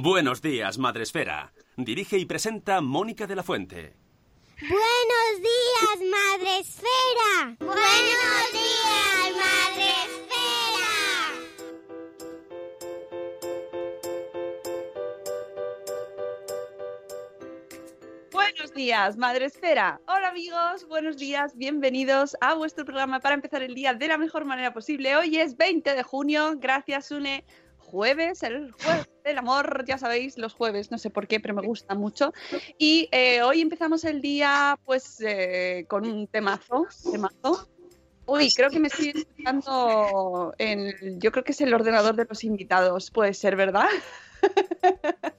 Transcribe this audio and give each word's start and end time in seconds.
Buenos 0.00 0.40
días, 0.40 0.78
Madresfera. 0.78 1.52
Dirige 1.76 2.16
y 2.16 2.24
presenta 2.24 2.80
Mónica 2.80 3.26
de 3.26 3.36
la 3.36 3.42
Fuente. 3.42 3.94
Buenos 4.58 5.42
días, 5.42 5.98
Madre 6.10 6.60
Esfera. 6.60 7.56
Buenos 7.58 8.52
días, 8.52 9.36
Madre 9.36 9.90
Esfera. 10.06 10.88
Buenos 18.30 18.72
días, 18.72 19.18
Madre 19.18 19.44
Esfera. 19.44 20.00
Hola 20.08 20.28
amigos, 20.28 20.88
buenos 20.88 21.18
días, 21.18 21.54
bienvenidos 21.54 22.34
a 22.40 22.54
vuestro 22.54 22.86
programa 22.86 23.20
para 23.20 23.34
empezar 23.34 23.62
el 23.62 23.74
día 23.74 23.92
de 23.92 24.08
la 24.08 24.16
mejor 24.16 24.46
manera 24.46 24.72
posible. 24.72 25.16
Hoy 25.16 25.36
es 25.36 25.58
20 25.58 25.94
de 25.94 26.02
junio, 26.02 26.54
gracias 26.56 27.10
Une. 27.10 27.44
Jueves, 27.76 28.42
el 28.42 28.72
jueves 28.72 29.11
del 29.22 29.38
amor, 29.38 29.84
ya 29.86 29.98
sabéis, 29.98 30.38
los 30.38 30.54
jueves, 30.54 30.90
no 30.90 30.98
sé 30.98 31.10
por 31.10 31.26
qué, 31.26 31.40
pero 31.40 31.54
me 31.54 31.62
gusta 31.62 31.94
mucho. 31.94 32.32
Y 32.78 33.08
eh, 33.12 33.42
hoy 33.42 33.60
empezamos 33.60 34.04
el 34.04 34.20
día 34.20 34.78
pues 34.84 35.20
eh, 35.20 35.84
con 35.88 36.06
un 36.06 36.26
temazo, 36.26 36.86
temazo. 37.10 37.68
Uy, 38.26 38.50
creo 38.50 38.70
que 38.70 38.78
me 38.78 38.88
estoy 38.88 39.12
escuchando 39.14 40.54
en, 40.58 41.20
yo 41.20 41.32
creo 41.32 41.44
que 41.44 41.52
es 41.52 41.60
el 41.60 41.74
ordenador 41.74 42.14
de 42.14 42.24
los 42.24 42.44
invitados, 42.44 43.10
puede 43.10 43.34
ser, 43.34 43.56
¿verdad? 43.56 43.88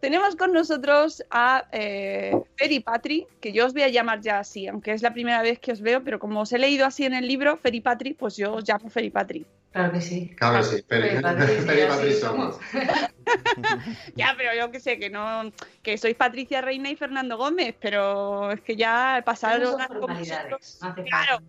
Tenemos 0.00 0.36
con 0.36 0.52
nosotros 0.52 1.24
a 1.30 1.66
eh, 1.72 2.38
Feri 2.56 2.80
Patri, 2.80 3.26
que 3.40 3.52
yo 3.52 3.64
os 3.66 3.72
voy 3.72 3.82
a 3.82 3.88
llamar 3.88 4.20
ya 4.20 4.38
así, 4.38 4.68
aunque 4.68 4.92
es 4.92 5.02
la 5.02 5.14
primera 5.14 5.40
vez 5.42 5.58
que 5.58 5.72
os 5.72 5.80
veo, 5.80 6.04
pero 6.04 6.18
como 6.18 6.42
os 6.42 6.52
he 6.52 6.58
leído 6.58 6.84
así 6.84 7.04
en 7.04 7.14
el 7.14 7.26
libro, 7.26 7.56
Feri 7.56 7.80
Patri, 7.80 8.12
pues 8.12 8.36
yo 8.36 8.54
os 8.54 8.68
llamo 8.68 8.90
Feri 8.90 9.10
Patri. 9.10 9.46
Claro 9.76 9.92
que 9.92 10.00
sí. 10.00 10.34
Claro 10.38 10.60
que 10.60 10.64
sí, 10.64 11.82
Patri 11.88 12.12
somos. 12.14 12.58
Ya, 14.14 14.34
pero 14.38 14.54
yo 14.56 14.70
que 14.70 14.80
sé, 14.80 14.98
que 14.98 15.10
no, 15.10 15.50
que 15.82 15.98
sois 15.98 16.16
Patricia 16.16 16.62
Reina 16.62 16.88
y 16.88 16.96
Fernando 16.96 17.36
Gómez, 17.36 17.74
pero 17.78 18.52
es 18.52 18.60
que 18.62 18.76
ya 18.76 19.20
pasar 19.26 19.56
Esas 19.60 19.66
son 19.70 19.74
horas 19.74 19.88
con 19.88 19.98
formalidades, 19.98 20.52
vosotros- 20.52 20.78
no 20.80 20.88
hace 20.88 21.04
Claro, 21.04 21.42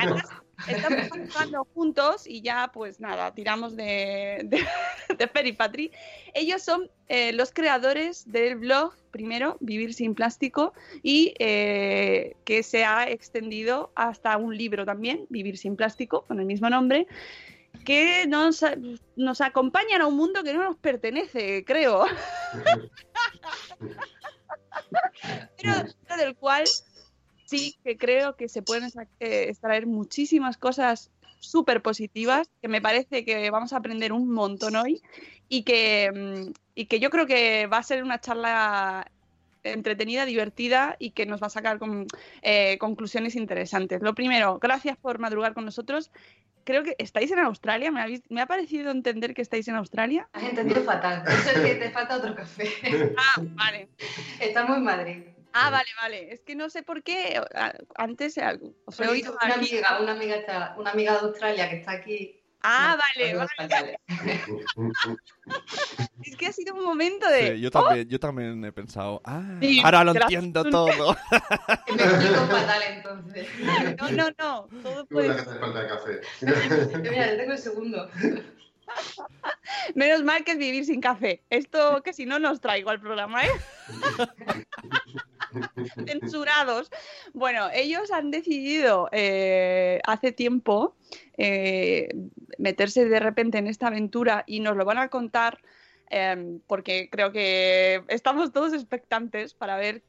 además, 0.00 0.22
estamos 0.68 1.08
trabajando 1.08 1.66
juntos 1.74 2.26
y 2.26 2.42
ya, 2.42 2.70
pues 2.72 3.00
nada, 3.00 3.34
tiramos 3.34 3.76
de, 3.76 4.42
de, 4.44 4.64
de 5.18 5.28
Fer 5.28 5.46
y 5.46 5.52
Patri. 5.52 5.90
Ellos 6.34 6.62
son 6.62 6.90
eh, 7.08 7.32
los 7.32 7.52
creadores 7.52 8.30
del 8.30 8.56
blog, 8.56 8.94
primero, 9.10 9.56
Vivir 9.60 9.94
sin 9.94 10.14
Plástico, 10.14 10.72
y 11.02 11.34
eh, 11.38 12.36
que 12.44 12.62
se 12.62 12.84
ha 12.84 13.08
extendido 13.08 13.92
hasta 13.94 14.36
un 14.36 14.56
libro 14.56 14.84
también, 14.84 15.26
Vivir 15.28 15.58
sin 15.58 15.76
Plástico, 15.76 16.24
con 16.26 16.40
el 16.40 16.46
mismo 16.46 16.70
nombre, 16.70 17.06
que 17.84 18.26
nos, 18.26 18.64
nos 19.16 19.40
acompañan 19.40 20.02
a 20.02 20.06
un 20.06 20.16
mundo 20.16 20.42
que 20.42 20.54
no 20.54 20.62
nos 20.62 20.76
pertenece, 20.76 21.64
creo. 21.64 22.06
pero, 25.56 25.74
pero 26.06 26.16
del 26.16 26.36
cual 26.36 26.64
sí 27.58 27.76
que 27.84 27.96
creo 27.96 28.36
que 28.36 28.48
se 28.48 28.62
pueden 28.62 28.90
eh, 29.20 29.46
extraer 29.48 29.86
muchísimas 29.86 30.56
cosas 30.56 31.10
súper 31.38 31.82
positivas, 31.82 32.48
que 32.60 32.68
me 32.68 32.80
parece 32.80 33.24
que 33.24 33.50
vamos 33.50 33.72
a 33.72 33.78
aprender 33.78 34.12
un 34.12 34.30
montón 34.30 34.76
hoy 34.76 35.02
y 35.48 35.64
que, 35.64 36.10
mm, 36.14 36.52
y 36.74 36.86
que 36.86 37.00
yo 37.00 37.10
creo 37.10 37.26
que 37.26 37.66
va 37.66 37.78
a 37.78 37.82
ser 37.82 38.02
una 38.04 38.20
charla 38.20 39.06
entretenida, 39.64 40.24
divertida 40.24 40.96
y 40.98 41.10
que 41.10 41.26
nos 41.26 41.40
va 41.42 41.46
a 41.46 41.50
sacar 41.50 41.78
con, 41.78 42.06
eh, 42.42 42.78
conclusiones 42.78 43.36
interesantes. 43.36 44.02
Lo 44.02 44.14
primero, 44.14 44.58
gracias 44.60 44.96
por 44.98 45.18
madrugar 45.18 45.54
con 45.54 45.64
nosotros. 45.64 46.10
Creo 46.64 46.84
que 46.84 46.94
estáis 46.98 47.30
en 47.32 47.40
Australia, 47.40 47.90
me, 47.90 48.00
habéis- 48.00 48.22
me 48.28 48.40
ha 48.40 48.46
parecido 48.46 48.90
entender 48.92 49.34
que 49.34 49.42
estáis 49.42 49.66
en 49.68 49.74
Australia. 49.76 50.28
Has 50.32 50.44
entendido 50.44 50.82
fatal. 50.84 51.24
Eso 51.26 51.50
es 51.50 51.60
que 51.60 51.74
te 51.74 51.90
falta 51.90 52.16
otro 52.16 52.34
café. 52.36 52.68
Ah, 53.16 53.40
vale. 53.54 53.88
Estamos 54.40 54.76
en 54.76 54.84
Madrid. 54.84 55.22
Ah, 55.54 55.70
vale, 55.70 55.88
vale. 56.00 56.32
Es 56.32 56.40
que 56.42 56.54
no 56.54 56.70
sé 56.70 56.82
por 56.82 57.02
qué. 57.02 57.40
a- 57.54 57.74
Antes 57.96 58.36
eh, 58.38 58.58
os 58.86 59.00
he 59.00 59.08
oído 59.08 59.32
una 59.32 59.54
aquí. 59.54 59.58
amiga, 59.76 59.98
una 60.00 60.12
amiga, 60.12 60.36
está- 60.36 60.74
una 60.78 60.90
amiga 60.90 61.12
de 61.14 61.18
Australia 61.20 61.68
que 61.70 61.76
está 61.76 61.92
aquí. 61.92 62.38
Ah, 62.64 62.96
No, 62.96 63.36
vale, 63.36 63.48
vale. 63.58 63.98
Es 66.24 66.36
que 66.36 66.46
ha 66.46 66.52
sido 66.52 66.74
un 66.76 66.84
momento 66.84 67.26
de. 67.28 67.56
Sí, 67.56 67.60
yo 67.60 67.70
también, 67.72 68.08
yo 68.08 68.20
también 68.20 68.64
he 68.64 68.70
pensado, 68.70 69.20
ah, 69.24 69.42
Sí, 69.60 69.80
ahora 69.84 70.04
lo 70.04 70.12
entiendo 70.14 70.62
todo. 70.64 71.16
Me 71.96 72.02
explico 72.04 72.46
fatal 72.46 72.82
entonces. 72.88 73.48
No, 74.00 74.10
no, 74.12 74.30
no. 74.38 74.68
Todo 74.82 75.06
puede- 75.06 75.34
que 75.34 75.40
hace 75.40 75.58
falta 75.58 75.80
el 75.82 75.88
café. 75.88 76.20
Mira, 77.10 77.30
yo 77.32 77.36
tengo 77.36 77.52
el 77.52 77.58
segundo. 77.58 78.08
Menos 79.96 80.22
mal 80.22 80.44
que 80.44 80.52
es 80.52 80.58
vivir 80.58 80.84
sin 80.84 81.00
café. 81.00 81.42
Esto 81.50 82.02
que 82.04 82.12
si 82.12 82.26
no 82.26 82.38
nos 82.38 82.60
traigo 82.60 82.90
al 82.90 83.00
programa, 83.00 83.44
¿eh? 83.44 83.50
Censurados. 86.06 86.90
Bueno, 87.32 87.68
ellos 87.72 88.10
han 88.10 88.30
decidido 88.30 89.08
eh, 89.12 90.00
hace 90.06 90.32
tiempo 90.32 90.96
eh, 91.36 92.08
meterse 92.58 93.04
de 93.08 93.20
repente 93.20 93.58
en 93.58 93.66
esta 93.66 93.88
aventura 93.88 94.44
y 94.46 94.60
nos 94.60 94.76
lo 94.76 94.84
van 94.84 94.98
a 94.98 95.08
contar 95.08 95.60
eh, 96.10 96.58
porque 96.66 97.08
creo 97.10 97.32
que 97.32 98.02
estamos 98.08 98.52
todos 98.52 98.72
expectantes 98.72 99.54
para 99.54 99.76
ver 99.76 100.02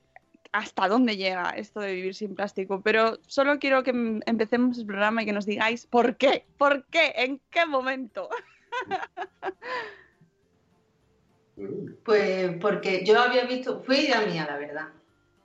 hasta 0.52 0.88
dónde 0.88 1.18
llega 1.18 1.50
esto 1.58 1.80
de 1.80 1.94
vivir 1.94 2.14
sin 2.14 2.36
plástico. 2.36 2.82
Pero 2.82 3.20
solo 3.28 3.58
quiero 3.60 3.84
que 3.84 3.90
em- 3.92 4.22
empecemos 4.26 4.78
el 4.78 4.86
programa 4.86 5.24
y 5.24 5.26
que 5.26 5.34
nos 5.34 5.46
digáis 5.46 5.88
por 5.88 6.18
qué, 6.18 6.46
por 6.58 6.86
qué, 6.88 7.14
en 7.16 7.42
qué 7.50 7.66
momento. 7.66 8.30
Pues 12.04 12.58
porque 12.60 13.06
yo 13.06 13.20
había 13.20 13.46
visto, 13.46 13.82
fue 13.84 14.00
idea 14.02 14.22
mía, 14.26 14.46
la 14.50 14.58
verdad. 14.58 14.88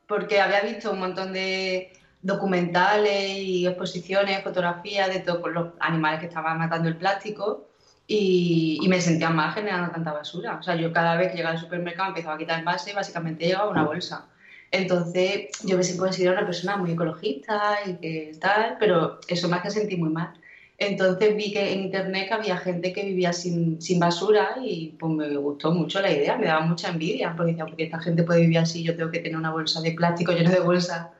Porque 0.08 0.40
había 0.40 0.62
visto 0.62 0.90
un 0.90 0.98
montón 0.98 1.32
de 1.32 1.92
documentales 2.22 3.36
y 3.36 3.66
exposiciones, 3.66 4.42
fotografías 4.42 5.08
de 5.08 5.20
todos 5.20 5.52
los 5.52 5.68
animales 5.78 6.20
que 6.20 6.26
estaban 6.26 6.58
matando 6.58 6.88
el 6.88 6.96
plástico 6.96 7.68
y, 8.06 8.84
me 8.88 9.00
sentía 9.00 9.30
mal 9.30 9.52
generando 9.52 9.92
tanta 9.92 10.12
basura. 10.12 10.56
O 10.56 10.62
sea, 10.62 10.74
yo 10.74 10.92
cada 10.92 11.14
vez 11.16 11.30
que 11.30 11.36
llegaba 11.36 11.54
al 11.54 11.60
supermercado 11.60 12.08
empezaba 12.08 12.34
a 12.34 12.38
quitar 12.38 12.58
envase 12.58 12.90
y 12.90 12.94
básicamente 12.94 13.46
llegaba 13.46 13.70
una 13.70 13.84
bolsa. 13.84 14.26
Entonces, 14.70 15.48
yo 15.64 15.76
me 15.76 15.96
considero 15.96 16.32
una 16.32 16.46
persona 16.46 16.76
muy 16.76 16.92
ecologista 16.92 17.78
y 17.86 17.94
que 17.96 18.32
tal, 18.40 18.76
pero 18.80 19.20
eso 19.28 19.48
me 19.48 19.56
hace 19.56 19.70
sentir 19.70 19.98
muy 19.98 20.10
mal. 20.10 20.32
Entonces 20.80 21.34
vi 21.34 21.52
que 21.52 21.72
en 21.72 21.80
internet 21.80 22.30
había 22.30 22.56
gente 22.56 22.92
que 22.92 23.02
vivía 23.02 23.32
sin, 23.32 23.82
sin 23.82 23.98
basura 23.98 24.56
y 24.62 24.96
pues 24.98 25.12
me 25.12 25.36
gustó 25.36 25.72
mucho 25.72 26.00
la 26.00 26.12
idea, 26.12 26.38
me 26.38 26.46
daba 26.46 26.60
mucha 26.60 26.90
envidia, 26.90 27.34
porque 27.36 27.50
decía, 27.50 27.66
porque 27.66 27.84
esta 27.84 27.98
gente 27.98 28.22
puede 28.22 28.42
vivir 28.42 28.58
así, 28.58 28.84
yo 28.84 28.96
tengo 28.96 29.10
que 29.10 29.18
tener 29.18 29.36
una 29.36 29.50
bolsa 29.50 29.80
de 29.80 29.92
plástico 29.92 30.30
llena 30.30 30.52
de 30.52 30.60
bolsa, 30.60 31.10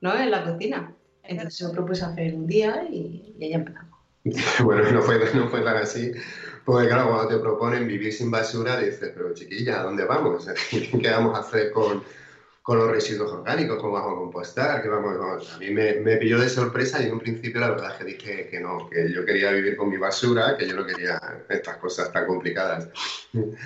¿no? 0.00 0.18
En 0.18 0.30
la 0.30 0.44
cocina. 0.44 0.94
Entonces 1.22 1.58
yo 1.58 1.72
propuse 1.72 2.06
hacer 2.06 2.34
un 2.34 2.46
día 2.46 2.84
y, 2.90 3.34
y 3.38 3.52
empezamos. 3.52 3.96
Bueno, 4.64 4.90
no 4.90 5.02
fue, 5.02 5.20
no 5.34 5.48
fue 5.48 5.60
tan 5.60 5.76
así, 5.76 6.12
porque 6.64 6.88
claro, 6.88 7.10
cuando 7.10 7.28
te 7.28 7.38
proponen 7.38 7.86
vivir 7.86 8.12
sin 8.12 8.30
basura, 8.30 8.80
dices, 8.80 9.12
pero 9.14 9.34
chiquilla, 9.34 9.80
¿a 9.80 9.82
dónde 9.84 10.04
vamos? 10.04 10.48
¿Qué 10.70 11.10
vamos 11.10 11.36
a 11.36 11.42
hacer 11.42 11.70
con, 11.70 12.02
con 12.66 12.78
los 12.78 12.90
residuos 12.90 13.30
orgánicos? 13.30 13.78
¿Cómo 13.80 13.92
vamos 13.92 14.12
a 14.12 14.16
compostar? 14.16 14.82
¿Qué 14.82 14.88
vamos, 14.88 15.16
vamos? 15.16 15.54
A 15.54 15.58
mí 15.58 15.70
me, 15.70 16.00
me 16.00 16.16
pilló 16.16 16.40
de 16.40 16.48
sorpresa 16.48 17.00
y 17.00 17.06
en 17.06 17.12
un 17.12 17.20
principio 17.20 17.60
la 17.60 17.70
verdad 17.70 17.92
es 17.92 17.98
que 17.98 18.04
dije 18.04 18.48
que 18.48 18.58
no, 18.58 18.90
que 18.90 19.12
yo 19.12 19.24
quería 19.24 19.52
vivir 19.52 19.76
con 19.76 19.88
mi 19.88 19.98
basura, 19.98 20.56
que 20.56 20.66
yo 20.66 20.74
no 20.74 20.84
quería 20.84 21.16
estas 21.48 21.76
cosas 21.76 22.12
tan 22.12 22.26
complicadas. 22.26 22.88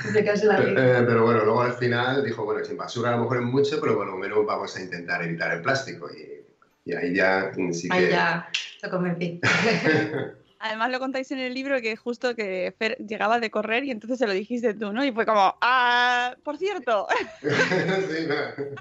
Complicarse 0.02 0.44
la 0.44 0.61
vida. 0.61 0.99
Eh, 0.99 1.02
pero 1.06 1.25
bueno, 1.25 1.47
luego 1.47 1.62
al 1.62 1.73
final 1.73 2.23
dijo, 2.23 2.44
bueno, 2.44 2.62
sin 2.62 2.76
basura 2.76 3.08
a 3.08 3.17
lo 3.17 3.23
mejor 3.23 3.38
es 3.38 3.44
mucho, 3.44 3.81
pero 3.81 3.97
bueno, 3.97 4.19
menos 4.19 4.44
vamos 4.44 4.76
a 4.76 4.82
intentar 4.82 5.25
evitar 5.25 5.50
el 5.50 5.62
plástico. 5.62 6.11
Y, 6.11 6.91
y 6.91 6.94
ahí 6.94 7.14
ya 7.14 7.53
sí 7.73 7.88
que... 7.88 7.94
Ahí 7.94 8.11
ya 8.11 8.50
lo 8.82 8.91
convencí. 8.91 9.41
Además 10.62 10.91
lo 10.91 10.99
contáis 10.99 11.31
en 11.31 11.39
el 11.39 11.55
libro 11.55 11.81
que 11.81 11.97
justo 11.97 12.35
que 12.37 12.75
Fer 12.79 12.97
llegaba 12.99 13.41
de 13.41 13.51
correr 13.51 13.85
y 13.85 13.91
entonces 13.91 14.19
se 14.19 14.27
lo 14.27 14.33
dijiste 14.35 14.75
tú, 14.75 14.93
¿no? 14.93 15.03
Y 15.05 15.11
fue 15.11 15.25
como, 15.25 15.57
ah, 15.62 16.37
por 16.45 16.59
cierto. 16.59 17.07
Sí, 17.41 18.27
no. 18.29 18.79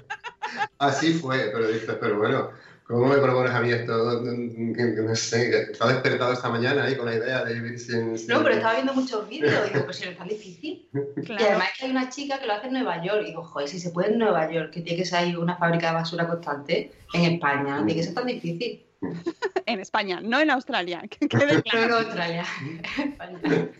Así 0.78 1.14
fue, 1.14 1.50
pero 1.52 1.68
dices, 1.68 1.96
pero 2.00 2.18
bueno, 2.18 2.50
¿cómo 2.84 3.06
me 3.06 3.16
propones 3.18 3.52
a 3.52 3.60
mí 3.60 3.70
esto? 3.70 4.22
Que- 4.22 4.94
que 4.94 5.02
No 5.02 5.14
sé, 5.16 5.48
que 5.50 5.72
estaba 5.72 5.92
despertado 5.92 6.32
esta 6.32 6.48
mañana 6.50 6.84
ahí 6.84 6.96
con 6.96 7.06
la 7.06 7.14
idea 7.14 7.44
de 7.44 7.54
vivir 7.54 7.78
sin... 7.78 8.18
sin- 8.18 8.28
No, 8.28 8.42
pero 8.42 8.56
estaba 8.56 8.74
viendo 8.74 8.92
muchos 8.92 9.26
vídeos 9.28 9.54
y 9.66 9.72
digo, 9.72 9.84
pues 9.86 9.96
si 9.96 10.04
no 10.04 10.10
es 10.10 10.18
tan 10.18 10.28
difícil. 10.28 10.88
Y 10.92 11.32
además 11.42 11.68
es 11.72 11.78
que 11.78 11.84
hay 11.86 11.90
una 11.92 12.10
chica 12.10 12.38
que 12.40 12.46
lo 12.46 12.52
hace 12.54 12.66
en 12.66 12.74
Nueva 12.74 13.02
York. 13.02 13.20
Y 13.22 13.26
digo, 13.26 13.42
joder, 13.42 13.68
si 13.68 13.78
se 13.80 13.90
puede 13.90 14.12
en 14.12 14.18
Nueva 14.18 14.50
York, 14.52 14.70
que 14.72 14.80
tiene 14.82 14.98
que 14.98 15.06
ser 15.06 15.20
ahí 15.20 15.36
una 15.36 15.56
fábrica 15.56 15.88
de 15.88 15.94
basura 15.94 16.26
constante, 16.28 16.92
en 17.14 17.22
España, 17.34 17.76
tiene 17.76 17.94
que 17.94 18.02
ser 18.02 18.14
tan 18.14 18.26
difícil. 18.26 18.84
En 19.66 19.80
España, 19.80 20.20
no 20.20 20.40
en 20.40 20.50
Australia. 20.50 21.02
Que 21.10 21.28
quede 21.28 21.62
No 21.72 21.82
en 21.82 21.90
Australia. 21.92 22.44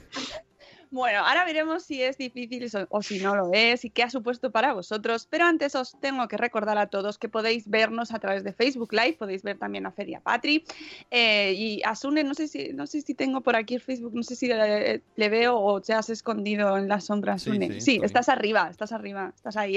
Bueno, 0.92 1.20
ahora 1.24 1.44
veremos 1.44 1.84
si 1.84 2.02
es 2.02 2.18
difícil 2.18 2.66
o- 2.90 3.00
si 3.00 3.20
no 3.20 3.36
lo 3.36 3.50
es 3.52 3.84
y 3.84 3.90
qué 3.90 4.02
ha 4.02 4.10
supuesto 4.10 4.50
para 4.50 4.72
vosotros. 4.72 5.28
Pero 5.30 5.44
antes 5.44 5.76
os 5.76 5.96
tengo 6.00 6.26
que 6.26 6.36
recordar 6.36 6.78
a 6.78 6.88
todos 6.88 7.16
que 7.16 7.28
podéis 7.28 7.68
vernos 7.70 8.10
a 8.12 8.18
través 8.18 8.42
de 8.42 8.52
Facebook 8.52 8.92
Live, 8.92 9.12
podéis 9.12 9.44
ver 9.44 9.56
también 9.56 9.86
a 9.86 9.92
Feria 9.92 10.18
Patri 10.20 10.64
eh, 11.12 11.52
y 11.56 11.80
a 11.84 11.94
Sune. 11.94 12.24
No 12.24 12.34
sé 12.34 12.48
si 12.48 12.72
no 12.72 12.88
sé 12.88 13.02
si 13.02 13.14
tengo 13.14 13.40
por 13.40 13.54
aquí 13.54 13.76
el 13.76 13.80
Facebook, 13.80 14.16
no 14.16 14.24
sé 14.24 14.34
si 14.34 14.48
le, 14.48 15.04
le 15.14 15.28
veo 15.28 15.56
o 15.60 15.80
te 15.80 15.92
has 15.92 16.10
escondido 16.10 16.76
en 16.76 16.88
la 16.88 17.00
sombra, 17.00 17.38
Sí, 17.38 17.52
Sune. 17.52 17.80
sí, 17.80 18.00
estás 18.02 18.28
arriba, 18.28 18.66
estás 18.68 18.90
arriba, 18.90 19.32
estás 19.32 19.56
ahí, 19.56 19.76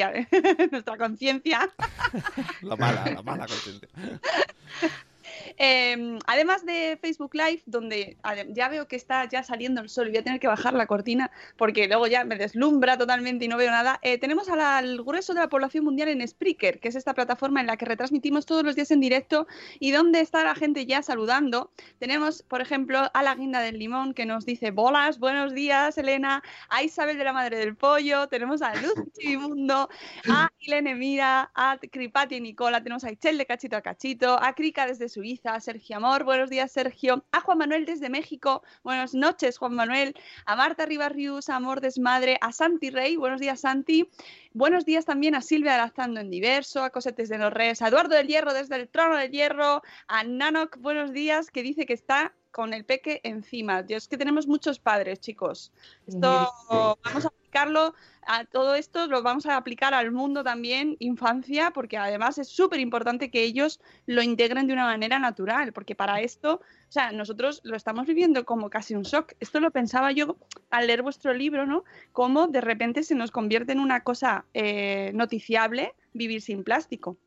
nuestra 0.72 0.98
conciencia. 0.98 1.70
La 2.64 2.76
mala, 2.76 3.06
la 3.14 3.22
mala 3.22 3.46
conciencia. 3.46 3.88
Eh, 5.58 6.20
además 6.26 6.66
de 6.66 6.98
Facebook 7.02 7.34
Live, 7.34 7.64
donde 7.66 8.18
ya 8.50 8.70
veo 8.70 8.88
que 8.88 8.96
está 8.96 9.28
ya 9.28 9.44
saliendo 9.44 9.82
el 9.82 9.90
sol 9.90 10.08
y 10.08 10.12
voy 10.12 10.20
a 10.20 10.24
tener 10.24 10.40
que 10.40 10.48
bajar 10.48 10.74
la 10.74 10.88
cortina 10.88 11.32
porque 11.58 11.88
luego 11.88 12.08
ya 12.08 12.24
me 12.24 12.36
deslumbra 12.36 12.98
totalmente 12.98 13.46
y 13.46 13.48
no 13.48 13.58
veo 13.58 13.72
nada, 13.72 14.00
eh, 14.02 14.18
tenemos 14.18 14.50
al 14.50 15.04
grueso 15.04 15.34
de 15.34 15.42
la 15.42 15.50
población 15.50 15.86
mundial 15.86 16.10
en 16.10 16.28
Spreaker, 16.28 16.80
que 16.80 16.88
es 16.90 16.96
esta 16.96 17.14
plataforma 17.14 17.62
en 17.62 17.68
la 17.68 17.78
que 17.78 17.86
retransmitimos 17.86 18.46
todos 18.46 18.64
los 18.64 18.76
días 18.76 18.92
en 18.92 19.00
directo 19.00 19.48
y 19.80 19.92
donde 19.92 20.22
está 20.22 20.44
la 20.44 20.56
gente 20.56 20.86
ya 20.86 21.02
saludando. 21.02 21.72
Tenemos, 22.00 22.44
por 22.44 22.62
ejemplo, 22.62 23.10
a 23.14 23.24
la 23.24 23.36
guinda 23.36 23.62
del 23.62 23.80
limón 23.80 24.14
que 24.14 24.26
nos 24.26 24.46
dice 24.46 24.72
bolas, 24.72 25.20
buenos 25.20 25.54
días, 25.54 25.98
Elena, 25.98 26.44
a 26.70 26.84
Isabel 26.84 27.18
de 27.18 27.24
la 27.24 27.34
Madre 27.34 27.58
del 27.58 27.76
Pollo, 27.76 28.28
tenemos 28.28 28.62
a 28.62 28.76
Luz 28.76 28.94
Chivimundo, 29.18 29.90
a 30.30 30.50
Ilene 30.60 30.96
Mira, 30.96 31.52
a 31.54 31.78
Cripati 31.78 32.36
y 32.36 32.42
Nicola, 32.42 32.82
tenemos 32.82 33.04
a 33.04 33.12
Ichel 33.12 33.38
de 33.38 33.46
Cachito 33.46 33.78
a 33.78 33.82
Cachito, 33.82 34.42
a 34.42 34.54
Krika 34.54 34.86
desde 34.86 35.10
Suiza, 35.10 35.43
a 35.46 35.60
Sergio 35.60 35.98
Amor, 35.98 36.24
buenos 36.24 36.50
días 36.50 36.72
Sergio, 36.72 37.26
a 37.32 37.42
Juan 37.42 37.58
Manuel 37.58 37.86
desde 37.86 38.10
México, 38.10 38.64
buenas 38.82 39.14
noches 39.14 39.58
Juan 39.58 39.74
Manuel, 39.74 40.16
a 40.46 40.56
Marta 40.56 40.86
Ribarrius, 40.86 41.50
a 41.50 41.58
Amor 41.58 41.82
Desmadre, 41.82 42.38
a 42.40 42.52
Santi 42.54 42.90
Rey, 42.90 43.18
buenos 43.18 43.42
días 43.42 43.60
Santi, 43.60 44.10
buenos 44.54 44.86
días 44.86 45.04
también 45.06 45.36
a 45.36 45.42
Silvia 45.42 45.76
Adaptando 45.76 46.22
en 46.22 46.30
Diverso, 46.30 46.84
a 46.84 46.92
Cosetes 46.92 47.28
de 47.28 47.38
los 47.38 47.52
Reyes, 47.52 47.82
a 47.82 47.90
Eduardo 47.90 48.16
del 48.16 48.28
Hierro 48.28 48.54
desde 48.54 48.76
el 48.78 48.88
Trono 48.88 49.18
del 49.18 49.32
Hierro, 49.32 49.82
a 50.08 50.24
Nanok, 50.24 50.78
buenos 50.78 51.12
días, 51.12 51.52
que 51.52 51.62
dice 51.62 51.86
que 51.86 51.94
está 51.94 52.34
con 52.52 52.74
el 52.74 52.86
peque 52.86 53.20
encima. 53.24 53.84
Dios, 53.84 54.08
que 54.08 54.18
tenemos 54.18 54.48
muchos 54.48 54.80
padres, 54.80 55.20
chicos. 55.20 55.74
Esto 56.08 56.48
vamos 57.04 57.26
a 57.26 57.43
aplicarlo 57.54 57.94
a 58.26 58.46
todo 58.46 58.74
esto, 58.74 59.06
lo 59.06 59.22
vamos 59.22 59.46
a 59.46 59.58
aplicar 59.58 59.94
al 59.94 60.12
mundo 60.12 60.44
también, 60.44 60.96
infancia, 61.00 61.72
porque 61.72 61.98
además 61.98 62.40
es 62.40 62.48
súper 62.48 62.80
importante 62.80 63.30
que 63.30 63.44
ellos 63.44 63.80
lo 64.08 64.24
integren 64.24 64.66
de 64.66 64.74
una 64.74 64.86
manera 64.86 65.20
natural, 65.20 65.72
porque 65.72 65.94
para 65.94 66.22
esto, 66.22 66.56
o 66.56 66.92
sea, 66.92 67.12
nosotros 67.12 67.62
lo 67.64 67.76
estamos 67.76 68.08
viviendo 68.08 68.44
como 68.44 68.72
casi 68.72 68.96
un 68.96 69.04
shock. 69.04 69.34
Esto 69.40 69.60
lo 69.60 69.70
pensaba 69.70 70.12
yo 70.12 70.38
al 70.72 70.88
leer 70.88 71.04
vuestro 71.04 71.32
libro, 71.34 71.68
¿no? 71.68 71.84
Cómo 72.12 72.48
de 72.48 72.62
repente 72.62 73.04
se 73.04 73.14
nos 73.14 73.30
convierte 73.30 73.74
en 73.74 73.80
una 73.80 74.04
cosa 74.04 74.46
eh, 74.56 75.12
noticiable 75.14 75.94
vivir 76.14 76.42
sin 76.42 76.64
plástico. 76.64 77.18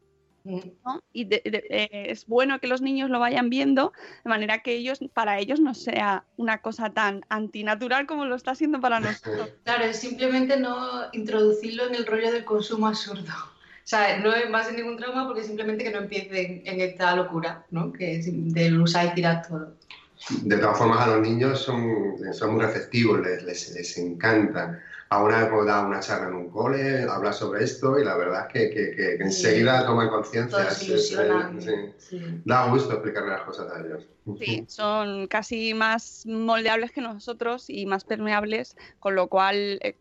¿No? 0.46 1.02
Y 1.12 1.24
de- 1.24 1.42
de- 1.44 1.64
eh, 1.70 2.06
es 2.10 2.26
bueno 2.26 2.58
que 2.60 2.66
los 2.66 2.80
niños 2.80 3.10
lo 3.10 3.18
vayan 3.18 3.50
viendo 3.50 3.92
de 4.24 4.28
manera 4.30 4.58
que 4.62 4.72
ellos, 4.72 5.00
para 5.12 5.38
ellos 5.38 5.60
no 5.60 5.74
sea 5.74 6.24
una 6.36 6.58
cosa 6.62 6.90
tan 6.90 7.24
antinatural 7.28 8.06
como 8.06 8.24
lo 8.26 8.34
está 8.36 8.54
siendo 8.54 8.80
para 8.80 9.00
nosotros. 9.00 9.50
Claro, 9.64 9.84
es 9.84 9.98
simplemente 9.98 10.58
no 10.58 10.78
introducirlo 11.12 11.86
en 11.88 11.94
el 11.96 12.06
rollo 12.06 12.30
del 12.30 12.44
consumo 12.44 12.86
absurdo. 12.86 13.32
O 13.32 13.88
sea, 13.88 14.18
no 14.18 14.32
es 14.34 14.48
más 14.50 14.68
en 14.68 14.76
ningún 14.76 14.96
trauma 14.96 15.26
porque 15.26 15.44
simplemente 15.44 15.84
que 15.84 15.90
no 15.92 15.98
empiecen 15.98 16.62
en 16.64 16.80
esta 16.80 17.14
locura, 17.14 17.64
¿no? 17.70 17.92
Que 17.92 18.16
es 18.16 18.26
del 18.52 18.80
usar 18.80 19.06
y 19.06 19.14
tirar 19.14 19.46
todo. 19.46 19.74
De 20.42 20.56
todas 20.58 20.78
formas, 20.78 21.06
a 21.06 21.10
los 21.16 21.20
niños 21.20 21.60
son, 21.62 22.16
son 22.32 22.54
muy 22.54 22.64
receptivos, 22.64 23.20
les, 23.20 23.42
les, 23.44 23.70
les 23.74 23.98
encanta. 23.98 24.82
Ahora 25.08 25.46
hemos 25.46 25.64
dado 25.66 25.86
una 25.86 26.00
charla 26.00 26.28
en 26.28 26.34
un 26.34 26.50
cole, 26.50 27.04
hablar 27.04 27.32
sobre 27.32 27.62
esto 27.64 27.98
y 27.98 28.04
la 28.04 28.16
verdad 28.16 28.46
es 28.48 28.52
que, 28.52 28.70
que, 28.74 28.90
que- 28.96 29.16
que 29.18 29.22
enseguida 29.22 29.86
toman 29.86 30.08
conciencia. 30.08 30.68
Sí. 30.70 30.88
Sí. 31.98 32.16
Da 32.44 32.68
gusto 32.68 32.92
explicarle 32.92 33.30
las 33.30 33.42
cosas 33.42 33.72
a 33.72 33.80
ellos. 33.80 34.04
Sí, 34.40 34.64
son 34.68 35.28
casi 35.28 35.74
más 35.74 36.24
moldeables 36.26 36.90
que 36.90 37.00
nosotros 37.00 37.66
y 37.70 37.86
más 37.86 38.04
permeables, 38.04 38.74
con 38.98 39.14
lo 39.14 39.28
cual 39.28 39.78
eh, 39.82 39.96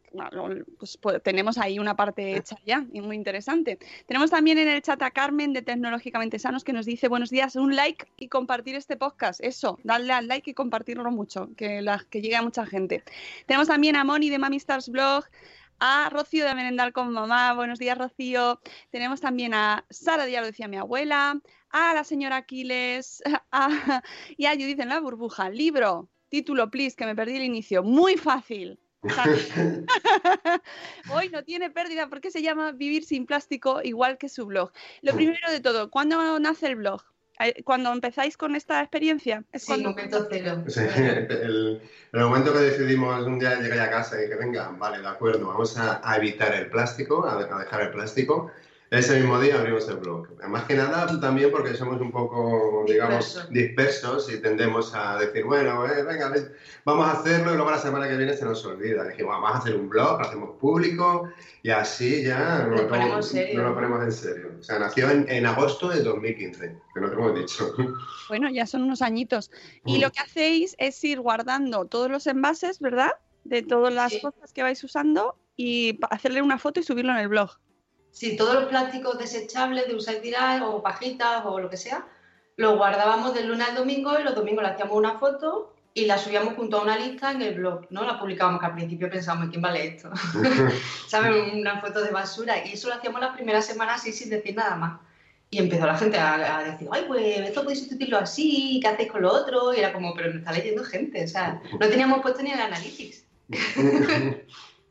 pues, 0.77 0.97
pues, 0.97 1.21
tenemos 1.23 1.57
ahí 1.57 1.79
una 1.79 1.95
parte 1.95 2.35
hecha 2.37 2.57
ya 2.65 2.85
y 2.93 3.01
muy 3.01 3.15
interesante. 3.15 3.77
Tenemos 4.07 4.31
también 4.31 4.57
en 4.57 4.67
el 4.67 4.81
chat 4.81 5.01
a 5.01 5.11
Carmen 5.11 5.53
de 5.53 5.61
Tecnológicamente 5.61 6.39
Sanos 6.39 6.63
que 6.63 6.73
nos 6.73 6.85
dice 6.85 7.07
buenos 7.07 7.29
días, 7.29 7.55
un 7.55 7.75
like 7.75 8.05
y 8.17 8.27
compartir 8.27 8.75
este 8.75 8.97
podcast. 8.97 9.39
Eso, 9.43 9.79
darle 9.83 10.13
al 10.13 10.27
like 10.27 10.49
y 10.49 10.53
compartirlo 10.53 11.11
mucho, 11.11 11.49
que, 11.55 11.81
la- 11.81 12.05
que 12.09 12.21
llegue 12.21 12.35
a 12.35 12.41
mucha 12.41 12.65
gente. 12.65 13.03
Tenemos 13.45 13.67
también 13.67 13.95
a 13.95 14.03
Moni 14.03 14.29
de 14.29 14.39
Mami 14.39 14.57
Stars 14.57 14.89
Blog, 14.89 15.25
a 15.79 16.09
Rocío 16.09 16.45
de 16.45 16.55
Merendar 16.55 16.93
con 16.93 17.11
Mamá. 17.11 17.53
Buenos 17.53 17.79
días, 17.79 17.97
Rocío. 17.97 18.61
Tenemos 18.91 19.19
también 19.21 19.53
a 19.53 19.85
Sara, 19.89 20.27
ya 20.27 20.39
lo 20.39 20.47
decía 20.47 20.67
mi 20.69 20.77
abuela, 20.77 21.39
a 21.69 21.93
la 21.93 22.03
señora 22.05 22.37
Aquiles, 22.37 23.21
a- 23.51 24.01
y 24.37 24.45
a 24.45 24.51
Judith 24.53 24.79
en 24.79 24.89
la 24.89 24.99
burbuja. 25.01 25.49
Libro, 25.49 26.07
título, 26.29 26.69
please, 26.71 26.95
que 26.95 27.05
me 27.05 27.15
perdí 27.15 27.35
el 27.35 27.43
inicio. 27.43 27.83
Muy 27.83 28.15
fácil. 28.15 28.79
Hoy 31.13 31.29
no 31.29 31.43
tiene 31.43 31.69
pérdida 31.69 32.07
porque 32.09 32.31
se 32.31 32.41
llama 32.41 32.71
Vivir 32.71 33.03
sin 33.05 33.25
plástico, 33.25 33.81
igual 33.83 34.17
que 34.17 34.29
su 34.29 34.45
blog. 34.45 34.71
Lo 35.01 35.13
primero 35.13 35.51
de 35.51 35.59
todo, 35.59 35.89
¿cuándo 35.89 36.39
nace 36.39 36.67
el 36.67 36.75
blog? 36.77 37.01
Eh, 37.39 37.63
¿Cuando 37.63 37.91
empezáis 37.91 38.37
con 38.37 38.55
esta 38.55 38.81
experiencia? 38.81 39.43
Es 39.51 39.63
Sí, 39.63 39.67
cuando... 39.67 39.89
momento 39.89 40.25
cero. 40.29 40.63
Sí, 40.67 40.79
el, 40.79 41.81
el 42.13 42.21
momento 42.21 42.53
que 42.53 42.59
decidimos 42.59 43.25
un 43.25 43.39
día 43.39 43.59
llegué 43.59 43.79
a 43.79 43.89
casa 43.89 44.17
y 44.17 44.23
dije, 44.23 44.35
venga, 44.35 44.69
vale, 44.69 44.99
de 44.99 45.07
acuerdo, 45.07 45.47
vamos 45.47 45.77
a, 45.77 45.99
a 46.09 46.15
evitar 46.17 46.53
el 46.55 46.69
plástico, 46.69 47.25
a, 47.25 47.33
a 47.33 47.59
dejar 47.59 47.81
el 47.81 47.91
plástico. 47.91 48.51
Ese 48.91 49.19
mismo 49.19 49.39
día 49.39 49.55
abrimos 49.55 49.89
el 49.89 49.97
blog. 49.97 50.27
Más 50.47 50.65
que 50.65 50.75
nada 50.75 51.19
también 51.19 51.49
porque 51.51 51.73
somos 51.73 51.99
un 51.99 52.11
poco, 52.11 52.85
digamos, 52.87 53.25
Dispersos. 53.25 53.49
dispersos 53.49 54.31
y 54.33 54.41
tendemos 54.41 54.93
a 54.93 55.17
decir, 55.17 55.43
bueno, 55.43 55.85
eh, 55.87 56.03
venga, 56.03 56.29
ven, 56.29 56.51
vamos 56.85 57.07
a 57.07 57.13
hacerlo 57.13 57.51
y 57.51 57.55
luego 57.55 57.71
la 57.71 57.79
semana 57.79 58.07
que 58.07 58.15
viene 58.15 58.33
se 58.33 58.45
nos 58.45 58.63
olvida. 58.63 59.03
Dijimos, 59.07 59.31
vamos 59.31 59.51
a 59.55 59.57
hacer 59.57 59.75
un 59.75 59.89
blog, 59.89 60.19
lo 60.19 60.25
hacemos 60.27 60.49
público 60.59 61.29
y 61.63 61.71
así 61.71 62.23
ya 62.23 62.67
Nos 62.69 62.81
lo, 62.81 62.87
ponemos 62.87 63.33
lo 63.33 64.03
en 64.03 64.11
serio. 64.11 64.51
O 64.59 64.63
sea, 64.63 64.77
nació 64.77 65.09
en, 65.09 65.25
en 65.29 65.45
agosto 65.47 65.89
de 65.89 66.03
2015, 66.03 66.75
que 66.93 67.01
no 67.01 67.09
te 67.09 67.15
hemos 67.15 67.35
dicho. 67.35 67.73
Bueno, 68.27 68.49
ya 68.49 68.65
son 68.65 68.81
unos 68.83 69.01
añitos. 69.03 69.51
Y 69.85 69.97
Mm. 69.97 70.01
lo 70.01 70.11
que 70.11 70.19
hacéis 70.19 70.75
es 70.79 71.03
ir 71.03 71.19
guardando 71.19 71.85
todos 71.85 72.09
los 72.09 72.25
envases, 72.27 72.79
¿verdad? 72.79 73.11
De 73.43 73.61
todas 73.61 73.93
las 73.93 74.13
Sí. 74.13 74.21
cosas 74.21 74.51
que 74.53 74.63
vais 74.63 74.83
usando 74.83 75.37
y 75.57 75.99
hacerle 76.09 76.41
una 76.41 76.57
foto 76.57 76.79
y 76.79 76.83
subirlo 76.83 77.11
en 77.11 77.17
el 77.19 77.27
blog. 77.27 77.51
Sí, 78.15 78.37
todos 78.37 78.53
los 78.53 78.65
plásticos 78.67 79.17
desechables 79.17 79.87
de 79.89 79.95
usar 79.95 80.15
y 80.15 80.21
tirar 80.21 80.63
o 80.63 80.81
pajitas 80.81 81.41
o 81.43 81.59
lo 81.59 81.69
que 81.69 81.75
sea, 81.75 82.07
los 82.55 82.77
guardábamos 82.77 83.33
del 83.33 83.49
lunes 83.49 83.67
al 83.67 83.75
domingo 83.75 84.17
y 84.17 84.23
los 84.23 84.33
domingos 84.33 84.63
le 84.63 84.69
hacíamos 84.69 84.95
una 84.95 85.19
foto 85.19 85.75
y 85.93 86.05
la 86.05 86.17
subíamos 86.17 86.53
junto 86.53 86.77
a 86.77 86.83
una 86.83 86.97
lista 86.97 87.31
en 87.31 87.41
el 87.41 87.55
blog, 87.55 87.87
¿no? 87.89 88.05
La 88.05 88.17
publicábamos 88.17 88.61
que 88.61 88.67
al 88.67 88.73
principio 88.75 89.09
pensábamos, 89.09 89.49
¿quién 89.49 89.61
vale 89.61 89.87
esto? 89.87 90.11
¿Sabes? 91.07 91.53
Una 91.55 91.81
foto 91.81 92.01
de 92.01 92.11
basura 92.11 92.65
y 92.65 92.71
eso 92.71 92.87
lo 92.87 92.93
hacíamos 92.93 93.19
las 93.19 93.35
primeras 93.35 93.65
semanas 93.65 93.99
así 93.99 94.13
sin 94.13 94.29
decir 94.29 94.55
nada 94.55 94.77
más. 94.77 95.01
Y 95.49 95.57
empezó 95.57 95.85
la 95.85 95.97
gente 95.97 96.17
a, 96.17 96.59
a 96.59 96.63
decir, 96.63 96.87
ay, 96.93 97.03
pues 97.09 97.39
esto 97.39 97.63
podéis 97.63 97.79
sustituirlo 97.79 98.17
así, 98.17 98.79
¿qué 98.81 98.87
hacéis 98.87 99.11
con 99.11 99.23
lo 99.23 99.33
otro? 99.33 99.73
Y 99.73 99.79
era 99.79 99.91
como, 99.91 100.13
pero 100.13 100.31
me 100.31 100.39
está 100.39 100.53
leyendo 100.53 100.85
gente, 100.85 101.21
o 101.21 101.27
sea, 101.27 101.61
no 101.77 101.89
teníamos 101.89 102.21
puesto 102.21 102.41
ni 102.41 102.51
el 102.51 102.61
analytics. 102.61 103.25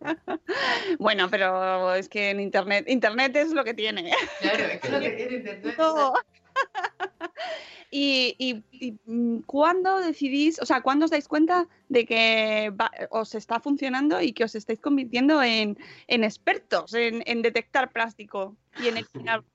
Bueno, 0.98 1.28
pero 1.30 1.94
es 1.94 2.08
que 2.08 2.30
en 2.30 2.40
internet, 2.40 2.84
internet 2.88 3.34
es 3.36 3.52
lo 3.52 3.64
que 3.64 3.74
tiene. 3.74 4.12
Claro, 4.40 4.64
es 4.64 4.80
que 4.80 4.86
es 4.86 4.92
lo 4.92 5.00
que 5.00 5.10
tiene 5.16 5.34
internet. 5.36 5.74
Todo. 5.76 6.14
y, 7.90 8.34
y- 8.38 8.62
y, 8.70 8.94
mm, 9.06 9.40
¿cuándo 9.46 9.98
decidís, 10.00 10.60
o 10.60 10.66
sea, 10.66 10.82
cuándo 10.82 11.04
os 11.06 11.10
dais 11.10 11.26
cuenta 11.28 11.66
de 11.88 12.04
que 12.06 12.70
va- 12.78 12.90
os 13.10 13.34
está 13.34 13.60
funcionando 13.60 14.20
y 14.20 14.32
que 14.32 14.44
os 14.44 14.54
estáis 14.54 14.80
convirtiendo 14.80 15.42
en, 15.42 15.78
en 16.06 16.24
expertos 16.24 16.94
en, 16.94 17.22
en 17.26 17.42
detectar 17.42 17.90
plástico 17.92 18.56
y 18.78 18.88
en 18.88 18.98
eliminar? 18.98 19.42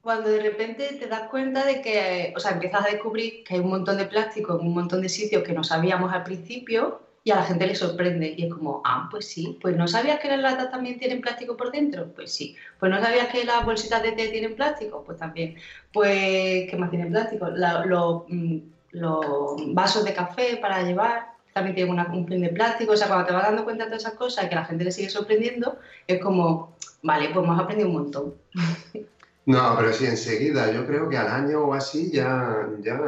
Cuando 0.00 0.28
de 0.30 0.40
repente 0.40 0.92
te 0.98 1.06
das 1.06 1.28
cuenta 1.28 1.64
de 1.66 1.82
que, 1.82 2.32
o 2.36 2.40
sea, 2.40 2.52
empiezas 2.52 2.86
a 2.86 2.88
descubrir 2.90 3.42
que 3.44 3.54
hay 3.54 3.60
un 3.60 3.68
montón 3.70 3.98
de 3.98 4.06
plástico 4.06 4.58
en 4.58 4.66
un 4.68 4.74
montón 4.74 5.02
de 5.02 5.08
sitios 5.08 5.42
que 5.42 5.52
no 5.52 5.64
sabíamos 5.64 6.12
al 6.12 6.22
principio 6.22 7.02
y 7.28 7.30
a 7.30 7.36
la 7.36 7.42
gente 7.42 7.66
le 7.66 7.74
sorprende. 7.74 8.34
Y 8.38 8.44
es 8.46 8.54
como, 8.54 8.80
ah, 8.84 9.06
pues 9.10 9.26
sí, 9.28 9.58
pues 9.60 9.76
no 9.76 9.86
sabías 9.86 10.18
que 10.18 10.28
las 10.28 10.40
latas 10.40 10.70
también 10.70 10.98
tienen 10.98 11.20
plástico 11.20 11.58
por 11.58 11.70
dentro, 11.70 12.08
pues 12.14 12.32
sí. 12.32 12.54
Pues 12.80 12.90
no 12.90 13.02
sabías 13.02 13.28
que 13.30 13.44
las 13.44 13.62
bolsitas 13.66 14.02
de 14.02 14.12
té 14.12 14.28
tienen 14.28 14.54
plástico, 14.54 15.02
pues 15.04 15.18
también. 15.18 15.54
Pues, 15.92 16.70
¿qué 16.70 16.76
más 16.78 16.88
tienen 16.88 17.10
plástico? 17.10 17.48
Mm, 18.28 18.56
los 18.92 19.74
vasos 19.74 20.04
de 20.04 20.14
café 20.14 20.56
para 20.56 20.82
llevar 20.82 21.26
también 21.52 21.74
tienen 21.74 21.92
una- 21.92 22.10
un 22.10 22.24
de 22.24 22.48
plástico. 22.48 22.92
O 22.92 22.96
sea, 22.96 23.08
cuando 23.08 23.26
te 23.26 23.32
vas 23.34 23.42
dando 23.42 23.64
cuenta 23.64 23.84
de 23.84 23.90
todas 23.90 24.04
esas 24.04 24.14
cosas 24.14 24.46
y 24.46 24.48
que 24.48 24.54
la 24.54 24.64
gente 24.64 24.84
le 24.84 24.90
sigue 24.92 25.10
sorprendiendo, 25.10 25.76
es 26.06 26.18
como, 26.22 26.76
vale, 27.02 27.28
pues 27.28 27.44
hemos 27.44 27.60
aprendido 27.60 27.90
un 27.90 27.94
montón. 27.94 28.34
No, 29.44 29.74
pero 29.78 29.94
sí, 29.94 30.04
enseguida, 30.04 30.70
yo 30.70 30.86
creo 30.86 31.08
que 31.08 31.16
al 31.16 31.28
año 31.28 31.60
o 31.62 31.72
así 31.72 32.10
ya, 32.12 32.68
ya 32.82 33.00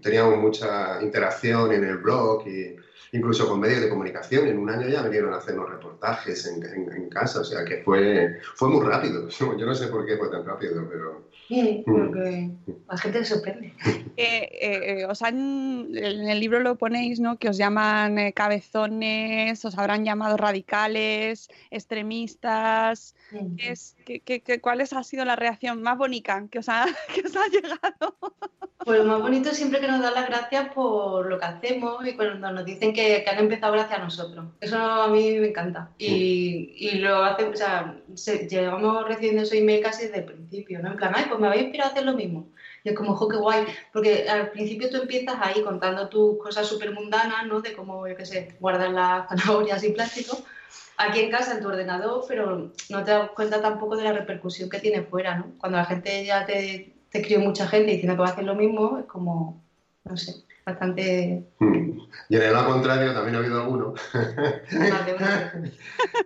teníamos 0.00 0.38
mucha 0.38 1.02
interacción 1.02 1.72
en 1.72 1.82
el 1.82 1.96
blog 1.96 2.46
y 2.46 2.76
incluso 3.14 3.48
con 3.48 3.60
medios 3.60 3.80
de 3.80 3.88
comunicación. 3.88 4.48
En 4.48 4.58
un 4.58 4.68
año 4.68 4.88
ya 4.88 5.02
vinieron 5.02 5.32
a 5.32 5.38
hacernos 5.38 5.70
reportajes 5.70 6.46
en, 6.46 6.62
en- 6.64 6.92
en 6.92 7.08
casa, 7.08 7.40
o 7.40 7.44
sea 7.44 7.64
que 7.64 7.78
fue, 7.84 8.38
fue 8.56 8.68
muy 8.68 8.84
rápido. 8.84 9.28
Yo 9.58 9.66
no 9.66 9.74
sé 9.74 9.86
por 9.88 10.04
qué 10.04 10.16
fue 10.18 10.28
tan 10.30 10.44
rápido, 10.44 10.86
pero... 10.90 11.24
Sí, 11.48 11.84
Mm. 11.86 11.92
porque 11.94 12.50
a 12.88 12.92
la 12.94 12.98
gente 12.98 13.18
le 13.20 13.24
sorprende. 13.24 13.74
Eh, 14.16 15.00
eh, 15.00 15.06
os 15.06 15.22
han, 15.22 15.88
en 15.92 16.28
el 16.28 16.38
libro 16.38 16.60
lo 16.60 16.76
ponéis, 16.78 17.18
¿no? 17.18 17.36
Que 17.36 17.48
os 17.48 17.56
llaman 17.56 18.16
eh, 18.16 18.32
cabezones, 18.32 19.64
os 19.64 19.76
habrán 19.76 20.04
llamado 20.04 20.36
radicales, 20.36 21.48
extremistas. 21.72 23.14
¿Qué 23.30 23.70
es, 23.72 23.96
qué- 24.04 24.20
qué- 24.20 24.40
qué- 24.42 24.60
¿Cuál 24.60 24.80
es- 24.80 24.92
ha 24.92 25.02
sido 25.02 25.24
la 25.24 25.36
reacción 25.36 25.82
más 25.82 25.96
bonita 25.98 26.44
que 26.50 26.58
os 26.60 26.68
ha, 26.68 26.84
que 27.14 27.22
os 27.26 27.36
ha 27.36 27.46
llegado? 27.48 28.16
Pues 28.84 28.98
lo 28.98 29.04
más 29.06 29.20
bonito 29.22 29.48
es 29.50 29.56
siempre 29.56 29.80
que 29.80 29.88
nos 29.88 30.02
dan 30.02 30.12
las 30.12 30.26
gracias 30.28 30.68
por 30.74 31.26
lo 31.26 31.38
que 31.38 31.44
hacemos 31.46 32.06
y 32.06 32.12
cuando 32.14 32.50
nos 32.52 32.64
dicen 32.66 32.92
que, 32.92 33.22
que 33.24 33.30
han 33.30 33.38
empezado 33.38 33.72
gracias 33.72 33.98
a 33.98 34.02
nosotros. 34.04 34.44
Eso 34.60 34.76
a 34.78 35.08
mí 35.08 35.38
me 35.38 35.48
encanta. 35.48 35.88
Y, 35.96 36.74
y 36.76 36.98
lo 36.98 37.24
hace, 37.24 37.44
o 37.44 37.56
sea, 37.56 37.96
se- 38.14 38.46
llevamos 38.46 39.08
recibiendo 39.08 39.42
esos 39.42 39.54
email 39.54 39.82
casi 39.82 40.04
desde 40.04 40.18
el 40.18 40.24
principio, 40.26 40.80
¿no? 40.82 40.90
En 40.90 40.96
plan, 40.98 41.12
ay, 41.16 41.24
pues 41.28 41.40
me 41.40 41.46
habéis 41.46 41.62
inspirado 41.62 41.90
a 41.90 41.92
hacer 41.94 42.04
lo 42.04 42.12
mismo. 42.12 42.50
Y 42.82 42.90
es 42.90 42.94
como, 42.94 43.16
jo, 43.16 43.26
qué 43.28 43.38
guay. 43.38 43.64
Porque 43.90 44.28
al 44.28 44.50
principio 44.50 44.90
tú 44.90 44.98
empiezas 44.98 45.36
ahí 45.40 45.62
contando 45.62 46.10
tus 46.10 46.36
cosas 46.38 46.66
súper 46.66 46.92
mundanas, 46.92 47.46
¿no? 47.46 47.62
De 47.62 47.72
cómo, 47.72 48.06
yo 48.06 48.14
qué 48.14 48.26
sé, 48.26 48.54
guardar 48.60 48.90
las 48.90 49.26
zanahorias 49.30 49.82
y 49.82 49.92
plástico 49.92 50.36
aquí 50.96 51.20
en 51.20 51.30
casa, 51.30 51.54
en 51.54 51.60
tu 51.60 51.68
ordenador, 51.68 52.24
pero 52.28 52.72
no 52.90 53.04
te 53.04 53.10
das 53.10 53.30
cuenta 53.30 53.60
tampoco 53.60 53.96
de 53.96 54.04
la 54.04 54.12
repercusión 54.12 54.70
que 54.70 54.80
tiene 54.80 55.02
fuera, 55.02 55.36
¿no? 55.38 55.52
Cuando 55.58 55.78
la 55.78 55.84
gente 55.84 56.24
ya 56.24 56.44
te, 56.46 56.94
te 57.10 57.18
escribe 57.18 57.42
mucha 57.42 57.66
gente 57.66 57.92
diciendo 57.92 58.14
que 58.14 58.22
va 58.22 58.28
a 58.28 58.32
hacer 58.32 58.44
lo 58.44 58.54
mismo, 58.54 58.98
es 58.98 59.06
como, 59.06 59.62
no 60.04 60.16
sé, 60.16 60.43
bastante 60.66 61.44
Mm. 61.58 61.98
Y 62.28 62.36
en 62.36 62.42
el 62.42 62.52
lado 62.52 62.72
contrario 62.72 63.12
también 63.12 63.34
ha 63.36 63.38
habido 63.38 63.60
algunos 63.60 63.94
vez. 64.14 64.62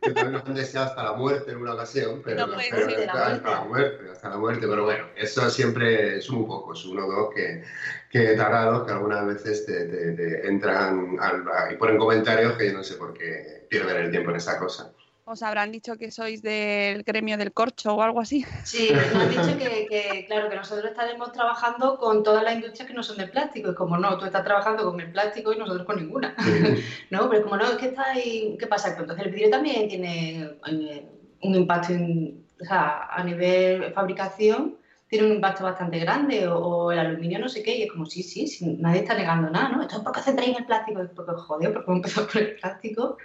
que 0.02 0.10
también 0.12 0.32
nos 0.32 0.44
han 0.44 0.54
deseado 0.54 0.86
hasta 0.86 1.02
la 1.02 1.12
muerte 1.14 1.50
en 1.52 1.58
una 1.58 1.74
ocasión, 1.74 2.20
pero, 2.24 2.46
No 2.46 2.54
puede 2.54 2.68
pero- 2.70 2.88
ser, 2.90 3.06
la 3.06 3.12
hasta 3.26 3.50
la 3.50 3.60
muerte, 3.64 4.10
hasta 4.10 4.28
la 4.30 4.36
muerte, 4.36 4.66
pero 4.68 4.84
bueno, 4.84 5.06
eso 5.16 5.48
siempre 5.50 6.18
es 6.18 6.30
muy 6.30 6.46
pocos, 6.46 6.84
uno 6.86 7.06
o 7.06 7.10
dos 7.12 7.34
que, 7.34 7.62
que 8.10 8.34
tarados 8.36 8.86
que 8.86 8.92
algunas 8.92 9.26
veces 9.26 9.66
te, 9.66 9.84
te- 9.86 10.12
te 10.12 10.46
entran 10.46 11.16
al- 11.20 11.44
y 11.72 11.76
ponen 11.76 11.98
comentarios 11.98 12.52
que 12.54 12.70
yo 12.70 12.76
no 12.78 12.84
sé 12.84 12.94
por 12.94 13.12
qué 13.14 13.66
pierden 13.68 13.96
el 13.96 14.10
tiempo 14.10 14.30
en 14.30 14.36
esa 14.36 14.58
cosa. 14.58 14.92
Os 15.30 15.42
habrán 15.42 15.70
dicho 15.70 15.96
que 15.98 16.10
sois 16.10 16.40
del 16.40 17.02
gremio 17.02 17.36
del 17.36 17.52
corcho 17.52 17.94
o 17.94 18.00
algo 18.02 18.20
así. 18.20 18.46
Sí, 18.64 18.88
nos 19.12 19.22
han 19.22 19.28
dicho 19.28 19.58
que, 19.58 19.86
que, 19.86 20.24
claro, 20.26 20.48
que 20.48 20.56
nosotros 20.56 20.90
estaremos 20.90 21.32
trabajando 21.32 21.98
con 21.98 22.22
todas 22.22 22.42
las 22.42 22.54
industrias 22.54 22.88
que 22.88 22.94
no 22.94 23.02
son 23.02 23.18
del 23.18 23.30
plástico. 23.30 23.68
Es 23.70 23.76
como, 23.76 23.98
no, 23.98 24.16
tú 24.16 24.24
estás 24.24 24.42
trabajando 24.42 24.84
con 24.90 24.98
el 25.00 25.12
plástico 25.12 25.52
y 25.52 25.58
nosotros 25.58 25.84
con 25.86 25.96
ninguna. 25.96 26.34
No, 27.10 27.28
pero 27.28 27.40
es 27.40 27.44
como, 27.44 27.56
no, 27.58 27.64
es 27.66 27.76
que 27.76 27.86
está 27.88 28.04
ahí, 28.12 28.56
¿qué 28.58 28.66
pasa? 28.66 28.94
Que 28.94 29.02
entonces 29.02 29.26
el 29.26 29.32
vidrio 29.32 29.50
también 29.50 29.86
tiene 29.88 30.50
eh, 30.66 31.06
un 31.42 31.54
impacto, 31.54 31.92
en- 31.92 32.46
o 32.60 32.64
sea, 32.64 33.04
a 33.10 33.22
nivel 33.22 33.92
fabricación 33.92 34.77
tiene 35.08 35.26
un 35.26 35.32
impacto 35.34 35.64
bastante 35.64 35.98
grande, 35.98 36.46
o, 36.48 36.58
o 36.58 36.92
el 36.92 36.98
aluminio 36.98 37.38
no 37.38 37.48
sé 37.48 37.62
qué, 37.62 37.76
y 37.76 37.82
es 37.84 37.90
como, 37.90 38.06
sí, 38.06 38.22
sí, 38.22 38.46
sí, 38.46 38.76
nadie 38.78 39.00
está 39.00 39.14
negando 39.14 39.50
nada, 39.50 39.70
¿no? 39.70 39.82
Entonces, 39.82 40.04
¿por 40.04 40.12
qué 40.12 40.20
centráis 40.20 40.50
en 40.50 40.56
el 40.58 40.66
plástico? 40.66 41.00
Es 41.02 41.10
porque, 41.10 41.32
joder, 41.32 41.72
porque 41.74 41.92
empezado 41.92 42.26
por 42.32 42.42
el 42.42 42.56
plástico 42.56 43.16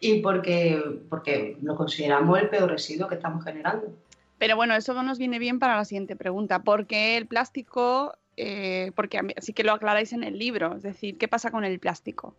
y 0.00 0.20
porque, 0.20 0.82
porque 1.08 1.56
lo 1.62 1.74
consideramos 1.76 2.38
el 2.38 2.48
peor 2.50 2.70
residuo 2.70 3.08
que 3.08 3.14
estamos 3.16 3.44
generando. 3.44 3.88
Pero 4.38 4.56
bueno, 4.56 4.74
eso 4.74 5.00
nos 5.02 5.18
viene 5.18 5.38
bien 5.38 5.58
para 5.58 5.76
la 5.76 5.84
siguiente 5.84 6.16
pregunta. 6.16 6.62
¿Por 6.64 6.86
qué 6.86 7.16
el 7.16 7.26
plástico? 7.26 8.14
eh, 8.36 8.92
porque 8.96 9.18
a 9.18 9.22
mí- 9.22 9.34
sí 9.38 9.52
que 9.52 9.62
lo 9.62 9.72
aclaráis 9.72 10.12
en 10.14 10.24
el 10.24 10.38
libro. 10.38 10.74
Es 10.76 10.82
decir, 10.82 11.18
¿qué 11.18 11.28
pasa 11.28 11.50
con 11.50 11.64
el 11.64 11.78
plástico? 11.78 12.34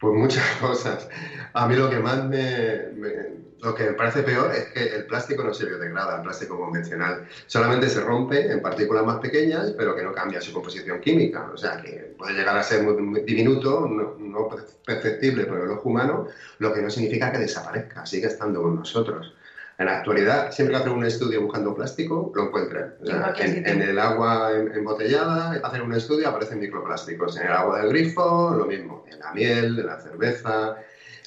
Pues 0.00 0.14
muchas 0.14 0.56
cosas. 0.60 1.08
A 1.52 1.68
mí 1.68 1.76
lo 1.76 1.90
que 1.90 1.98
más 1.98 2.24
me, 2.24 2.86
me- 2.94 3.49
lo 3.62 3.74
que 3.74 3.84
me 3.84 3.92
parece 3.92 4.22
peor 4.22 4.54
es 4.54 4.66
que 4.68 4.94
el 4.94 5.04
plástico 5.06 5.42
no 5.42 5.52
se 5.52 5.66
biodegrada, 5.66 6.16
el 6.16 6.22
plástico 6.22 6.58
convencional. 6.58 7.26
Solamente 7.46 7.88
se 7.88 8.00
rompe 8.00 8.50
en 8.50 8.62
partículas 8.62 9.04
más 9.04 9.18
pequeñas, 9.18 9.72
pero 9.76 9.94
que 9.94 10.02
no 10.02 10.12
cambia 10.12 10.40
su 10.40 10.52
composición 10.52 11.00
química. 11.00 11.50
O 11.52 11.56
sea, 11.56 11.76
que 11.76 12.14
puede 12.16 12.34
llegar 12.34 12.56
a 12.56 12.62
ser 12.62 12.82
muy, 12.82 12.94
muy 12.94 13.20
diminuto, 13.20 13.86
no, 13.86 14.16
no 14.18 14.48
perceptible 14.84 15.44
por 15.44 15.60
el 15.60 15.70
ojo 15.70 15.88
humano, 15.88 16.26
lo 16.58 16.72
que 16.72 16.82
no 16.82 16.90
significa 16.90 17.30
que 17.30 17.38
desaparezca, 17.38 18.06
sigue 18.06 18.26
estando 18.28 18.62
con 18.62 18.76
nosotros. 18.76 19.34
En 19.80 19.86
la 19.86 19.96
actualidad, 19.96 20.52
siempre 20.52 20.76
que 20.76 20.82
hacen 20.82 20.92
un 20.92 21.06
estudio 21.06 21.40
buscando 21.40 21.74
plástico, 21.74 22.30
lo 22.34 22.48
encuentran. 22.48 22.94
O 23.00 23.06
sea, 23.06 23.32
En 23.38 23.66
en, 23.66 23.80
el 23.80 23.98
agua 23.98 24.52
em- 24.54 24.70
embotellada, 24.74 25.58
hacen 25.62 25.80
un 25.80 25.94
estudio, 25.94 26.28
aparecen 26.28 26.60
microplásticos. 26.60 27.38
En 27.38 27.46
el 27.46 27.52
agua 27.54 27.80
del 27.80 27.88
grifo, 27.88 28.54
lo 28.54 28.66
mismo. 28.66 29.06
En 29.10 29.20
la 29.20 29.32
miel, 29.32 29.78
en 29.78 29.86
la 29.86 29.98
cerveza, 29.98 30.76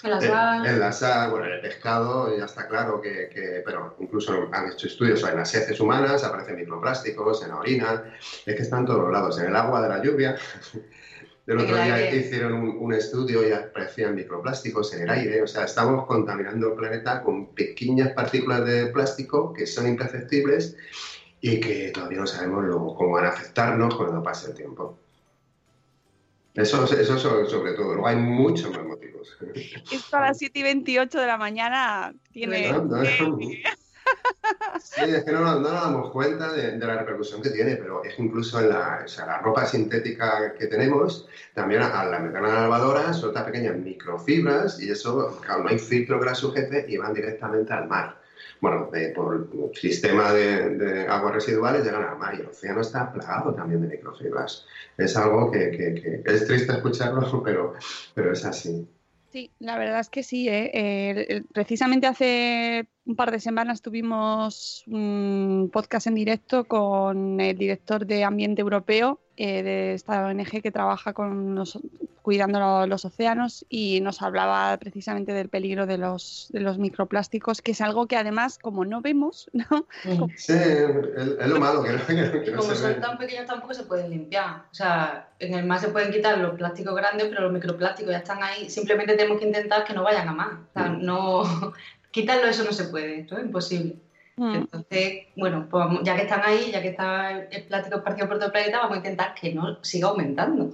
En 0.04 0.10
la 0.12 0.18
en, 0.18 0.22
sal, 0.28 0.66
en 0.66 0.80
la 0.80 0.92
sal, 0.92 1.32
bueno, 1.32 1.46
en 1.46 1.54
el 1.54 1.62
pescado 1.62 2.38
ya 2.38 2.46
está 2.46 2.68
claro 2.68 3.00
que, 3.02 3.30
que- 3.30 3.62
pero 3.66 3.96
incluso 4.00 4.50
han 4.52 4.72
hecho 4.72 4.88
estudios 4.88 5.24
en 5.24 5.38
las 5.38 5.54
heces 5.56 5.80
humanas, 5.80 6.24
aparecen 6.24 6.58
microplásticos, 6.58 7.42
en 7.44 7.50
la 7.50 7.58
orina, 7.58 8.04
es 8.46 8.56
que 8.56 8.62
están 8.62 8.82
en 8.82 8.86
todos 8.88 9.12
lados, 9.12 9.40
en 9.40 9.48
el 9.48 9.56
agua 9.56 9.82
de 9.82 9.90
la 9.90 10.04
lluvia. 10.04 10.36
El 11.46 11.56
En 11.58 11.66
otro 11.66 11.76
día 11.76 11.96
aire. 11.96 12.16
hicieron 12.16 12.54
un, 12.54 12.78
un 12.80 12.94
estudio 12.94 13.46
y 13.46 13.52
aparecían 13.52 14.16
microplásticos 14.16 14.94
en 14.94 15.02
el 15.04 15.10
aire, 15.10 15.42
o 15.42 15.48
sea, 15.48 15.66
estamos 15.66 16.06
contaminando 16.08 16.70
el 16.70 16.74
planeta 16.76 17.22
con 17.22 17.54
pequeñas 17.54 18.14
partículas 18.14 18.64
de 18.64 18.88
plástico 18.88 19.52
que 19.52 19.66
son 19.68 19.88
imperceptibles 19.90 20.78
y 21.42 21.60
que 21.60 21.92
todavía 21.94 22.20
no 22.20 22.28
sabemos 22.28 22.64
luego 22.64 22.96
cómo 22.96 23.12
van 23.16 23.26
a 23.26 23.30
afectarnos 23.30 23.94
cuando 23.96 24.24
pase 24.24 24.52
el 24.52 24.56
tiempo. 24.56 25.03
Eso, 26.56 26.84
eso 26.86 27.18
sobre, 27.18 27.50
sobre 27.50 27.74
todo, 27.74 27.94
luego 27.94 28.08
hay 28.08 28.16
muchos 28.16 28.70
más 28.72 28.86
motivos. 28.86 29.36
Esto 29.92 30.18
a 30.18 30.22
las 30.22 30.38
7 30.38 30.60
y 30.60 30.64
28 30.64 31.20
de 31.20 31.28
la 31.28 31.38
mañana 31.38 32.14
tiene... 32.32 32.72
No, 32.72 32.84
no, 32.84 32.98
no. 32.98 33.38
Sí, 34.80 35.02
es 35.02 35.24
que 35.24 35.32
no, 35.32 35.40
no 35.40 35.60
nos 35.60 35.72
damos 35.72 36.12
cuenta 36.12 36.52
de, 36.52 36.78
de 36.78 36.86
la 36.86 36.98
repercusión 36.98 37.42
que 37.42 37.50
tiene, 37.50 37.78
pero 37.78 38.04
es 38.04 38.16
que 38.16 38.22
incluso 38.22 38.60
en 38.60 38.70
la, 38.70 39.02
o 39.04 39.08
sea, 39.08 39.26
la 39.26 39.40
ropa 39.40 39.66
sintética 39.66 40.54
que 40.54 40.68
tenemos, 40.68 41.28
también 41.54 41.82
al 41.82 42.12
la 42.12 42.20
meter 42.20 42.38
a 42.38 42.42
la 42.42 42.62
lavadora 42.62 43.14
suelta 43.14 43.46
pequeñas 43.46 43.78
microfibras 43.78 44.80
y 44.82 44.92
eso, 44.92 45.40
claro, 45.42 45.64
no 45.64 45.70
hay 45.70 45.80
filtro 45.80 46.20
que 46.20 46.26
las 46.26 46.38
sujete 46.38 46.86
y 46.88 46.98
van 46.98 47.14
directamente 47.14 47.74
al 47.74 47.88
mar. 47.88 48.22
Bueno, 48.64 48.90
de- 48.94 49.10
por 49.10 49.36
el 49.36 49.76
sistema 49.76 50.32
de, 50.32 51.06
aguas 51.10 51.34
residuales 51.34 51.84
llegan 51.84 52.02
al 52.02 52.18
mar 52.18 52.34
y 52.34 52.40
el 52.40 52.48
océano 52.48 52.80
está 52.80 53.12
plagado 53.12 53.54
también 53.54 53.82
de 53.82 53.90
microfibras. 53.90 54.66
Es 54.98 55.18
algo 55.18 55.52
que, 55.52 56.24
es 56.26 56.48
triste 56.48 56.72
escucharlo, 56.72 57.20
pero, 57.44 57.74
pero 58.14 58.32
es 58.32 58.46
así. 58.46 58.88
Sí, 59.34 59.52
la 59.60 59.78
verdad 59.78 60.00
es 60.00 60.08
que 60.08 60.24
sí. 60.24 60.48
¿eh? 60.48 60.72
Eh, 60.74 61.44
precisamente 61.54 62.08
hace 62.08 62.88
un 63.06 63.16
par 63.16 63.32
de 63.32 63.40
semanas 63.40 63.82
tuvimos 63.82 64.84
un 64.88 65.70
podcast 65.74 66.08
en 66.08 66.16
directo 66.16 66.64
con 66.66 67.40
el 67.42 67.58
director 67.58 68.06
de 68.06 68.24
Ambiente 68.24 68.62
Europeo 68.62 69.20
eh, 69.36 69.64
de 69.64 69.94
esta 69.96 70.26
ONG 70.28 70.62
que 70.62 70.72
trabaja 70.72 71.12
con 71.14 71.56
los- 71.56 71.80
cuidando 72.22 72.60
lo- 72.60 72.88
los 72.88 73.04
océanos 73.04 73.66
y 73.68 74.00
nos 74.00 74.22
hablaba 74.22 74.78
precisamente 74.78 75.34
del 75.34 75.50
peligro 75.50 75.86
de 75.86 75.98
los, 75.98 76.48
de 76.54 76.62
los 76.62 76.78
microplásticos, 76.78 77.62
que 77.62 77.72
es 77.72 77.82
algo 77.82 78.06
que 78.08 78.16
además, 78.16 78.58
como 78.60 78.86
no 78.86 79.02
vemos, 79.02 79.50
¿no? 79.54 79.86
Sí, 80.38 80.54
es, 80.54 81.28
es 81.40 81.48
lo 81.48 81.60
malo, 81.60 81.84
que 81.84 81.92
no, 81.92 82.06
que 82.06 82.52
no- 82.52 82.58
como 82.60 82.70
se 82.74 82.76
son 82.82 82.94
ve. 82.94 83.02
tan 83.02 83.18
pequeños 83.18 83.46
tampoco 83.48 83.74
se 83.74 83.84
pueden 83.84 84.12
limpiar. 84.12 84.64
O 84.72 84.74
sea, 84.74 85.28
en 85.40 85.56
el 85.56 85.66
mar 85.66 85.80
se 85.80 85.90
pueden 85.90 86.14
quitar 86.14 86.38
los 86.38 86.56
plásticos 86.56 86.96
grandes, 86.96 87.28
pero 87.28 87.42
los 87.42 87.52
microplásticos 87.52 88.12
ya 88.14 88.20
están 88.20 88.42
ahí. 88.42 88.70
Simplemente 88.70 89.18
tenemos 89.18 89.40
que 89.42 89.48
intentar 89.48 89.84
que 89.84 89.94
no 89.94 90.04
vayan 90.04 90.30
a 90.30 90.34
más. 90.34 90.54
O 90.54 90.80
sea, 90.80 90.90
Mm. 90.90 91.04
no... 91.06 91.44
Quitarlo 92.14 92.48
eso 92.48 92.64
no 92.64 92.72
se 92.72 92.84
puede, 92.86 93.22
esto 93.22 93.40
es 93.40 93.44
imposible. 93.44 93.96
Mm. 94.36 94.54
Entonces, 94.54 95.24
bueno, 95.36 95.68
pues 95.68 95.84
ya 96.04 96.16
que 96.16 96.22
están 96.22 96.42
ahí, 96.44 96.70
ya 96.72 96.80
que 96.80 96.90
está 96.90 97.32
el 97.32 97.64
plástico 97.64 97.98
esparcido 97.98 98.28
por 98.28 98.38
todo 98.38 98.46
el 98.46 98.52
planeta, 98.52 98.78
vamos 98.78 98.94
a 98.94 98.98
intentar 98.98 99.34
que 99.34 99.52
no 99.52 99.84
siga 99.84 100.10
aumentando. 100.10 100.72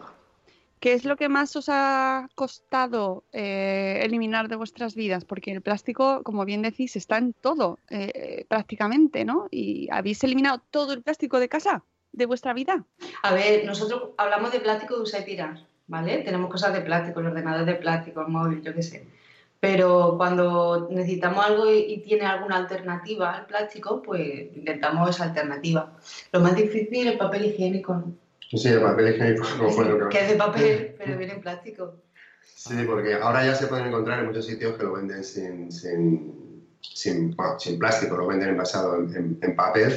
¿Qué 0.81 0.91
es 0.91 1.05
lo 1.05 1.15
que 1.15 1.29
más 1.29 1.55
os 1.55 1.69
ha 1.69 2.27
costado 2.35 3.23
eh, 3.31 4.01
eliminar 4.03 4.49
de 4.49 4.57
vuestras 4.57 4.95
vidas? 4.95 5.23
Porque 5.23 5.53
el 5.53 5.61
plástico, 5.61 6.23
como 6.23 6.43
bien 6.43 6.61
decís, 6.61 6.97
está 6.97 7.17
en 7.17 7.31
todo, 7.31 7.79
eh, 7.89 8.45
prácticamente, 8.49 9.23
¿no? 9.23 9.47
¿Y 9.49 9.87
habéis 9.91 10.21
eliminado 10.25 10.61
todo 10.71 10.91
el 10.91 11.03
plástico 11.03 11.39
de 11.39 11.47
casa, 11.47 11.83
de 12.11 12.25
vuestra 12.25 12.53
vida? 12.53 12.83
A 13.23 13.33
ver, 13.33 13.65
nosotros 13.65 14.09
hablamos 14.17 14.51
de 14.51 14.59
plástico 14.59 14.97
de 14.97 15.03
usar 15.03 15.21
y 15.21 15.25
tirar, 15.25 15.65
¿vale? 15.87 16.17
Tenemos 16.17 16.51
cosas 16.51 16.73
de 16.73 16.81
plástico, 16.81 17.21
el 17.21 17.27
ordenador 17.27 17.65
de 17.65 17.75
plástico, 17.75 18.21
el 18.21 18.27
móvil, 18.27 18.61
yo 18.61 18.73
qué 18.73 18.83
sé. 18.83 19.18
Pero 19.59 20.15
cuando 20.17 20.87
necesitamos 20.89 21.45
algo 21.45 21.69
y, 21.69 21.79
y 21.79 22.01
tiene 22.01 22.25
alguna 22.25 22.57
alternativa 22.57 23.31
al 23.31 23.45
plástico, 23.45 24.01
pues 24.01 24.21
intentamos 24.55 25.09
esa 25.09 25.25
alternativa. 25.25 25.91
Lo 26.31 26.39
más 26.39 26.55
difícil 26.55 27.07
es 27.07 27.13
el 27.13 27.17
papel 27.17 27.45
higiénico, 27.45 27.93
¿no? 27.95 28.13
Sí, 28.51 28.67
el 28.69 28.81
papel 28.81 29.15
higiénico 29.15 29.43
no 29.57 29.69
fue 29.71 29.85
lo 29.85 29.97
que... 30.09 30.17
que 30.17 30.23
es 30.23 30.29
de 30.29 30.35
papel, 30.35 30.95
pero 30.97 31.17
viene 31.17 31.33
en 31.33 31.41
plástico. 31.41 31.93
Sí, 32.41 32.83
porque 32.85 33.13
ahora 33.15 33.45
ya 33.45 33.55
se 33.55 33.67
pueden 33.67 33.87
encontrar 33.87 34.19
en 34.19 34.27
muchos 34.27 34.45
sitios 34.45 34.75
que 34.77 34.83
lo 34.83 34.93
venden 34.93 35.23
sin, 35.23 35.71
sin, 35.71 36.65
sin, 36.81 37.31
bueno, 37.31 37.59
sin 37.59 37.77
plástico, 37.79 38.15
lo 38.17 38.27
venden 38.27 38.49
envasado 38.49 38.95
en, 38.97 39.15
en- 39.15 39.37
en 39.41 39.55
papel, 39.55 39.95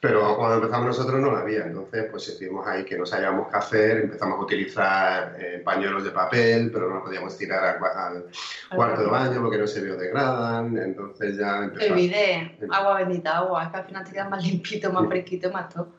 pero 0.00 0.34
cuando 0.36 0.56
empezamos 0.56 0.86
nosotros 0.86 1.20
no 1.20 1.30
lo 1.30 1.36
había, 1.36 1.66
entonces 1.66 2.06
pues 2.10 2.26
decidimos 2.26 2.66
ahí 2.66 2.84
que 2.84 2.96
no 2.96 3.04
sabíamos 3.04 3.48
qué 3.50 3.56
hacer, 3.58 3.96
empezamos 3.98 4.38
a 4.38 4.42
utilizar 4.42 5.36
eh, 5.38 5.60
pañuelos 5.64 6.02
de 6.04 6.10
papel, 6.10 6.70
pero 6.72 6.88
no 6.88 6.94
los 6.96 7.04
podíamos 7.04 7.36
tirar 7.36 7.62
al, 7.64 7.78
cua- 7.78 7.94
al 7.94 8.24
cuarto 8.74 9.02
de 9.02 9.06
baño. 9.08 9.42
porque 9.42 9.58
no 9.58 9.66
se 9.66 9.82
biodegradan, 9.82 10.76
entonces 10.78 11.36
ya 11.36 11.58
El 11.58 11.64
empezamos... 11.64 11.96
bidet, 11.98 12.58
agua 12.70 12.94
bendita, 12.98 13.36
agua, 13.38 13.64
es 13.64 13.70
que 13.70 13.76
al 13.76 13.84
final 13.84 14.04
te 14.04 14.12
quedas 14.12 14.30
más 14.30 14.42
limpito, 14.44 14.92
más 14.92 15.06
fresquito, 15.06 15.52
más 15.52 15.68
todo. 15.68 15.92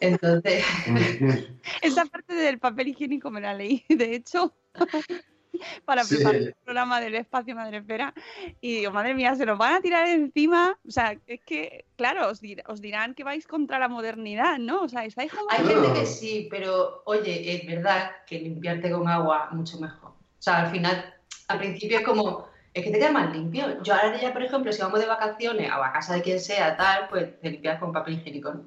Entonces, 0.00 0.64
Esa 1.82 2.04
parte 2.06 2.34
del 2.34 2.58
papel 2.58 2.88
higiénico 2.88 3.30
me 3.30 3.40
la 3.40 3.54
leí, 3.54 3.84
de 3.88 4.14
hecho, 4.14 4.54
para 5.84 6.04
Sí. 6.04 6.16
preparar 6.16 6.40
el 6.42 6.54
programa 6.64 7.00
del 7.00 7.14
espacio 7.14 7.54
Madrefera. 7.54 8.14
Y 8.60 8.76
digo, 8.78 8.92
madre 8.92 9.14
mía, 9.14 9.34
se 9.34 9.46
nos 9.46 9.58
van 9.58 9.74
a 9.74 9.80
tirar 9.80 10.06
encima. 10.08 10.78
O 10.86 10.90
sea, 10.90 11.16
es 11.26 11.40
que, 11.42 11.84
claro, 11.96 12.28
os, 12.28 12.42
dir- 12.42 12.62
os 12.66 12.80
dirán 12.80 13.14
que 13.14 13.24
vais 13.24 13.46
contra 13.46 13.78
la 13.78 13.88
modernidad, 13.88 14.58
¿no? 14.58 14.82
O 14.82 14.88
sea, 14.88 15.04
estáis 15.04 15.32
como... 15.32 15.46
hay 15.50 15.64
gente 15.66 15.92
que 15.92 16.06
sí, 16.06 16.48
pero 16.50 17.02
oye, 17.06 17.54
es 17.54 17.66
verdad 17.66 18.10
que 18.26 18.38
limpiarte 18.40 18.90
con 18.90 19.08
agua 19.08 19.48
mucho 19.52 19.78
mejor. 19.78 20.10
O 20.10 20.42
sea, 20.42 20.62
al 20.62 20.70
final, 20.70 21.14
al 21.48 21.58
principio 21.58 21.98
es 21.98 22.04
como, 22.04 22.48
es 22.74 22.82
que 22.84 22.90
te 22.90 22.98
queda 22.98 23.12
más 23.12 23.32
limpio. 23.36 23.82
Yo 23.82 23.94
ahora 23.94 24.20
ya, 24.20 24.32
por 24.32 24.42
ejemplo, 24.42 24.72
si 24.72 24.80
vamos 24.82 24.98
de 25.00 25.06
vacaciones 25.06 25.70
a 25.70 25.78
la 25.78 25.92
casa 25.92 26.14
de 26.14 26.22
quien 26.22 26.40
sea, 26.40 26.76
tal, 26.76 27.08
pues 27.08 27.38
te 27.40 27.50
limpias 27.50 27.78
con 27.78 27.92
papel 27.92 28.14
higiénico, 28.14 28.52
¿no? 28.52 28.64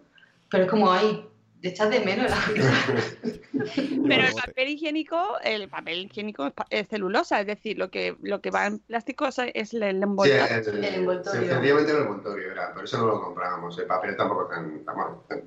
Pero 0.49 0.63
es 0.65 0.69
como, 0.69 0.93
te 0.93 1.25
echas 1.61 1.89
de 1.89 1.99
menos 2.01 2.29
la 2.29 2.37
Pero 4.07 4.27
el 4.27 4.33
papel 4.33 4.69
higiénico, 4.69 5.39
el 5.43 5.67
papel 5.69 6.05
higiénico 6.05 6.51
es, 6.69 6.87
celulosa, 6.87 7.39
es 7.41 7.47
decir, 7.47 7.77
lo 7.77 7.89
que, 7.89 8.15
lo 8.21 8.39
que 8.41 8.51
va 8.51 8.67
en 8.67 8.79
plástico 8.79 9.25
es, 9.27 9.39
el 9.39 9.65
Sí, 9.67 9.77
envoltorio. 9.81 10.45
el, 10.45 10.83
El 10.85 10.93
envoltorio. 10.95 11.41
sí, 11.41 11.47
sencillamente 11.47 11.91
el 11.91 11.97
envoltorio 11.99 12.51
era, 12.51 12.73
por 12.73 12.83
eso 12.83 12.97
no 12.99 13.07
lo 13.07 13.21
comprábamos, 13.21 13.77
el 13.79 13.85
papel 13.85 14.15
tampoco 14.15 14.43
es 14.43 14.49
tan, 14.49 14.85
tan, 14.85 14.95
tan, 15.27 15.41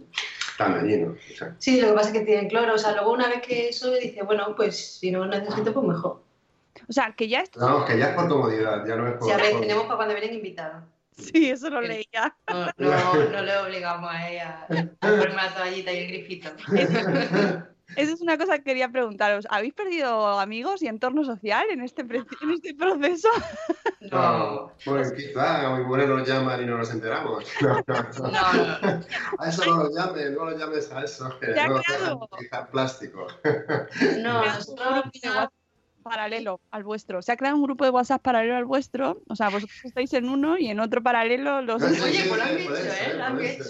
tan 0.57 0.75
dañino. 0.75 1.13
o 1.13 1.37
sea. 1.37 1.55
Sí, 1.59 1.81
lo 1.81 1.89
que 1.89 1.95
pasa 1.95 2.09
es 2.09 2.19
que 2.19 2.25
tienen 2.25 2.49
cloro. 2.49 2.75
O 2.75 2.79
sea, 2.79 2.93
luego 2.93 3.13
una 3.13 3.29
vez 3.29 3.43
que 3.43 3.69
eso 3.69 3.91
dice, 3.93 4.23
bueno, 4.23 4.55
pues 4.57 4.99
si 4.99 5.11
no 5.13 5.25
necesito, 5.27 5.73
pues 5.73 5.87
mejor. 5.87 6.23
O 6.89 6.93
sea, 6.93 7.13
que 7.17 7.29
ya 7.29 7.41
esto... 7.41 7.61
Vamos, 7.61 7.85
que 7.85 7.99
ya 7.99 8.11
es 8.11 8.15
por 8.15 8.29
comodidad, 8.29 8.85
ya 8.87 8.97
no 8.97 9.07
es 9.07 9.15
por... 9.15 9.29
Si 9.29 9.33
a 9.33 9.37
ver, 9.37 9.53
por- 9.53 9.61
tenemos 9.61 9.85
para 9.85 9.97
cuando 9.97 10.15
vienen 10.15 10.35
invitados. 10.35 10.85
Sí, 11.33 11.51
eso 11.51 11.69
lo 11.71 11.81
leía. 11.81 12.37
No, 12.49 12.73
no, 12.79 13.15
no 13.31 13.43
le 13.43 13.57
obligamos 13.59 14.11
a 14.11 14.31
ella 14.31 14.67
a 15.01 15.09
ponerme 15.09 15.37
la 15.37 15.55
toallita 15.55 15.93
y 15.93 15.99
el 15.99 16.09
grifito. 16.09 16.51
Esa 17.97 18.13
es 18.13 18.21
una 18.21 18.37
cosa 18.37 18.59
que 18.59 18.65
quería 18.65 18.91
preguntaros. 18.91 19.47
¿Habéis 19.51 19.73
perdido 19.73 20.39
amigos 20.39 20.83
y 20.83 20.89
entorno 20.89 21.25
social 21.25 21.67
en 21.71 21.81
este, 21.81 22.03
en 22.03 22.51
este 22.53 22.75
proceso? 22.75 23.29
No, 24.01 24.73
pues 24.85 25.13
quizá, 25.13 25.81
igual 25.81 26.09
nos 26.09 26.27
llaman 26.27 26.63
y 26.63 26.67
no 26.67 26.79
nos 26.79 26.91
enteramos. 26.93 27.45
No, 27.61 27.75
no, 27.87 28.31
no. 28.31 29.01
A 29.39 29.49
eso 29.49 29.67
no 29.67 29.83
lo 29.83 29.91
llames, 29.95 30.31
no 30.31 30.45
lo 30.45 30.57
llames 30.57 30.91
a 30.93 31.03
eso, 31.03 31.37
que 31.41 31.49
no 31.49 32.67
plástico. 32.71 33.27
No, 34.21 34.45
nosotros 34.45 35.05
paralelo 36.09 36.61
al 36.71 36.85
vuestro. 36.85 37.23
Se 37.23 37.33
ha 37.33 37.37
creado 37.37 37.57
un 37.57 37.63
grupo 37.63 37.85
de 37.85 37.91
WhatsApp 37.91 38.23
paralelo 38.23 38.57
al 38.57 38.65
vuestro. 38.65 39.23
O 39.29 39.37
sea, 39.37 39.49
vosotros 39.49 39.79
estáis 39.85 40.13
en 40.15 40.29
uno 40.29 40.59
y 40.59 40.69
en 40.69 40.81
otro 40.81 41.03
paralelo 41.03 41.63
los... 41.63 41.83
Oye, 41.83 41.95
Sí, 41.95 42.25
pues 42.29 42.39
lo 42.39 42.43
han 42.45 42.57
sí, 42.59 42.63
hecho, 42.65 42.75
¿eh? 42.75 43.15
Lo 43.17 43.25
han 43.25 43.41
hecho. 43.41 43.65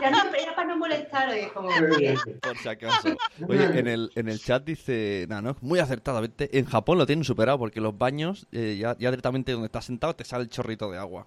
Ya 0.00 0.10
no, 0.10 0.34
era 0.34 0.54
para 0.54 0.68
no 0.68 0.76
molestar, 0.76 1.36
y 1.38 1.46
como, 1.50 1.68
Por 1.68 2.56
si 2.58 2.68
acaso. 2.68 3.08
Oye, 3.48 3.64
en 3.78 3.88
el, 3.88 4.10
en 4.14 4.28
el 4.28 4.38
chat 4.40 4.64
dice, 4.64 5.26
no, 5.28 5.40
no, 5.42 5.56
muy 5.60 5.78
acertadamente, 5.78 6.56
en 6.58 6.64
Japón 6.66 6.98
lo 6.98 7.06
tienen 7.06 7.24
superado 7.24 7.58
porque 7.58 7.80
los 7.80 7.96
baños, 7.96 8.46
eh, 8.52 8.76
ya, 8.78 8.96
ya 8.98 9.10
directamente 9.10 9.52
donde 9.52 9.66
estás 9.66 9.84
sentado 9.84 10.14
te 10.14 10.24
sale 10.24 10.44
el 10.44 10.50
chorrito 10.50 10.90
de 10.90 10.98
agua. 10.98 11.26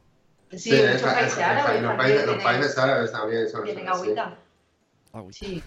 Sí, 0.51 0.73
en 0.75 0.91
muchos 0.93 1.01
países 1.01 1.37
árabes 1.39 1.81
los, 1.81 1.95
países, 1.95 2.25
los 2.25 2.35
tienen- 2.37 2.43
países 2.43 2.77
árabes 2.77 3.11
también 3.11 3.49
son 3.49 3.63
tienen. 3.63 3.87
Agüita. 3.89 4.37
Sí. 5.31 5.63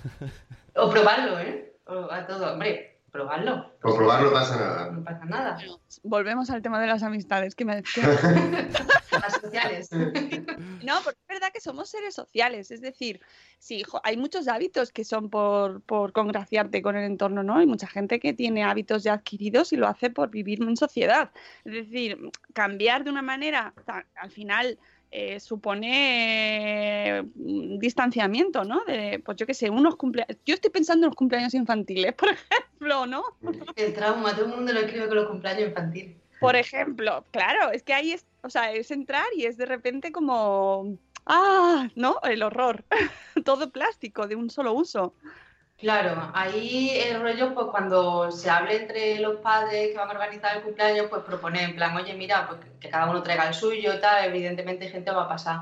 O 0.76 0.90
probarlo, 0.90 1.40
¿eh? 1.40 1.72
O 1.86 2.10
a 2.12 2.26
todo. 2.26 2.52
Hombre, 2.52 2.97
probarlo. 3.10 3.72
Por 3.80 3.96
probar 3.96 4.22
no 4.22 4.32
pasa 4.32 4.56
nada. 4.56 4.90
No 4.90 5.04
pasa 5.04 5.24
nada. 5.24 5.58
Volvemos 6.02 6.50
al 6.50 6.62
tema 6.62 6.80
de 6.80 6.86
las 6.86 7.02
amistades. 7.02 7.54
Que 7.54 7.64
me... 7.64 7.82
Las 9.12 9.32
sociales. 9.40 9.88
No, 10.82 10.94
porque 11.04 11.18
es 11.20 11.28
verdad 11.28 11.48
que 11.52 11.60
somos 11.60 11.90
seres 11.90 12.14
sociales. 12.14 12.70
Es 12.70 12.80
decir, 12.80 13.20
sí, 13.58 13.82
jo- 13.82 14.00
hay 14.04 14.16
muchos 14.16 14.48
hábitos 14.48 14.92
que 14.92 15.04
son 15.04 15.28
por, 15.28 15.82
por 15.82 16.12
congraciarte 16.12 16.80
con 16.82 16.96
el 16.96 17.04
entorno, 17.04 17.42
¿no? 17.42 17.56
Hay 17.58 17.66
mucha 17.66 17.86
gente 17.88 18.20
que 18.20 18.32
tiene 18.32 18.64
hábitos 18.64 19.02
ya 19.02 19.14
adquiridos 19.14 19.72
y 19.72 19.76
lo 19.76 19.88
hace 19.88 20.08
por 20.08 20.30
vivir 20.30 20.62
en 20.62 20.76
sociedad. 20.76 21.30
Es 21.64 21.72
decir, 21.74 22.30
cambiar 22.54 23.04
de 23.04 23.10
una 23.10 23.22
manera, 23.22 23.74
al 24.14 24.30
final 24.30 24.78
eh, 25.10 25.40
supone 25.40 27.24
un 27.36 27.78
distanciamiento, 27.78 28.64
¿no? 28.64 28.84
De, 28.84 29.22
pues 29.24 29.36
yo 29.36 29.46
qué 29.46 29.54
sé, 29.54 29.70
unos 29.70 29.96
cumpleaños. 29.96 30.36
Yo 30.44 30.54
estoy 30.54 30.70
pensando 30.70 31.06
en 31.06 31.10
los 31.10 31.16
cumpleaños 31.16 31.54
infantiles, 31.54 32.12
por 32.18 32.28
ejemplo, 32.30 33.06
¿no? 33.06 33.24
El 33.76 33.94
trauma, 33.94 34.34
todo 34.34 34.46
el 34.46 34.52
mundo 34.52 34.72
lo 34.72 34.80
escribe 34.80 35.08
con 35.08 35.16
los 35.16 35.28
cumpleaños 35.28 35.68
infantiles. 35.68 36.16
Por 36.40 36.56
ejemplo, 36.56 37.24
claro, 37.30 37.72
es 37.72 37.82
que 37.82 37.94
ahí 37.94 38.12
es, 38.12 38.24
o 38.42 38.50
sea, 38.50 38.72
es 38.72 38.90
entrar 38.90 39.26
y 39.34 39.46
es 39.46 39.56
de 39.56 39.66
repente 39.66 40.12
como, 40.12 40.96
ah, 41.26 41.88
¿no? 41.96 42.20
El 42.22 42.42
horror. 42.42 42.84
Todo 43.44 43.70
plástico, 43.70 44.28
de 44.28 44.36
un 44.36 44.50
solo 44.50 44.72
uso. 44.72 45.14
Claro, 45.78 46.32
ahí 46.34 46.90
el 47.06 47.20
rollo, 47.22 47.54
pues 47.54 47.68
cuando 47.70 48.32
se 48.32 48.50
hable 48.50 48.82
entre 48.82 49.20
los 49.20 49.36
padres 49.36 49.92
que 49.92 49.96
van 49.96 50.08
a 50.08 50.12
organizar 50.12 50.56
el 50.56 50.64
cumpleaños, 50.64 51.06
pues 51.08 51.22
proponer 51.22 51.70
en 51.70 51.76
plan, 51.76 51.96
oye, 51.96 52.14
mira, 52.14 52.48
pues 52.48 52.58
que 52.80 52.90
cada 52.90 53.08
uno 53.08 53.22
traiga 53.22 53.46
el 53.46 53.54
suyo 53.54 53.94
y 53.94 54.00
tal, 54.00 54.24
evidentemente 54.24 54.88
gente 54.88 55.12
va 55.12 55.22
a 55.22 55.28
pasar. 55.28 55.60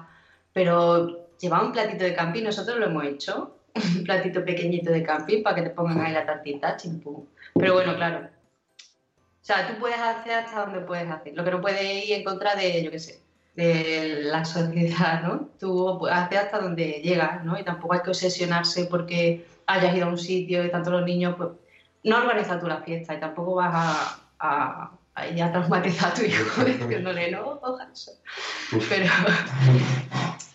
Pero 0.54 1.28
llevar 1.38 1.64
un 1.64 1.72
platito 1.72 2.04
de 2.04 2.14
camping, 2.14 2.44
nosotros 2.44 2.78
lo 2.78 2.86
hemos 2.86 3.04
hecho, 3.04 3.58
un 3.74 4.04
platito 4.04 4.42
pequeñito 4.42 4.90
de 4.90 5.02
camping 5.02 5.42
para 5.42 5.56
que 5.56 5.62
te 5.62 5.70
pongan 5.70 6.00
ahí 6.00 6.14
la 6.14 6.24
tartita, 6.24 6.78
chimpú. 6.78 7.28
Pero 7.54 7.74
bueno, 7.74 7.94
claro. 7.94 8.30
O 8.78 9.44
sea, 9.46 9.68
tú 9.68 9.74
puedes 9.78 9.98
hacer 9.98 10.32
hasta 10.32 10.64
donde 10.64 10.80
puedes 10.80 11.10
hacer. 11.10 11.34
Lo 11.34 11.44
que 11.44 11.50
no 11.50 11.60
puedes 11.60 11.82
ir 12.06 12.14
en 12.14 12.24
contra 12.24 12.54
de, 12.54 12.82
yo 12.82 12.90
qué 12.90 12.98
sé, 12.98 13.20
de 13.54 14.20
la 14.22 14.46
sociedad, 14.46 15.20
¿no? 15.22 15.50
Tú 15.60 16.06
hacer 16.06 16.38
hasta 16.38 16.58
donde 16.58 17.02
llegas, 17.04 17.44
¿no? 17.44 17.58
Y 17.58 17.64
tampoco 17.64 17.92
hay 17.92 18.00
que 18.00 18.10
obsesionarse 18.10 18.86
porque 18.86 19.44
hayas 19.66 19.94
ido 19.96 20.06
a 20.06 20.10
un 20.10 20.18
sitio 20.18 20.64
y 20.64 20.70
tanto 20.70 20.90
los 20.90 21.04
niños, 21.04 21.34
pues 21.36 21.50
no 22.04 22.16
organizas 22.18 22.60
tú 22.60 22.66
la 22.66 22.82
fiesta 22.82 23.14
y 23.14 23.20
tampoco 23.20 23.56
vas 23.56 23.72
a, 23.74 24.18
a, 24.38 24.90
a 25.14 25.26
ir 25.26 25.42
a 25.42 25.50
traumatizar 25.52 26.12
a 26.12 26.14
tu 26.14 26.22
hijo 26.22 26.64
diciéndole, 26.64 27.30
no, 27.32 27.58
coja 27.60 27.88
eso. 27.92 28.12
Pero, 28.88 29.06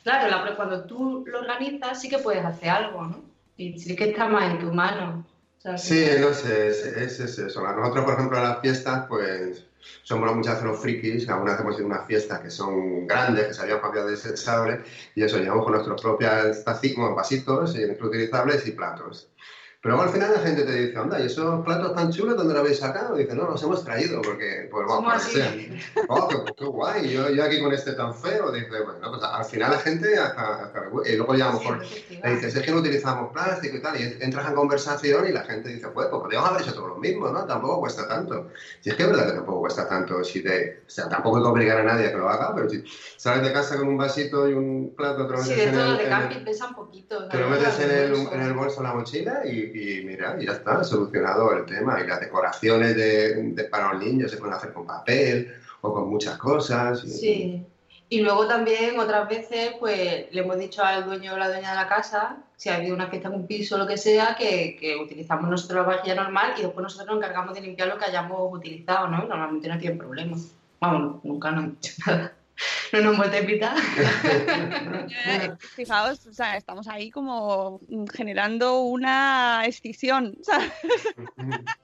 claro, 0.04 0.30
la- 0.30 0.56
cuando 0.56 0.86
tú 0.86 1.24
lo 1.28 1.40
organizas 1.40 2.00
sí 2.02 2.10
que 2.10 2.20
puedes 2.20 2.44
hacer 2.46 2.70
algo, 2.70 3.04
¿no? 3.06 3.22
Y 3.58 3.78
sí 3.80 3.96
que 3.96 4.10
está 4.12 4.28
más 4.28 4.52
en 4.52 4.60
tu 4.60 4.74
mano. 4.74 5.26
Sea, 5.64 5.78
Sí, 5.78 6.06
no 6.20 6.34
sé, 6.34 6.68
es, 6.70 6.84
es- 6.84 7.20
es 7.20 7.38
eso. 7.38 7.62
Nosotros, 7.62 8.04
por 8.06 8.14
ejemplo, 8.14 8.38
en 8.38 8.44
las 8.44 8.62
fiestas, 8.62 9.06
pues 9.08 9.68
somos 10.04 10.34
muchas 10.34 10.56
veces 10.56 10.68
los 10.68 10.82
frikis, 10.82 11.28
algunas 11.30 11.60
hemos 11.60 11.76
ido 11.76 11.84
a 11.86 11.88
unas 11.88 12.06
fiestas 12.08 12.40
que 12.40 12.50
son 12.50 13.06
grandes, 13.08 13.48
que 13.48 13.54
salían 13.54 13.80
papias 13.80 14.06
desechables, 14.08 14.80
y 15.16 15.24
eso, 15.24 15.38
llevamos 15.38 15.64
con 15.64 15.74
nuestros 15.74 16.02
propios 16.02 16.64
vasitos 16.64 17.76
y 17.76 17.86
reutilizables 17.86 18.66
y 18.66 18.72
platos. 18.72 19.28
Pero 19.82 19.96
luego 19.96 20.04
al 20.04 20.14
final 20.14 20.32
la 20.34 20.40
gente 20.42 20.64
te 20.64 20.74
dice, 20.74 20.98
anda, 20.98 21.20
¿y 21.20 21.26
esos 21.26 21.66
platos 21.66 21.96
tan 21.96 22.12
chulos 22.12 22.38
dónde 22.38 22.54
los 22.54 22.62
habéis 22.62 22.78
sacado? 22.80 23.16
Y 23.18 23.24
dice, 23.24 23.36
no, 23.36 23.46
los 23.50 23.64
hemos 23.64 23.84
traído, 23.84 24.22
porque, 24.22 24.68
pues 24.70 24.86
vamos, 24.88 25.12
así. 25.16 25.40
Oh, 26.08 26.28
qué, 26.28 26.36
qué 26.56 26.66
guay, 26.66 27.12
yo, 27.12 27.30
yo 27.30 27.44
aquí 27.44 27.60
con 27.60 27.74
este 27.74 27.94
tan 27.94 28.14
feo. 28.14 28.52
Dice, 28.52 28.68
bueno, 28.70 29.00
pues 29.10 29.24
al 29.24 29.46
final 29.46 29.72
la 29.72 29.80
gente, 29.80 30.18
hasta, 30.20 30.66
hasta- 30.66 30.84
y 31.10 31.16
luego 31.16 31.34
ya 31.34 31.50
a 31.50 31.54
lo 31.54 31.60
Sí, 31.60 31.66
mejor 31.66 31.82
le 32.24 32.30
dices, 32.36 32.56
es 32.56 32.64
que 32.64 32.72
no 32.72 32.78
utilizamos 32.78 33.32
plástico 33.34 33.78
y 33.78 33.82
tal, 33.82 34.00
y 34.00 34.18
entras 34.20 34.48
en 34.50 34.54
conversación 34.56 35.28
y 35.28 35.32
la 35.32 35.44
gente 35.46 35.70
dice, 35.70 35.88
pues, 35.90 36.08
pues 36.10 36.22
podríamos 36.22 36.50
haber 36.50 36.62
hecho 36.62 36.74
todo 36.76 36.88
lo 36.90 36.98
mismo, 36.98 37.30
¿no? 37.30 37.46
Tampoco 37.46 37.80
cuesta 37.80 38.08
tanto. 38.08 38.50
Si 38.82 38.90
es 38.92 38.96
que 38.96 39.04
es 39.04 39.10
verdad 39.10 39.28
que 39.28 39.34
tampoco 39.34 39.62
cuesta 39.62 39.88
tanto, 39.88 40.24
si 40.24 40.44
te, 40.44 40.84
o 40.86 40.90
sea, 40.90 41.10
tampoco 41.10 41.38
hay 41.38 41.44
que 41.44 41.50
obligar 41.50 41.78
a 41.80 41.84
nadie 41.84 42.08
a 42.08 42.12
que 42.12 42.18
lo 42.18 42.30
haga, 42.30 42.54
pero 42.54 42.70
si 42.70 42.84
sales 43.18 43.44
de 43.44 43.52
casa 43.54 43.78
con 43.78 43.88
un 43.88 43.98
vasito 43.98 44.48
y 44.48 44.54
un 44.54 44.94
plato, 44.96 45.26
te 45.26 45.34
lo 45.34 45.40
Sí, 45.42 45.50
metes 45.50 45.58
de 45.58 45.70
en 45.70 45.74
todo 45.76 45.92
el, 45.94 45.98
de 45.98 46.10
camping 46.10 46.44
pesa 46.46 46.68
un 46.68 46.76
poquito. 46.76 47.28
te 47.30 47.38
lo 47.38 47.50
metes 47.50 47.80
en 47.80 47.92
el, 47.92 48.14
en 48.34 48.42
el 48.42 48.54
bolso, 48.54 48.84
la 48.84 48.94
mochila 48.94 49.42
y, 49.46 49.71
y 49.74 50.04
mira, 50.06 50.38
y 50.40 50.46
ya 50.46 50.54
está, 50.54 50.84
solucionado 50.84 51.52
el 51.58 51.66
tema. 51.66 52.00
Y 52.04 52.08
las 52.08 52.20
decoraciones 52.20 52.96
de, 52.96 53.42
de- 53.54 53.64
para 53.66 53.94
los 53.94 54.04
niños 54.04 54.32
se 54.32 54.38
pueden 54.38 54.56
hacer 54.56 54.74
con 54.74 54.86
papel 54.86 55.54
o 55.82 55.94
con 55.94 56.10
muchas 56.10 56.38
cosas. 56.38 57.02
Sí. 57.02 57.66
Y 58.10 58.22
luego 58.22 58.46
también 58.46 59.00
otras 59.00 59.30
veces, 59.30 59.72
pues 59.80 60.26
le 60.32 60.42
hemos 60.42 60.58
dicho 60.60 60.84
al 60.84 61.06
dueño 61.06 61.34
o 61.34 61.38
la 61.38 61.48
dueña 61.48 61.70
de 61.70 61.76
la 61.78 61.88
casa, 61.88 62.38
si 62.58 62.68
ha 62.68 62.76
habido 62.76 62.94
una 62.94 63.08
fiesta 63.08 63.30
en 63.30 63.36
un 63.36 63.48
piso 63.48 63.76
o 63.76 63.78
lo 63.78 63.88
que 63.88 63.96
sea, 63.98 64.36
que, 64.38 64.76
que 64.78 64.98
utilizamos 64.98 65.50
nosotros 65.50 65.78
la 65.88 65.96
vajilla 65.96 66.16
normal 66.16 66.54
y 66.58 66.62
después 66.64 66.84
nosotros 66.84 67.08
nos 67.08 67.18
encargamos 67.18 67.54
de 67.56 67.62
limpiar 67.62 67.88
lo 67.88 67.98
que 67.98 68.04
hayamos 68.06 68.54
utilizado, 68.54 69.08
¿no? 69.08 69.24
Normalmente 69.26 69.70
no 69.70 69.78
tienen 69.78 69.98
problema. 69.98 70.36
Vamos, 70.82 71.24
nunca 71.24 71.52
nos 71.52 71.64
han 71.64 71.76
dicho 71.80 71.94
nada. 72.06 72.34
No 72.94 73.02
nos 73.02 73.18
vuelto 73.18 73.36
a 73.38 73.40
invitar. 73.40 73.76
Fijaos, 75.76 76.28
o 76.28 76.34
sea, 76.34 76.58
estamos 76.58 76.88
ahí 76.88 77.10
como 77.10 77.80
generando 78.14 78.82
una 78.82 79.64
escisión, 79.66 80.38
¿sabes? 80.42 80.72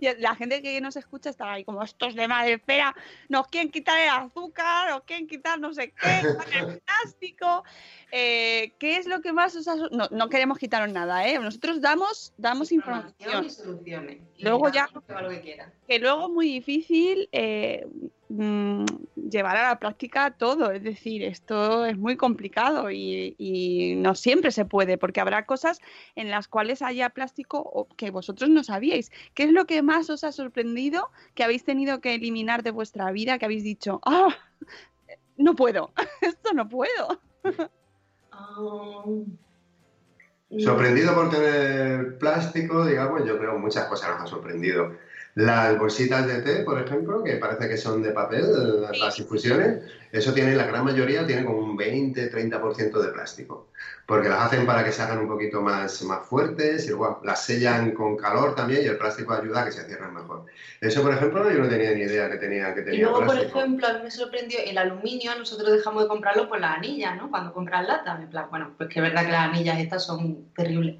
Y 0.00 0.08
la 0.20 0.34
gente 0.34 0.60
que 0.62 0.80
nos 0.80 0.96
escucha 0.96 1.30
está 1.30 1.52
ahí 1.52 1.64
como 1.64 1.82
estos 1.82 2.14
de 2.14 2.26
madre 2.28 2.54
espera, 2.54 2.94
nos 3.28 3.46
quieren 3.46 3.70
quitar 3.70 3.98
el 4.00 4.08
azúcar, 4.08 4.90
nos 4.90 5.02
quieren 5.04 5.26
quitar 5.26 5.58
no 5.60 5.72
sé 5.72 5.92
qué, 5.92 6.20
el 6.58 6.80
plástico. 6.80 7.64
Eh, 8.14 8.74
¿Qué 8.78 8.98
es 8.98 9.06
lo 9.06 9.22
que 9.22 9.32
más 9.32 9.56
os 9.56 9.66
No, 9.90 10.06
no 10.10 10.28
queremos 10.28 10.58
quitaros 10.58 10.92
nada, 10.92 11.26
¿eh? 11.26 11.38
Nosotros 11.38 11.80
damos, 11.80 12.34
damos 12.36 12.70
información. 12.70 13.46
y 13.46 13.48
soluciones. 13.48 14.18
Y 14.36 14.42
Luego 14.44 14.68
ya- 14.70 14.86
lo 14.92 15.30
que 15.30 15.40
quiera. 15.40 15.72
que 15.88 15.98
luego 15.98 16.24
es 16.26 16.28
muy 16.30 16.46
difícil 16.52 17.26
eh, 17.32 17.86
mm, 18.32 18.84
llevar 19.30 19.56
a 19.56 19.68
la 19.68 19.78
práctica 19.78 20.30
todo. 20.30 20.70
Es 20.72 20.82
decir, 20.82 21.22
esto 21.22 21.84
es 21.84 21.96
muy 21.96 22.16
complicado 22.16 22.90
y, 22.90 23.34
y 23.38 23.94
no 23.96 24.14
siempre 24.14 24.50
se 24.50 24.64
puede, 24.64 24.98
porque 24.98 25.20
habrá 25.20 25.46
cosas 25.46 25.80
en 26.14 26.30
las 26.30 26.48
cuales 26.48 26.82
haya 26.82 27.10
plástico 27.10 27.58
o 27.58 27.86
que 27.96 28.10
vosotros 28.10 28.50
no 28.50 28.64
sabíais. 28.64 29.10
¿Qué 29.34 29.44
es 29.44 29.52
lo 29.52 29.66
que 29.66 29.82
más 29.82 30.10
os 30.10 30.24
ha 30.24 30.32
sorprendido 30.32 31.10
que 31.34 31.44
habéis 31.44 31.64
tenido 31.64 32.00
que 32.00 32.14
eliminar 32.14 32.62
de 32.62 32.70
vuestra 32.70 33.10
vida, 33.12 33.38
que 33.38 33.44
habéis 33.44 33.64
dicho, 33.64 34.00
ah, 34.04 34.34
no 35.36 35.54
puedo, 35.54 35.92
esto 36.20 36.52
no 36.54 36.68
puedo? 36.68 37.20
Ah, 38.32 39.04
Sorprendido 40.58 41.14
por 41.14 41.30
tener 41.30 42.18
plástico, 42.18 42.84
digamos, 42.84 43.24
yo 43.24 43.38
creo 43.38 43.58
muchas 43.58 43.86
cosas 43.86 44.10
nos 44.10 44.20
han 44.20 44.26
sorprendido. 44.26 44.92
Las 45.34 45.78
bolsitas 45.78 46.26
de 46.26 46.42
té, 46.42 46.62
por 46.62 46.78
ejemplo, 46.78 47.24
que 47.24 47.36
parece 47.36 47.66
que 47.66 47.78
son 47.78 48.02
de 48.02 48.10
papel, 48.10 48.44
las, 48.98 49.18
infusiones, 49.18 49.82
eso 50.12 50.34
tiene, 50.34 50.54
la 50.54 50.66
gran 50.66 50.84
mayoría 50.84 51.26
tiene 51.26 51.46
como 51.46 51.58
un 51.58 51.78
20-30% 51.78 53.00
de 53.00 53.08
plástico. 53.08 53.68
Porque 54.04 54.28
las 54.28 54.42
hacen 54.42 54.66
para 54.66 54.84
que 54.84 54.92
se 54.92 55.00
hagan 55.00 55.20
un 55.20 55.28
poquito 55.28 55.62
más, 55.62 56.02
más 56.02 56.26
fuertes 56.26 56.84
y 56.84 56.90
luego 56.90 57.20
las 57.24 57.46
sellan 57.46 57.92
con 57.92 58.14
calor 58.18 58.54
también 58.54 58.82
y 58.82 58.88
el 58.88 58.98
plástico 58.98 59.32
ayuda 59.32 59.62
a 59.62 59.64
que 59.64 59.72
se 59.72 59.84
cierren 59.84 60.12
mejor. 60.12 60.44
Eso, 60.82 61.00
por 61.00 61.14
ejemplo, 61.14 61.50
yo 61.50 61.60
no 61.60 61.68
tenía 61.68 61.92
ni 61.92 62.02
idea 62.02 62.30
que 62.30 62.36
tenía, 62.36 62.74
que 62.74 62.82
Y 62.82 62.84
tenía 62.84 63.00
luego, 63.08 63.24
por 63.24 63.38
ejemplo, 63.38 63.86
a 63.86 63.94
mí 63.94 64.00
me 64.04 64.10
sorprendió 64.10 64.58
el 64.62 64.76
aluminio, 64.76 65.34
nosotros 65.38 65.72
dejamos 65.72 66.02
de 66.02 66.08
comprarlo 66.10 66.46
por 66.46 66.60
las 66.60 66.76
anillas, 66.76 67.16
¿no? 67.16 67.30
Cuando 67.30 67.54
compras 67.54 67.86
lata, 67.86 68.18
en 68.20 68.28
plan, 68.28 68.48
bueno, 68.50 68.74
pues 68.76 68.90
que 68.90 68.98
es 68.98 69.02
verdad 69.02 69.24
que 69.24 69.32
las 69.32 69.48
anillas 69.48 69.78
estas 69.78 70.04
son 70.04 70.52
terribles. 70.54 70.96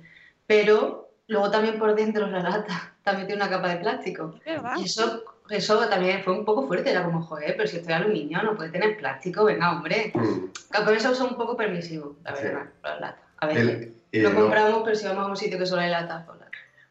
Pero 0.47 1.02
luego 1.33 1.51
también 1.51 1.79
por 1.79 1.95
dentro 1.95 2.27
la 2.29 2.40
lata 2.40 2.92
también 3.03 3.27
tiene 3.27 3.42
una 3.42 3.51
capa 3.51 3.68
de 3.71 3.77
plástico. 3.77 4.35
Y 4.79 4.85
eso, 4.85 5.25
eso 5.51 5.88
también 5.88 6.23
fue 6.23 6.33
un 6.38 6.45
poco 6.45 6.66
fuerte, 6.68 6.90
era 6.90 7.05
como, 7.05 7.23
joder, 7.23 7.57
pero 7.57 7.68
si 7.68 7.77
esto 7.79 7.88
es 7.90 7.97
aluminio, 7.97 8.42
no 8.42 8.55
puede 8.55 8.71
tener 8.71 8.97
plástico, 8.97 9.45
venga, 9.45 9.73
hombre. 9.73 10.12
Mm. 10.14 10.85
Con 10.85 10.95
eso 10.97 11.14
son 11.14 11.31
un 11.31 11.37
poco 11.37 11.57
permisivos, 11.57 12.16
la 12.25 12.37
Sí. 12.37 12.45
verdad, 12.45 12.66
las 12.85 13.01
latas. 13.01 13.25
A 13.38 13.47
veces. 13.47 13.68
El- 13.68 13.95
y 14.12 14.21
lo 14.21 14.31
luego- 14.31 14.47
compramos, 14.47 14.83
pero 14.85 14.97
si 14.97 15.07
vamos 15.07 15.25
a 15.27 15.31
un 15.31 15.37
sitio 15.37 15.59
que 15.59 15.66
solo 15.66 15.83
hay 15.83 15.90
latas, 15.90 16.25
pues. 16.27 16.38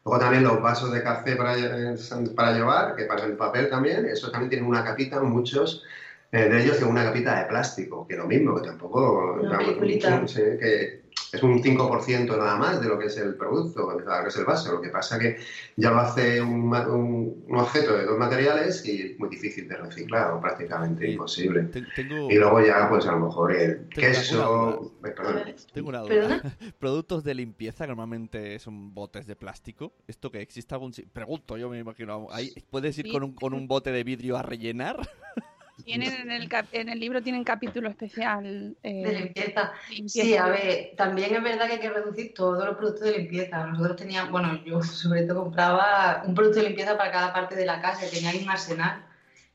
Luego 0.04 0.18
también 0.18 0.42
los 0.42 0.60
vasos 0.60 0.92
de 0.92 1.00
café 1.00 1.36
para, 1.36 1.56
lle- 1.56 2.34
para 2.34 2.52
llevar, 2.52 2.96
que 2.96 3.04
parecen 3.04 3.36
papel 3.36 3.70
también, 3.70 4.04
esos 4.06 4.32
también 4.32 4.50
tienen 4.50 4.68
una 4.68 4.84
capita, 4.84 5.20
muchos 5.20 5.84
eh, 6.32 6.48
de 6.48 6.62
ellos 6.62 6.78
tienen 6.78 6.90
una 6.92 7.04
capita 7.04 7.38
de 7.38 7.44
plástico, 7.44 8.04
que 8.08 8.16
lo 8.16 8.26
mismo, 8.26 8.56
que 8.60 8.66
tampoco... 8.66 9.34
Una 9.40 9.60
sí, 10.26 10.40
que 10.58 11.01
es 11.32 11.42
un 11.42 11.62
5% 11.62 12.36
nada 12.36 12.56
más 12.56 12.80
de 12.80 12.88
lo 12.88 12.98
que 12.98 13.06
es 13.06 13.16
el 13.16 13.34
producto, 13.36 13.86
de 13.96 14.04
lo 14.04 14.22
que 14.22 14.28
es 14.28 14.36
el 14.36 14.44
vaso. 14.44 14.72
Lo 14.72 14.80
que 14.82 14.90
pasa 14.90 15.18
que 15.18 15.38
ya 15.76 15.90
lo 15.90 15.98
hace 16.00 16.40
un, 16.42 16.68
ma- 16.68 16.86
un- 16.86 17.44
un 17.48 17.56
objeto 17.58 17.96
de 17.96 18.04
dos 18.04 18.18
materiales 18.18 18.84
y 18.86 19.02
es 19.02 19.18
muy 19.18 19.28
difícil 19.30 19.66
de 19.66 19.76
reciclar, 19.76 20.32
o 20.32 20.40
prácticamente 20.40 21.10
imposible. 21.10 21.62
Te- 21.64 21.82
Tengo, 21.82 22.30
Y 22.30 22.36
luego 22.36 22.60
ya, 22.64 22.88
pues 22.88 23.06
a 23.06 23.12
lo 23.12 23.20
mejor 23.26 23.52
el 23.56 23.88
Tengo 23.88 24.08
queso... 24.08 24.92
eh, 25.04 25.10
perdón. 25.14 25.42
tengo 25.72 25.88
una 25.88 26.00
duda. 26.00 26.42
Productos 26.78 27.24
de 27.24 27.34
limpieza 27.34 27.84
que 27.84 27.88
normalmente 27.88 28.58
son 28.58 28.92
botes 28.94 29.26
de 29.26 29.34
plástico. 29.36 29.94
¿Esto 30.06 30.30
que 30.30 30.40
existe 30.42 30.74
algún 30.74 30.92
si- 30.92 31.06
Pregunto, 31.06 31.56
yo 31.56 31.70
me 31.70 31.78
imagino. 31.78 32.28
¿ahí 32.30 32.52
¿Puedes 32.70 32.98
ir 32.98 33.10
con 33.10 33.22
un, 33.22 33.34
con 33.34 33.54
un 33.54 33.66
bote 33.68 33.90
de 33.90 34.04
vidrio 34.04 34.36
a 34.36 34.42
rellenar? 34.42 34.96
Tienen 35.84 36.12
en 36.12 36.30
el, 36.30 36.48
en 36.72 36.88
el 36.90 37.00
libro 37.00 37.22
tienen 37.22 37.42
capítulo 37.44 37.88
especial 37.88 38.76
eh, 38.82 39.02
De 39.04 39.12
limpieza. 39.18 39.72
limpieza. 39.90 40.22
Sí, 40.26 40.36
a 40.36 40.46
ver, 40.46 40.92
también 40.96 41.34
es 41.34 41.42
verdad 41.42 41.66
que 41.66 41.72
hay 41.74 41.80
que 41.80 41.90
reducir 41.90 42.34
todos 42.34 42.64
los 42.64 42.76
productos 42.76 43.02
de 43.04 43.18
limpieza. 43.18 43.66
Nosotros 43.66 43.96
teníamos, 43.96 44.30
bueno, 44.30 44.62
yo 44.64 44.82
sobre 44.82 45.22
todo 45.24 45.42
compraba 45.44 46.22
un 46.26 46.34
producto 46.34 46.60
de 46.60 46.66
limpieza 46.68 46.96
para 46.96 47.10
cada 47.10 47.32
parte 47.32 47.56
de 47.56 47.66
la 47.66 47.80
casa 47.80 48.08
tenía 48.10 48.30
ahí 48.30 48.42
un 48.42 48.50
arsenal 48.50 49.04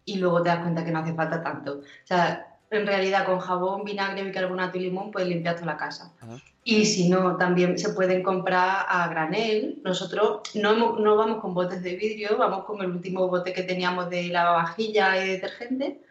y 0.06 0.18
luego 0.18 0.42
te 0.44 0.50
das 0.50 0.60
cuenta 0.60 0.84
que 0.84 0.92
no 0.92 1.00
hace 1.00 1.14
falta 1.14 1.42
tanto. 1.44 1.80
O 1.80 1.84
sea, 2.08 2.48
en 2.70 2.86
realidad 2.86 3.26
con 3.26 3.40
jabón, 3.40 3.86
vinagre, 3.86 4.24
bicarbonato 4.24 4.78
y 4.78 4.82
limón 4.82 5.12
puedes 5.12 5.30
limpiar 5.30 5.56
toda 5.56 5.68
la 5.68 5.78
casa. 5.78 6.12
Ajá. 6.20 6.38
Y 6.66 6.86
si 6.86 7.08
no, 7.08 7.38
también 7.38 7.78
se 7.80 7.94
pueden 7.94 8.22
comprar 8.24 8.86
a 8.90 9.08
granel. 9.08 9.80
Nosotros 9.86 10.42
no, 10.56 10.72
hemos- 10.74 11.00
no 11.00 11.16
vamos 11.16 11.40
con 11.42 11.54
botes 11.54 11.82
de 11.82 11.96
vidrio, 11.96 12.38
vamos 12.38 12.66
con 12.66 12.82
el 12.82 12.92
último 12.92 13.30
bote 13.30 13.54
que 13.54 13.64
teníamos 13.64 14.10
de 14.10 14.24
lavavajilla 14.28 15.24
y 15.24 15.30
detergente. 15.30 16.02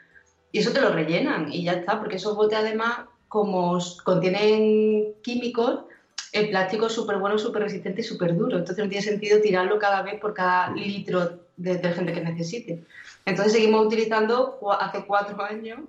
Y 0.53 0.59
eso 0.59 0.73
te 0.73 0.81
lo 0.81 0.91
rellenan 0.91 1.53
y 1.53 1.65
ya 1.65 1.73
está, 1.73 1.99
porque 1.99 2.17
esos 2.17 2.37
botes 2.37 2.59
además, 2.59 3.01
como 3.29 3.79
contienen 4.05 5.15
químicos, 5.23 5.81
el 6.33 6.51
plástico 6.51 6.87
es 6.87 6.93
súper 6.93 7.19
bueno, 7.19 7.39
súper 7.39 7.63
resistente 7.63 8.01
y 8.01 8.05
súper 8.05 8.37
duro. 8.37 8.59
Entonces 8.59 8.85
no 8.85 8.91
tiene 8.91 9.05
sentido 9.05 9.41
tirarlo 9.41 9.79
cada 9.79 10.03
vez 10.03 10.21
por 10.21 10.35
cada 10.35 10.71
litro 10.73 11.41
de 11.57 11.75
detergente 11.75 12.13
que 12.13 12.21
necesite. 12.21 12.85
Entonces 13.25 13.55
seguimos 13.55 13.87
utilizando 13.87 14.59
hace 14.79 15.05
cuatro 15.07 15.43
años, 15.43 15.81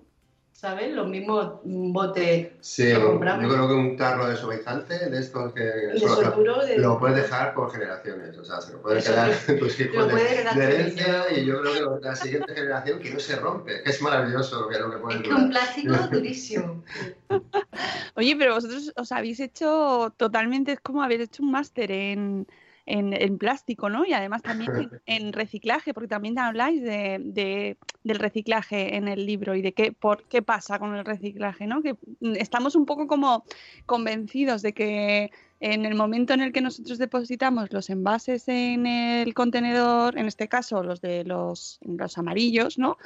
¿sabes? 0.58 0.91
Los 0.96 1.08
mismos 1.08 1.60
botes 1.63 2.50
Sí, 2.62 2.86
que 2.86 2.93
yo 2.93 3.06
compramos. 3.12 3.54
creo 3.54 3.67
que 3.67 3.74
un 3.76 3.96
tarro 3.96 4.28
de 4.28 4.36
suavizante 4.36 5.08
de 5.08 5.20
estos 5.20 5.54
que 5.54 5.62
De 5.62 6.00
solo- 6.00 6.15
solturo, 6.15 6.65
de- 6.65 6.80
lo 6.80 6.98
puedes 6.98 7.15
dejar 7.17 7.54
por 7.54 7.72
generaciones, 7.72 8.36
o 8.39 8.43
sea, 8.43 8.60
se 8.60 8.74
lo 8.74 8.82
puede 8.82 8.98
Eso, 8.98 9.12
quedar 9.12 9.30
lo- 9.50 9.60
tus 9.60 9.80
hijos 9.80 10.08
lo 10.08 10.15
de, 10.15 10.63
herencia 10.65 11.26
y 11.36 11.46
yo 11.46 11.62
creo 11.62 12.00
que 12.00 12.06
la 12.08 12.15
siguiente 12.15 12.56
generación 12.56 13.00
que 13.00 13.12
no 13.12 13.20
se 13.20 13.36
rompe, 13.36 13.84
que 13.84 13.89
es 13.91 14.02
maravilloso 14.02 14.62
lo 14.62 14.67
que, 14.70 14.80
lo 14.80 14.89
que 14.89 14.98
puede 14.98 15.17
Es 15.20 15.24
que 15.28 15.34
un 15.36 15.50
plástico 15.52 15.93
durísimo. 16.12 16.84
Oye, 18.15 18.36
pero 18.36 18.56
vosotros 18.56 18.91
os 18.96 19.12
habéis 19.12 19.39
hecho 19.39 20.12
totalmente, 20.17 20.72
es 20.72 20.80
como 20.80 21.04
habéis 21.04 21.22
hecho 21.22 21.43
un 21.43 21.52
máster 21.52 21.91
en, 21.91 22.48
en, 22.88 23.13
en 23.13 23.38
plástico, 23.38 23.89
¿no? 23.89 24.06
Y 24.06 24.13
además 24.13 24.41
también 24.41 24.71
en, 24.76 24.89
en 25.28 25.34
reciclaje, 25.34 25.93
porque 25.93 26.08
también 26.08 26.39
habláis 26.39 26.82
de, 26.82 27.19
de- 27.23 27.78
del 28.04 28.17
reciclaje 28.19 28.95
en 28.95 29.08
el 29.10 29.26
libro 29.26 29.54
y 29.56 29.62
de 29.62 29.73
qué, 29.73 29.91
por, 29.91 30.23
qué 30.23 30.41
pasa 30.41 30.80
con 30.80 30.95
el 30.95 31.04
reciclaje, 31.06 31.67
¿no? 31.67 31.82
Que 31.84 31.93
mm, 31.93 32.36
estamos 32.38 32.76
un 32.76 32.86
poco 32.86 33.06
como 33.06 33.43
convencidos 33.86 34.62
de 34.62 34.73
que 34.73 35.32
en 35.60 35.86
el 35.86 35.95
momento 35.95 36.34
en 36.34 36.41
el 36.41 36.54
que 36.54 36.62
nosotros 36.62 36.97
depositamos 37.00 37.73
los 37.73 37.89
envases 37.89 38.47
en 38.47 38.86
el 38.88 39.34
contenedor, 39.34 40.17
en 40.17 40.28
este 40.28 40.47
caso 40.47 40.84
los 40.84 41.02
de 41.02 41.23
los, 41.26 41.80
los 41.82 42.17
amarillos, 42.17 42.78
¿no? 42.78 42.97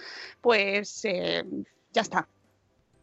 Pues 0.41 1.03
eh, 1.05 1.43
ya 1.93 2.01
está. 2.01 2.27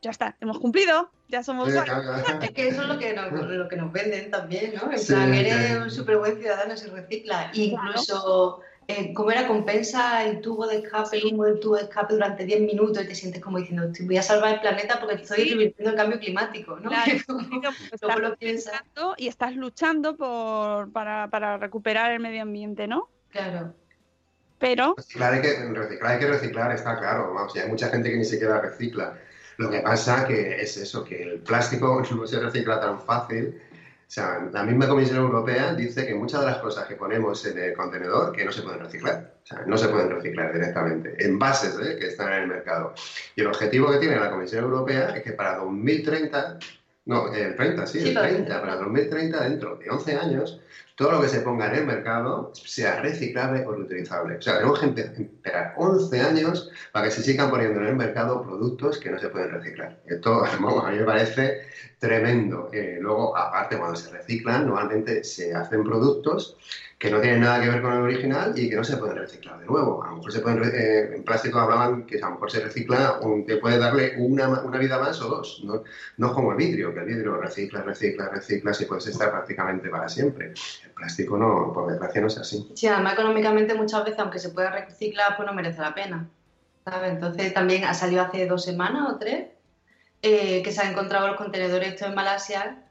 Ya 0.00 0.10
está, 0.10 0.36
hemos 0.40 0.58
cumplido, 0.58 1.10
ya 1.28 1.42
somos 1.42 1.68
Sí, 1.68 1.74
buenos. 1.74 1.88
claro, 2.02 2.22
claro. 2.24 2.42
Es 2.44 2.50
que 2.52 2.68
eso 2.68 2.82
es 2.82 2.88
lo 2.88 2.98
que 2.98 3.14
nos, 3.14 3.32
lo 3.32 3.68
que 3.68 3.76
nos 3.76 3.92
venden 3.92 4.30
también, 4.30 4.74
¿no? 4.74 4.90
En 4.92 4.98
Sí, 4.98 5.12
plan, 5.12 5.34
eres 5.34 5.54
claro. 5.66 5.82
un 5.84 5.90
súper 5.90 6.16
buen 6.18 6.38
ciudadano 6.38 6.76
si 6.76 6.86
recicla. 6.88 7.50
Incluso, 7.54 8.60
eh, 8.86 9.12
como 9.12 9.30
era, 9.30 9.46
compensa 9.46 10.24
el 10.24 10.40
tubo 10.40 10.66
de 10.66 10.78
escape, 10.78 11.18
el 11.18 11.26
humo 11.34 11.44
del 11.44 11.60
tubo 11.60 11.76
de 11.76 11.82
escape 11.82 12.14
durante 12.14 12.44
10 12.46 12.60
minutos 12.62 13.02
y 13.04 13.06
te 13.08 13.14
sientes 13.14 13.42
como 13.42 13.58
diciendo, 13.58 13.90
"Te 13.92 14.04
voy 14.04 14.16
a 14.16 14.22
salvar 14.22 14.54
el 14.54 14.60
planeta 14.60 14.98
porque 15.00 15.16
estoy 15.16 15.42
Sí. 15.44 15.50
revirtiendo 15.50 15.90
el 15.90 15.96
cambio 15.96 16.18
climático, 16.18 16.78
¿no? 16.80 16.88
Claro, 16.90 17.04
pues 17.90 17.92
estás 17.92 18.18
lo 18.18 18.36
piensas. 18.36 18.80
y 19.18 19.28
estás 19.28 19.54
luchando 19.56 20.16
por, 20.16 20.90
para, 20.92 21.28
para 21.28 21.58
recuperar 21.58 22.12
el 22.12 22.20
medio 22.20 22.42
ambiente, 22.42 22.86
¿no? 22.86 23.10
Claro. 23.30 23.74
Pero, 24.60 24.94
Reciclar 24.96 25.34
hay, 25.34 25.40
que, 25.42 25.48
reciclar 25.72 26.10
hay 26.12 26.18
que 26.18 26.26
reciclar, 26.26 26.72
está 26.72 26.98
claro. 26.98 27.32
Vamos, 27.32 27.54
y 27.54 27.60
hay 27.60 27.68
mucha 27.68 27.88
gente 27.90 28.10
que 28.10 28.16
ni 28.16 28.24
siquiera 28.24 28.60
recicla. 28.60 29.16
Lo 29.58 29.70
que 29.70 29.80
pasa 29.80 30.24
que 30.24 30.62
es 30.62 30.76
eso, 30.76 31.04
que 31.04 31.20
el 31.20 31.40
plástico 31.40 32.02
no 32.16 32.26
se 32.26 32.40
recicla 32.40 32.80
tan 32.80 33.00
fácil. 33.02 33.60
O 34.08 34.10
sea, 34.10 34.48
la 34.52 34.62
misma 34.62 34.88
Comisión 34.88 35.18
Europea 35.18 35.74
dice 35.74 36.06
que 36.06 36.14
muchas 36.14 36.40
de 36.40 36.46
las 36.46 36.58
cosas 36.58 36.86
que 36.86 36.94
ponemos 36.94 37.44
en 37.44 37.58
el 37.58 37.74
contenedor 37.74 38.32
que 38.32 38.44
no 38.44 38.52
se 38.52 38.62
pueden 38.62 38.80
reciclar. 38.80 39.34
O 39.42 39.46
sea, 39.46 39.64
no 39.66 39.76
se 39.76 39.88
pueden 39.88 40.10
reciclar 40.10 40.52
directamente. 40.52 41.14
Envases 41.26 41.76
¿eh? 41.84 41.98
que 41.98 42.06
están 42.06 42.32
en 42.32 42.42
el 42.42 42.48
mercado. 42.48 42.94
Y 43.36 43.42
el 43.42 43.48
objetivo 43.48 43.90
que 43.90 43.98
tiene 43.98 44.16
la 44.16 44.30
Comisión 44.30 44.64
Europea 44.64 45.10
es 45.14 45.22
que 45.22 45.32
para 45.32 45.56
2030, 45.58 46.58
no, 47.04 47.34
el 47.34 47.54
30, 47.56 47.86
sí, 47.86 48.00
Sí, 48.00 48.08
el 48.08 48.14
para 48.14 48.28
30, 48.28 48.60
para 48.60 48.76
2030, 48.76 49.40
dentro 49.42 49.76
de 49.76 49.90
11 49.90 50.16
años, 50.16 50.60
todo 50.98 51.12
lo 51.12 51.20
que 51.20 51.28
se 51.28 51.42
ponga 51.42 51.68
en 51.68 51.76
el 51.76 51.86
mercado 51.86 52.50
sea 52.54 53.00
reciclable 53.00 53.64
o 53.64 53.72
reutilizable. 53.72 54.36
O 54.36 54.42
sea, 54.42 54.54
tenemos 54.54 54.80
que 54.80 54.88
esperar 54.88 55.74
11 55.76 56.20
años 56.20 56.72
para 56.90 57.04
que 57.04 57.12
se 57.12 57.22
sigan 57.22 57.50
poniendo 57.50 57.80
en 57.80 57.86
el 57.86 57.94
mercado 57.94 58.42
productos 58.42 58.98
que 58.98 59.08
no 59.08 59.18
se 59.20 59.28
pueden 59.28 59.52
reciclar. 59.52 60.00
Esto, 60.06 60.44
a 60.84 60.90
mí 60.90 60.98
me 60.98 61.04
parece 61.04 61.60
tremendo. 62.00 62.68
Eh, 62.72 62.98
luego, 63.00 63.36
aparte, 63.36 63.78
cuando 63.78 63.94
se 63.94 64.10
reciclan, 64.10 64.66
normalmente 64.66 65.22
se 65.22 65.54
hacen 65.54 65.84
productos 65.84 66.56
que 66.98 67.10
no 67.10 67.20
tienen 67.20 67.40
nada 67.42 67.60
que 67.62 67.68
ver 67.70 67.80
con 67.80 67.92
el 67.92 68.00
original 68.02 68.52
y 68.56 68.68
que 68.68 68.74
no 68.74 68.82
se 68.82 68.96
pueden 68.96 69.16
reciclar 69.18 69.58
de 69.60 69.66
nuevo. 69.66 70.02
A 70.02 70.08
lo 70.08 70.16
mejor 70.16 70.32
se 70.32 70.40
pueden, 70.40 70.64
eh, 70.64 71.14
en 71.14 71.22
plástico 71.24 71.60
hablaban 71.60 72.04
que 72.04 72.16
a 72.18 72.26
lo 72.26 72.32
mejor 72.32 72.50
se 72.50 72.60
recicla, 72.60 73.18
un- 73.22 73.46
puede 73.60 73.78
darle 73.78 74.14
una, 74.18 74.48
una 74.48 74.78
vida 74.78 74.98
más 74.98 75.20
o 75.22 75.28
dos. 75.28 75.60
No, 75.64 75.84
no 76.16 76.32
como 76.34 76.50
el 76.50 76.56
vidrio, 76.58 76.92
que 76.92 77.00
el 77.00 77.06
vidrio 77.06 77.36
recicla, 77.36 77.82
recicla, 77.82 78.28
recicla 78.28 78.72
y 78.80 78.84
puedes 78.84 79.06
estar 79.06 79.30
prácticamente 79.30 79.88
para 79.90 80.08
siempre. 80.08 80.46
El 80.84 80.90
plástico 80.90 81.36
no, 81.38 81.72
por 81.72 81.88
desgracia 81.88 82.20
no 82.20 82.26
es 82.26 82.38
así. 82.38 82.68
Sí, 82.74 82.88
además 82.88 83.12
económicamente 83.12 83.74
muchas 83.74 84.04
veces, 84.04 84.18
aunque 84.18 84.40
se 84.40 84.50
pueda 84.50 84.70
reciclar, 84.70 85.36
pues 85.36 85.46
no 85.46 85.54
merece 85.54 85.80
la 85.80 85.94
pena. 85.94 86.28
¿sabes? 86.84 87.12
Entonces 87.12 87.54
también 87.54 87.84
ha 87.84 87.94
salido 87.94 88.22
hace 88.22 88.46
dos 88.46 88.64
semanas 88.64 89.12
o 89.12 89.18
tres 89.18 89.48
eh, 90.22 90.62
que 90.62 90.72
se 90.72 90.80
han 90.80 90.90
encontrado 90.92 91.28
los 91.28 91.36
contenedores 91.36 91.88
estos 91.90 92.08
en 92.08 92.14
Malasia 92.14 92.82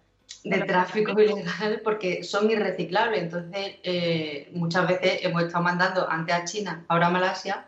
de 0.44 0.62
tráfico 0.62 1.20
ilegal 1.20 1.82
porque 1.84 2.24
son 2.24 2.50
irreciclables. 2.52 3.24
Entonces 3.24 3.76
eh, 3.84 4.50
muchas 4.54 4.88
veces 4.88 5.20
hemos 5.24 5.44
estado 5.44 5.64
mandando 5.64 6.10
antes 6.10 6.36
a 6.36 6.44
China, 6.46 6.86
ahora 6.88 7.08
a 7.08 7.12
Malasia, 7.12 7.66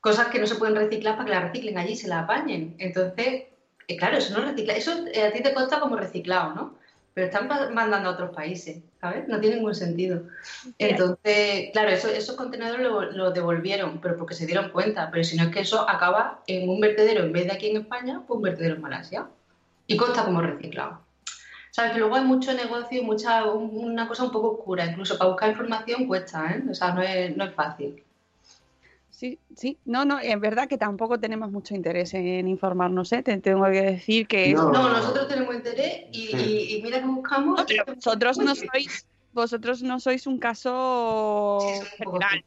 cosas 0.00 0.28
que 0.28 0.38
no 0.38 0.46
se 0.46 0.56
pueden 0.56 0.76
reciclar 0.76 1.14
para 1.16 1.24
que 1.26 1.30
las 1.34 1.44
reciclen 1.44 1.78
allí 1.78 1.92
y 1.92 1.96
se 1.96 2.08
las 2.08 2.24
apañen. 2.24 2.74
Entonces, 2.78 3.44
eh, 3.88 3.96
claro, 3.96 4.18
eso 4.18 4.38
no 4.38 4.44
recicla. 4.44 4.74
Eso 4.74 4.92
eh, 5.12 5.22
a 5.24 5.32
ti 5.32 5.42
te 5.42 5.54
consta 5.54 5.80
como 5.80 5.96
reciclado, 5.96 6.54
¿no? 6.54 6.74
Pero 7.14 7.28
están 7.28 7.46
mandando 7.72 8.08
a 8.08 8.12
otros 8.12 8.34
países, 8.34 8.78
¿sabes? 9.00 9.28
No 9.28 9.38
tiene 9.38 9.56
ningún 9.56 9.74
sentido. 9.76 10.24
Entonces, 10.78 11.70
claro, 11.72 11.90
eso- 11.90 12.08
esos 12.08 12.34
contenedores 12.34 12.82
los 12.84 13.14
lo 13.14 13.30
devolvieron, 13.30 14.00
pero 14.00 14.16
porque 14.16 14.34
se 14.34 14.46
dieron 14.46 14.70
cuenta. 14.70 15.10
Pero 15.12 15.22
si 15.22 15.36
no 15.36 15.44
es 15.44 15.50
que 15.50 15.60
eso 15.60 15.88
acaba 15.88 16.42
en 16.48 16.68
un 16.68 16.80
vertedero, 16.80 17.22
en 17.22 17.32
vez 17.32 17.44
de 17.46 17.52
aquí 17.52 17.70
en 17.70 17.76
España, 17.82 18.22
pues 18.26 18.36
un 18.36 18.42
vertedero 18.42 18.74
en 18.74 18.80
Malasia. 18.82 19.28
Y 19.86 19.96
consta 19.96 20.24
como 20.24 20.40
reciclado. 20.42 21.03
Sabes 21.74 21.90
que 21.94 21.98
luego 21.98 22.14
hay 22.14 22.22
mucho 22.24 22.52
negocio 22.52 23.00
y 23.00 23.04
mucha, 23.04 23.50
un- 23.50 23.76
una 23.76 24.06
cosa 24.06 24.22
un 24.22 24.30
poco 24.30 24.52
oscura. 24.52 24.86
Incluso 24.86 25.18
para 25.18 25.30
buscar 25.30 25.50
información 25.50 26.06
cuesta, 26.06 26.48
¿eh? 26.52 26.62
O 26.70 26.72
sea, 26.72 26.94
no 26.94 27.02
es, 27.02 27.36
no 27.36 27.42
es 27.46 27.52
fácil. 27.52 28.00
sí, 29.10 29.40
sí, 29.56 29.76
no, 29.84 30.04
no, 30.04 30.20
es 30.20 30.38
verdad 30.38 30.68
que 30.68 30.76
tampoco 30.78 31.18
tenemos 31.18 31.50
mucho 31.50 31.74
interés 31.74 32.14
en 32.14 32.46
informarnos, 32.46 33.12
¿eh? 33.12 33.22
Te 33.24 33.36
tengo 33.38 33.64
que 33.66 33.82
decir 33.82 34.28
que 34.28 34.50
es- 34.50 34.54
No. 34.54 34.70
No, 34.70 34.88
nosotros 34.88 35.26
tenemos 35.26 35.52
interés 35.52 36.04
y, 36.12 36.26
Sí. 36.28 36.36
y- 36.36 36.76
y 36.76 36.82
mira 36.82 37.00
que 37.00 37.06
buscamos. 37.06 37.58
No, 37.58 37.66
pero 37.66 37.84
vosotros 37.92 38.38
no 38.38 38.54
sois, 38.54 39.04
vosotros 39.34 39.82
no 39.82 40.00
sois 40.00 40.26
un 40.26 40.38
caso 40.38 41.80
general. 41.98 42.44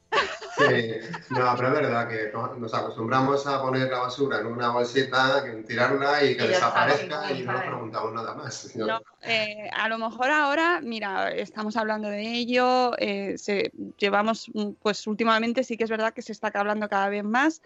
Sí, 0.58 0.92
no, 1.30 1.54
pero 1.56 1.68
es 1.68 1.74
verdad 1.74 2.08
que 2.10 2.32
no- 2.34 2.56
nos 2.56 2.74
acostumbramos 2.74 3.46
a 3.46 3.62
poner 3.62 3.90
la 3.92 4.00
basura 4.00 4.40
en 4.40 4.48
una 4.48 4.70
bolsita, 4.70 5.44
que 5.44 5.52
tirarla 5.64 6.24
y 6.24 6.36
que 6.36 6.46
Y 6.46 6.48
desaparezca 6.48 7.32
y 7.32 7.44
no 7.44 7.52
nos 7.52 7.62
está. 7.62 7.70
preguntamos 7.72 8.14
nada 8.14 8.34
más. 8.34 8.76
No, 8.76 9.00
eh, 9.22 9.70
a 9.72 9.88
lo 9.90 10.00
mejor 10.00 10.32
ahora, 10.32 10.80
mira, 10.82 11.32
estamos 11.32 11.78
hablando 11.78 12.10
de 12.10 12.22
ello, 12.22 12.94
eh, 12.98 13.38
se, 13.38 13.72
llevamos, 13.98 14.50
mm, 14.54 14.72
pues 14.82 15.06
últimamente 15.06 15.64
sí 15.64 15.78
que 15.78 15.84
es 15.84 15.90
verdad 15.92 16.14
que 16.14 16.24
se 16.24 16.32
está 16.32 16.52
hablando 16.56 16.90
cada 16.90 17.10
vez 17.10 17.24
más, 17.24 17.62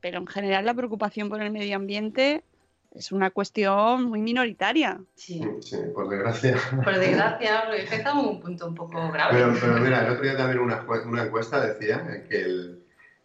pero 0.00 0.18
en 0.18 0.26
general 0.26 0.64
la 0.64 0.72
preocupación 0.74 1.28
por 1.28 1.42
el 1.42 1.50
medio 1.50 1.76
ambiente 1.76 2.44
es 2.92 3.12
una 3.12 3.30
cuestión 3.30 4.04
muy 4.04 4.20
minoritaria. 4.20 5.00
Sí. 5.14 5.42
Sí, 5.60 5.76
por 5.94 6.08
desgracia. 6.08 6.56
Por 6.84 6.98
desgracia, 6.98 7.62
porque 7.66 7.82
es 7.84 7.90
que 7.90 7.96
estamos 7.96 8.24
en 8.24 8.30
un 8.30 8.40
punto 8.40 8.66
un 8.66 8.74
poco 8.74 9.10
grave. 9.12 9.34
Pero, 9.34 9.54
pero 9.60 9.80
mira, 9.80 10.04
el 10.04 10.12
otro 10.12 10.24
día 10.24 10.36
también 10.36 10.58
una, 10.58 10.84
una 11.06 11.24
encuesta 11.24 11.64
decía 11.64 12.24
que 12.28 12.42
el, 12.42 12.79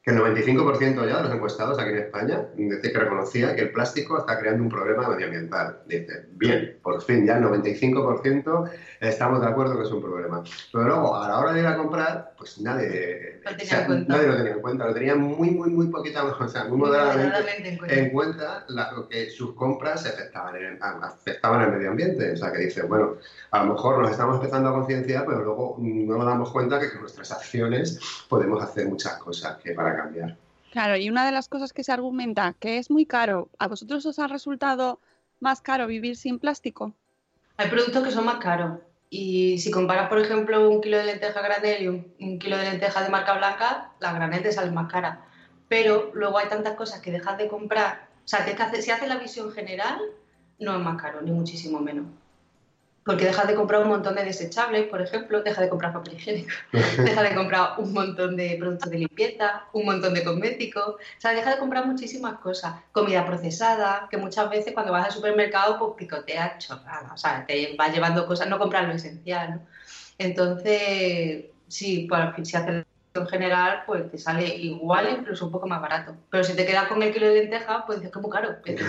que 0.06 0.12
el 0.12 0.18
95% 0.20 1.04
ya 1.08 1.18
de 1.18 1.24
los 1.24 1.32
encuestados 1.32 1.80
aquí 1.80 1.90
en 1.90 1.98
España 1.98 2.46
decía 2.56 2.92
que 2.92 3.00
reconocía 3.00 3.56
que 3.56 3.62
el 3.62 3.72
plástico 3.72 4.20
está 4.20 4.38
creando 4.38 4.62
un 4.62 4.70
problema 4.70 5.10
medioambiental. 5.10 5.80
Dice, 5.88 6.26
bien, 6.30 6.78
por 6.84 7.02
fin 7.02 7.26
ya 7.26 7.38
el 7.38 7.42
95% 7.42 8.66
estamos 9.00 9.42
de 9.42 9.48
acuerdo 9.48 9.76
que 9.78 9.84
es 9.84 9.90
un 9.92 10.02
problema. 10.02 10.44
Pero 10.72 10.86
luego, 10.86 11.16
a 11.20 11.28
la 11.28 11.40
hora 11.40 11.54
de 11.54 11.60
ir 11.62 11.66
a 11.66 11.76
comprar, 11.76 12.34
pues 12.38 12.60
nadie, 12.60 13.40
Lo 13.44 13.50
tenía 13.50 13.64
o 13.64 13.68
sea, 13.68 13.80
en 13.80 13.86
cuenta. 13.88 14.14
nadie 14.14 14.28
lo 14.28 14.36
tenía 14.38 14.52
en 14.54 14.62
cuenta. 14.62 14.86
Lo 14.86 14.94
tenía 14.94 15.16
muy, 15.16 15.50
muy, 15.50 15.70
muy 15.72 15.88
poquita, 15.88 16.24
o 16.40 16.48
sea, 16.48 16.66
muy 16.66 16.78
moderadamente 16.78 17.24
Moderadamente 17.26 17.70
en 17.70 17.78
cuenta. 17.80 17.96
en 17.96 18.12
cuenta 18.12 18.66
la- 18.68 18.92
lo 18.92 19.08
que 19.08 19.30
sus 19.32 19.56
compras 19.56 20.06
afectaban, 20.06 20.56
en, 20.56 20.78
afectaban 20.84 21.62
al 21.62 21.72
medio 21.72 21.90
ambiente. 21.90 22.32
O 22.32 22.36
sea, 22.36 22.52
que 22.52 22.60
dice, 22.60 22.84
bueno, 22.84 23.16
a 23.50 23.64
lo 23.64 23.74
mejor 23.74 23.98
nos 24.00 24.12
estamos 24.12 24.36
empezando 24.36 24.70
a 24.70 24.74
concienciar, 24.74 25.26
pero 25.26 25.42
luego 25.42 25.78
no 25.80 26.16
nos 26.18 26.26
damos 26.28 26.52
cuenta 26.52 26.80
que 26.80 26.92
con 26.92 27.02
nuestras 27.02 27.32
acciones 27.32 28.00
podemos 28.30 28.62
hacer 28.62 28.86
muchas 28.86 29.16
cosas 29.18 29.58
que 29.58 29.72
para 29.72 29.95
cambiar. 29.98 30.38
Claro, 30.72 30.98
y 30.98 31.10
una 31.10 31.26
de 31.26 31.32
las 31.32 31.48
cosas 31.48 31.72
que 31.74 31.84
se 31.84 31.92
argumenta 31.94 32.54
que 32.60 32.78
es 32.78 32.92
muy 32.92 33.06
caro, 33.06 33.50
¿a 33.60 33.68
vosotros 33.68 34.06
os 34.06 34.20
ha 34.20 34.28
resultado 34.28 35.00
más 35.40 35.62
caro 35.62 35.88
vivir 35.88 36.18
sin 36.18 36.40
plástico? 36.40 36.94
Hay 37.58 37.70
productos 37.70 38.04
que 38.04 38.12
son 38.12 38.26
más 38.26 38.38
caros. 38.38 38.80
Y 39.10 39.60
si 39.60 39.72
comparas, 39.72 40.10
por 40.10 40.20
ejemplo, 40.20 40.70
un 40.70 40.82
kilo 40.82 40.98
de 40.98 41.06
lenteja 41.06 41.42
granel 41.42 41.84
y 41.84 41.88
un, 41.88 42.14
un 42.20 42.40
kilo 42.40 42.58
de 42.58 42.66
lenteja 42.72 43.02
de 43.04 43.10
marca 43.10 43.38
blanca, 43.38 43.92
la 44.00 44.12
granel 44.14 44.42
te 44.44 44.52
sale 44.52 44.72
más 44.72 44.92
cara. 44.92 45.26
Pero 45.70 46.12
luego 46.14 46.38
hay 46.38 46.50
tantas 46.50 46.76
cosas 46.76 47.02
que 47.02 47.12
dejas 47.12 47.38
de 47.38 47.48
comprar. 47.48 48.10
O 48.26 48.28
sea, 48.28 48.40
hacer- 48.40 48.82
si 48.82 48.92
haces 48.92 49.08
la 49.08 49.18
visión 49.18 49.52
general, 49.52 50.00
no 50.60 50.76
es 50.78 50.84
más 50.84 51.02
caro, 51.02 51.22
ni 51.22 51.32
muchísimo 51.32 51.80
menos. 51.80 52.08
Porque 53.06 53.26
dejas 53.26 53.48
de 53.48 53.54
comprar 53.54 53.84
un 53.84 53.90
montón 53.90 54.16
de 54.16 54.26
desechables, 54.26 54.88
por 54.88 55.00
ejemplo, 55.00 55.44
dejas 55.44 55.62
de 55.62 55.70
comprar 55.70 55.94
papel 55.94 56.16
higiénico, 56.16 56.50
dejas 56.72 57.30
de 57.30 57.36
comprar 57.36 57.74
un 57.78 57.94
montón 57.94 58.36
de 58.36 58.58
productos 58.60 58.90
de 58.90 58.98
limpieza, 58.98 59.64
un 59.74 59.86
montón 59.86 60.16
de 60.16 60.24
cosméticos, 60.24 60.96
o 60.96 60.98
sea, 61.20 61.32
dejas 61.32 61.54
de 61.54 61.60
comprar 61.60 61.86
muchísimas 61.86 62.40
cosas. 62.40 62.74
Comida 62.92 63.26
procesada, 63.26 64.08
que 64.10 64.18
muchas 64.18 64.50
veces 64.50 64.74
cuando 64.74 64.92
vas 64.92 65.06
al 65.06 65.12
supermercado, 65.12 65.78
pues 65.78 65.92
picoteas 65.98 66.58
chorradas, 66.58 67.12
o 67.14 67.18
sea, 67.18 67.46
te 67.46 67.76
vas 67.78 67.94
llevando 67.94 68.26
cosas, 68.26 68.50
no 68.50 68.58
compras 68.58 68.88
lo 68.88 68.94
esencial, 68.94 69.52
¿no? 69.52 69.62
Entonces, 70.18 71.46
sí, 71.68 72.08
pues, 72.10 72.48
si 72.48 72.58
haces 72.58 72.86
en 73.14 73.28
general, 73.28 73.84
pues 73.86 74.10
te 74.12 74.18
sale 74.18 74.46
igual, 74.46 75.08
incluso 75.20 75.46
un 75.46 75.52
poco 75.52 75.68
más 75.68 75.82
barato. 75.82 76.16
Pero 76.30 76.44
si 76.44 76.54
te 76.54 76.66
quedas 76.66 76.88
con 76.88 77.02
el 77.02 77.14
kilo 77.14 77.28
de 77.28 77.42
lentejas, 77.42 77.84
pues 77.86 78.02
es 78.02 78.16
muy 78.16 78.32
caro. 78.32 78.58
Pero, 78.64 78.86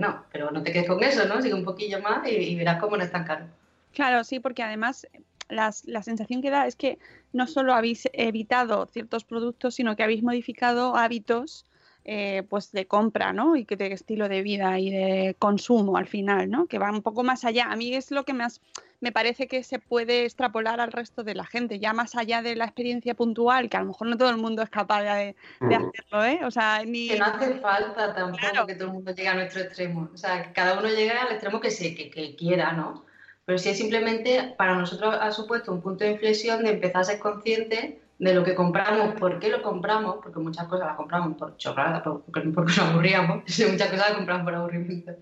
no, 0.00 0.24
pero 0.32 0.50
no 0.50 0.62
te 0.62 0.72
quedes 0.72 0.88
con 0.88 1.02
eso, 1.02 1.26
¿no? 1.26 1.40
Sigue 1.42 1.54
un 1.54 1.64
poquillo 1.64 2.00
más 2.00 2.26
y, 2.26 2.34
y 2.34 2.56
verás 2.56 2.80
cómo 2.80 2.96
no 2.96 3.04
es 3.04 3.10
tan 3.12 3.24
caro. 3.24 3.46
Claro, 3.92 4.24
sí, 4.24 4.40
porque 4.40 4.62
además 4.62 5.06
las- 5.48 5.84
la 5.86 6.02
sensación 6.02 6.42
que 6.42 6.50
da 6.50 6.66
es 6.66 6.76
que 6.76 6.98
no 7.32 7.46
solo 7.46 7.74
habéis 7.74 8.08
evitado 8.12 8.86
ciertos 8.86 9.24
productos, 9.24 9.74
sino 9.74 9.94
que 9.96 10.02
habéis 10.02 10.22
modificado 10.22 10.96
hábitos 10.96 11.66
eh, 12.06 12.42
pues 12.50 12.70
de 12.72 12.86
compra, 12.86 13.32
¿no? 13.32 13.56
Y 13.56 13.64
que 13.64 13.76
de 13.76 13.92
estilo 13.92 14.28
de 14.28 14.42
vida 14.42 14.78
y 14.78 14.90
de 14.90 15.36
consumo 15.38 15.96
al 15.96 16.06
final, 16.06 16.50
¿no? 16.50 16.66
Que 16.66 16.78
va 16.78 16.90
un 16.90 17.00
poco 17.00 17.22
más 17.24 17.44
allá. 17.46 17.66
A 17.70 17.76
mí 17.76 17.94
es 17.94 18.10
lo 18.10 18.24
que 18.24 18.34
más 18.34 18.60
me 19.04 19.12
parece 19.12 19.46
que 19.46 19.62
se 19.62 19.78
puede 19.78 20.24
extrapolar 20.24 20.80
al 20.80 20.90
resto 20.90 21.22
de 21.24 21.34
la 21.34 21.44
gente, 21.44 21.78
ya 21.78 21.92
más 21.92 22.14
allá 22.16 22.40
de 22.40 22.56
la 22.56 22.64
experiencia 22.64 23.14
puntual, 23.14 23.68
que 23.68 23.76
a 23.76 23.80
lo 23.80 23.86
mejor 23.88 24.06
no 24.08 24.16
todo 24.16 24.30
el 24.30 24.38
mundo 24.38 24.62
es 24.62 24.70
capaz 24.70 25.02
de, 25.02 25.36
de 25.60 25.78
Mm. 25.78 25.88
hacerlo, 25.88 26.24
¿eh? 26.24 26.40
O 26.44 26.50
sea, 26.50 26.82
ni... 26.84 27.08
Que 27.08 27.18
no 27.18 27.26
hace 27.26 27.54
falta 27.60 28.14
tampoco 28.14 28.38
Claro. 28.38 28.66
que 28.66 28.74
todo 28.74 28.88
el 28.88 28.94
mundo 28.94 29.12
llegue 29.14 29.28
a 29.28 29.34
nuestro 29.34 29.60
extremo. 29.62 30.08
O 30.12 30.16
sea, 30.16 30.42
que 30.42 30.52
cada 30.52 30.78
uno 30.78 30.88
llega 30.88 31.22
al 31.22 31.32
extremo 31.32 31.60
que, 31.60 31.70
se, 31.70 31.94
que, 31.94 32.10
que 32.10 32.34
quiera, 32.34 32.72
¿no? 32.72 33.04
Pero 33.44 33.58
si 33.58 33.68
es 33.68 33.76
simplemente, 33.76 34.54
para 34.56 34.74
nosotros 34.74 35.14
ha 35.20 35.30
supuesto 35.30 35.70
un 35.70 35.82
punto 35.82 36.02
de 36.02 36.12
inflexión 36.12 36.64
de 36.64 36.70
empezar 36.70 37.02
a 37.02 37.04
ser 37.04 37.18
consciente 37.18 38.00
de 38.18 38.32
lo 38.34 38.42
que 38.42 38.54
compramos, 38.54 39.16
por 39.20 39.38
qué 39.38 39.50
lo 39.50 39.60
compramos, 39.60 40.16
porque 40.22 40.38
muchas 40.40 40.66
cosas 40.66 40.86
las 40.86 40.96
compramos 40.96 41.36
por 41.36 41.56
chorrada, 41.58 42.02
por- 42.02 42.22
porque, 42.22 42.40
porque 42.48 42.72
nos 42.72 42.78
aburríamos, 42.88 43.44
muchas 43.70 43.88
cosas 43.90 44.08
las 44.08 44.12
compramos 44.16 44.44
por 44.44 44.54
aburrimiento. 44.54 45.12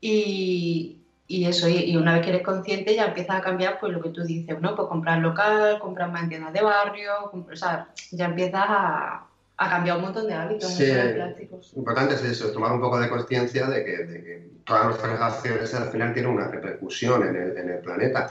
Y, 0.00 0.98
y 1.26 1.46
eso, 1.46 1.68
y, 1.68 1.78
y 1.90 1.96
una 1.96 2.14
vez 2.14 2.22
que 2.22 2.30
eres 2.30 2.42
consciente 2.42 2.94
ya 2.94 3.06
empiezas 3.06 3.36
a 3.36 3.40
cambiar 3.40 3.78
pues 3.80 3.92
lo 3.92 4.02
que 4.02 4.10
tú 4.10 4.22
dices, 4.24 4.60
¿no? 4.60 4.74
Pues 4.76 4.88
comprar 4.88 5.18
local, 5.20 5.78
comprar 5.78 6.10
más 6.12 6.22
en 6.24 6.28
tiendas 6.28 6.52
de 6.52 6.62
barrio, 6.62 7.12
comprar- 7.30 7.54
o 7.54 7.56
sea, 7.56 7.88
ya 8.10 8.26
empiezas 8.26 8.64
a, 8.66 9.22
a 9.56 9.70
cambiar 9.70 9.96
un 9.96 10.02
montón 10.02 10.26
de 10.26 10.34
hábitos, 10.34 10.70
Sí. 10.74 10.84
de 10.84 11.08
plásticos. 11.14 11.72
Importante 11.76 12.14
es 12.14 12.22
eso, 12.24 12.50
tomar 12.52 12.72
un 12.72 12.80
poco 12.80 12.98
de 12.98 13.08
conciencia 13.08 13.68
de 13.68 13.84
que, 13.84 13.90
de 14.04 14.22
que 14.22 14.42
todas 14.64 14.84
nuestras 14.86 15.20
acciones 15.20 15.72
al 15.74 15.90
final 15.90 16.12
tienen 16.12 16.32
una 16.32 16.48
repercusión 16.48 17.22
en 17.26 17.36
el, 17.36 17.56
en 17.56 17.68
el 17.70 17.78
planeta. 17.78 18.30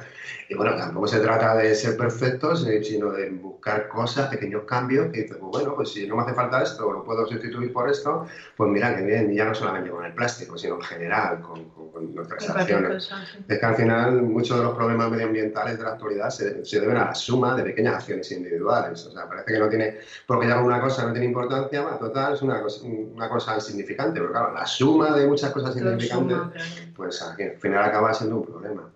Y 0.54 0.56
bueno, 0.56 0.76
tampoco 0.78 1.08
se 1.08 1.20
trata 1.20 1.56
de 1.56 1.74
ser 1.74 1.98
perfectos, 1.98 2.68
eh, 2.68 2.84
sino 2.84 3.10
de 3.10 3.28
buscar 3.32 3.88
cosas, 3.88 4.28
pequeños 4.30 4.66
cambios, 4.66 5.08
que 5.12 5.24
dices, 5.24 5.38
pues 5.40 5.52
bueno, 5.52 5.74
pues 5.74 5.90
si 5.92 6.06
no 6.06 6.16
me 6.16 6.22
hace 6.22 6.36
falta 6.36 6.62
esto, 6.62 6.92
lo 6.92 7.04
puedo 7.04 7.26
sustituir 7.26 7.74
por 7.74 7.90
esto, 7.90 8.28
pues 8.56 8.70
mira, 8.70 8.96
que 8.96 9.02
bien, 9.02 9.34
ya 9.34 9.46
no 9.46 9.56
solamente 9.56 9.90
con 9.90 10.06
el 10.06 10.14
plástico, 10.14 10.56
sino 10.56 10.76
en 10.76 10.82
general, 10.84 11.42
con, 11.42 11.70
con- 11.70 11.90
con 11.92 12.14
nuestras 12.14 12.44
acciones. 12.50 13.10
Es 13.48 13.60
que 13.60 13.66
al 13.66 13.76
final 13.76 14.22
muchos 14.22 14.58
de 14.60 14.64
los 14.64 14.76
problemas 14.76 15.10
medioambientales 15.10 15.78
de 15.78 15.84
la 15.84 15.90
actualidad 15.94 16.30
se, 16.30 16.64
se 16.64 16.80
deben 16.80 16.98
a 16.98 17.06
la 17.06 17.16
suma 17.16 17.56
de 17.56 17.64
pequeñas 17.64 17.96
acciones 17.96 18.32
individuales. 18.32 19.06
O 19.08 19.12
sea, 19.12 19.28
parece 19.28 19.54
que 19.54 19.60
no 19.60 19.70
tiene, 19.70 19.98
porque 20.28 20.48
ya 20.48 20.60
una 20.62 20.80
cosa 20.82 21.08
no 21.08 21.14
tiene 21.14 21.26
importancia, 21.28 21.82
va, 21.82 21.98
total, 21.98 22.34
es 22.36 22.42
una 22.44 22.62
cosa, 22.62 22.86
una 22.86 23.28
cosa 23.28 23.56
insignificante, 23.56 24.20
pero 24.20 24.32
claro, 24.32 24.54
la 24.54 24.68
suma 24.68 25.16
de 25.18 25.26
muchas 25.26 25.50
cosas 25.52 25.76
insignificantes, 25.76 26.38
suma, 26.38 26.52
claro. 26.52 26.70
pues 26.96 27.22
al 27.24 27.58
final 27.58 27.84
acaba 27.86 28.14
siendo 28.14 28.38
un 28.38 28.46
problema. 28.46 28.90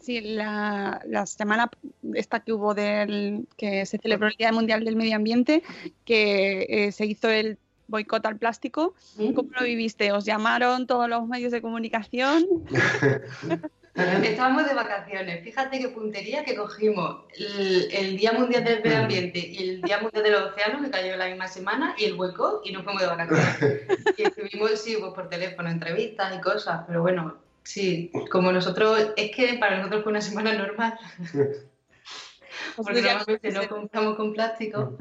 Sí, 0.00 0.20
la, 0.20 1.00
la 1.06 1.26
semana 1.26 1.70
esta 2.14 2.40
que 2.40 2.52
hubo 2.52 2.74
del 2.74 3.46
que 3.56 3.86
se 3.86 3.98
celebró 3.98 4.28
el 4.28 4.36
Día 4.36 4.52
Mundial 4.52 4.84
del 4.84 4.96
Medio 4.96 5.16
Ambiente, 5.16 5.62
que 6.04 6.66
eh, 6.68 6.92
se 6.92 7.06
hizo 7.06 7.28
el 7.28 7.58
boicot 7.88 8.24
al 8.26 8.36
plástico. 8.36 8.94
¿Cómo 9.16 9.50
lo 9.58 9.64
viviste? 9.64 10.12
¿Os 10.12 10.24
llamaron 10.24 10.86
todos 10.86 11.08
los 11.08 11.26
medios 11.26 11.52
de 11.52 11.60
comunicación? 11.60 12.46
Estábamos 13.94 14.66
de 14.66 14.74
vacaciones. 14.74 15.42
Fíjate 15.42 15.78
qué 15.78 15.88
puntería 15.88 16.44
que 16.44 16.54
cogimos 16.54 17.24
el, 17.36 17.88
el 17.90 18.16
Día 18.16 18.32
Mundial 18.32 18.64
del 18.64 18.82
Medio 18.82 18.98
Ambiente 18.98 19.38
y 19.38 19.68
el 19.68 19.82
Día 19.82 20.00
Mundial 20.00 20.22
de 20.22 20.30
los 20.30 20.52
Océanos, 20.52 20.82
que 20.82 20.90
cayó 20.90 21.16
la 21.16 21.26
misma 21.26 21.48
semana, 21.48 21.94
y 21.98 22.04
el 22.04 22.14
hueco, 22.14 22.62
y 22.64 22.72
nos 22.72 22.84
fuimos 22.84 23.02
de 23.02 23.08
vacaciones. 23.08 23.88
Y 24.16 24.22
estuvimos, 24.22 24.80
sí, 24.80 24.96
pues 25.00 25.12
por 25.12 25.28
teléfono, 25.28 25.68
entrevistas 25.68 26.34
y 26.36 26.40
cosas, 26.40 26.84
pero 26.86 27.02
bueno, 27.02 27.36
sí, 27.70 28.10
como 28.30 28.52
nosotros, 28.52 29.12
es 29.16 29.30
que 29.34 29.54
para 29.58 29.78
nosotros 29.78 30.02
fue 30.02 30.12
una 30.12 30.20
semana 30.20 30.52
normal, 30.54 30.98
porque 32.76 33.02
normalmente 33.02 33.52
no 33.52 33.68
compramos 33.68 34.16
con 34.16 34.32
plástico, 34.32 34.96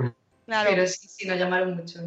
Claro. 0.46 0.70
pero 0.70 0.88
sí, 0.88 1.08
sí, 1.08 1.28
nos 1.28 1.38
llamaron 1.38 1.76
mucho. 1.76 2.02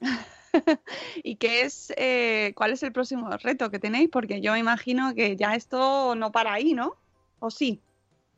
¿Y 1.22 1.36
qué 1.36 1.62
es, 1.62 1.92
eh, 1.96 2.52
cuál 2.54 2.72
es 2.72 2.82
el 2.82 2.92
próximo 2.92 3.30
reto 3.38 3.70
que 3.70 3.78
tenéis? 3.78 4.08
Porque 4.10 4.40
yo 4.40 4.52
me 4.52 4.58
imagino 4.58 5.14
que 5.14 5.36
ya 5.36 5.54
esto 5.54 6.14
no 6.14 6.32
para 6.32 6.54
ahí, 6.54 6.74
¿no? 6.74 6.96
¿O 7.38 7.50
sí? 7.50 7.80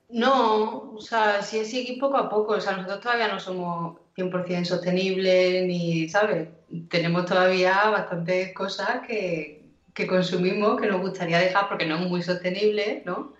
No, 0.08 0.92
o 0.92 1.00
sea, 1.00 1.42
sí 1.42 1.58
es 1.58 1.70
seguir 1.70 1.98
poco 1.98 2.16
a 2.16 2.28
poco. 2.28 2.54
O 2.54 2.60
sea, 2.60 2.72
nosotros 2.72 3.00
todavía 3.00 3.28
no 3.28 3.38
somos 3.38 3.98
100% 4.16 4.64
sostenibles 4.64 5.66
ni, 5.66 6.08
¿sabes? 6.08 6.48
Tenemos 6.88 7.26
todavía 7.26 7.90
bastantes 7.90 8.54
cosas 8.54 9.06
que, 9.06 9.57
que 9.98 10.06
consumimos 10.06 10.80
que 10.80 10.86
nos 10.86 11.00
gustaría 11.00 11.40
dejar 11.40 11.68
porque 11.68 11.84
no 11.84 11.96
es 11.96 12.02
muy 12.02 12.22
sostenible, 12.22 13.02
¿no? 13.04 13.32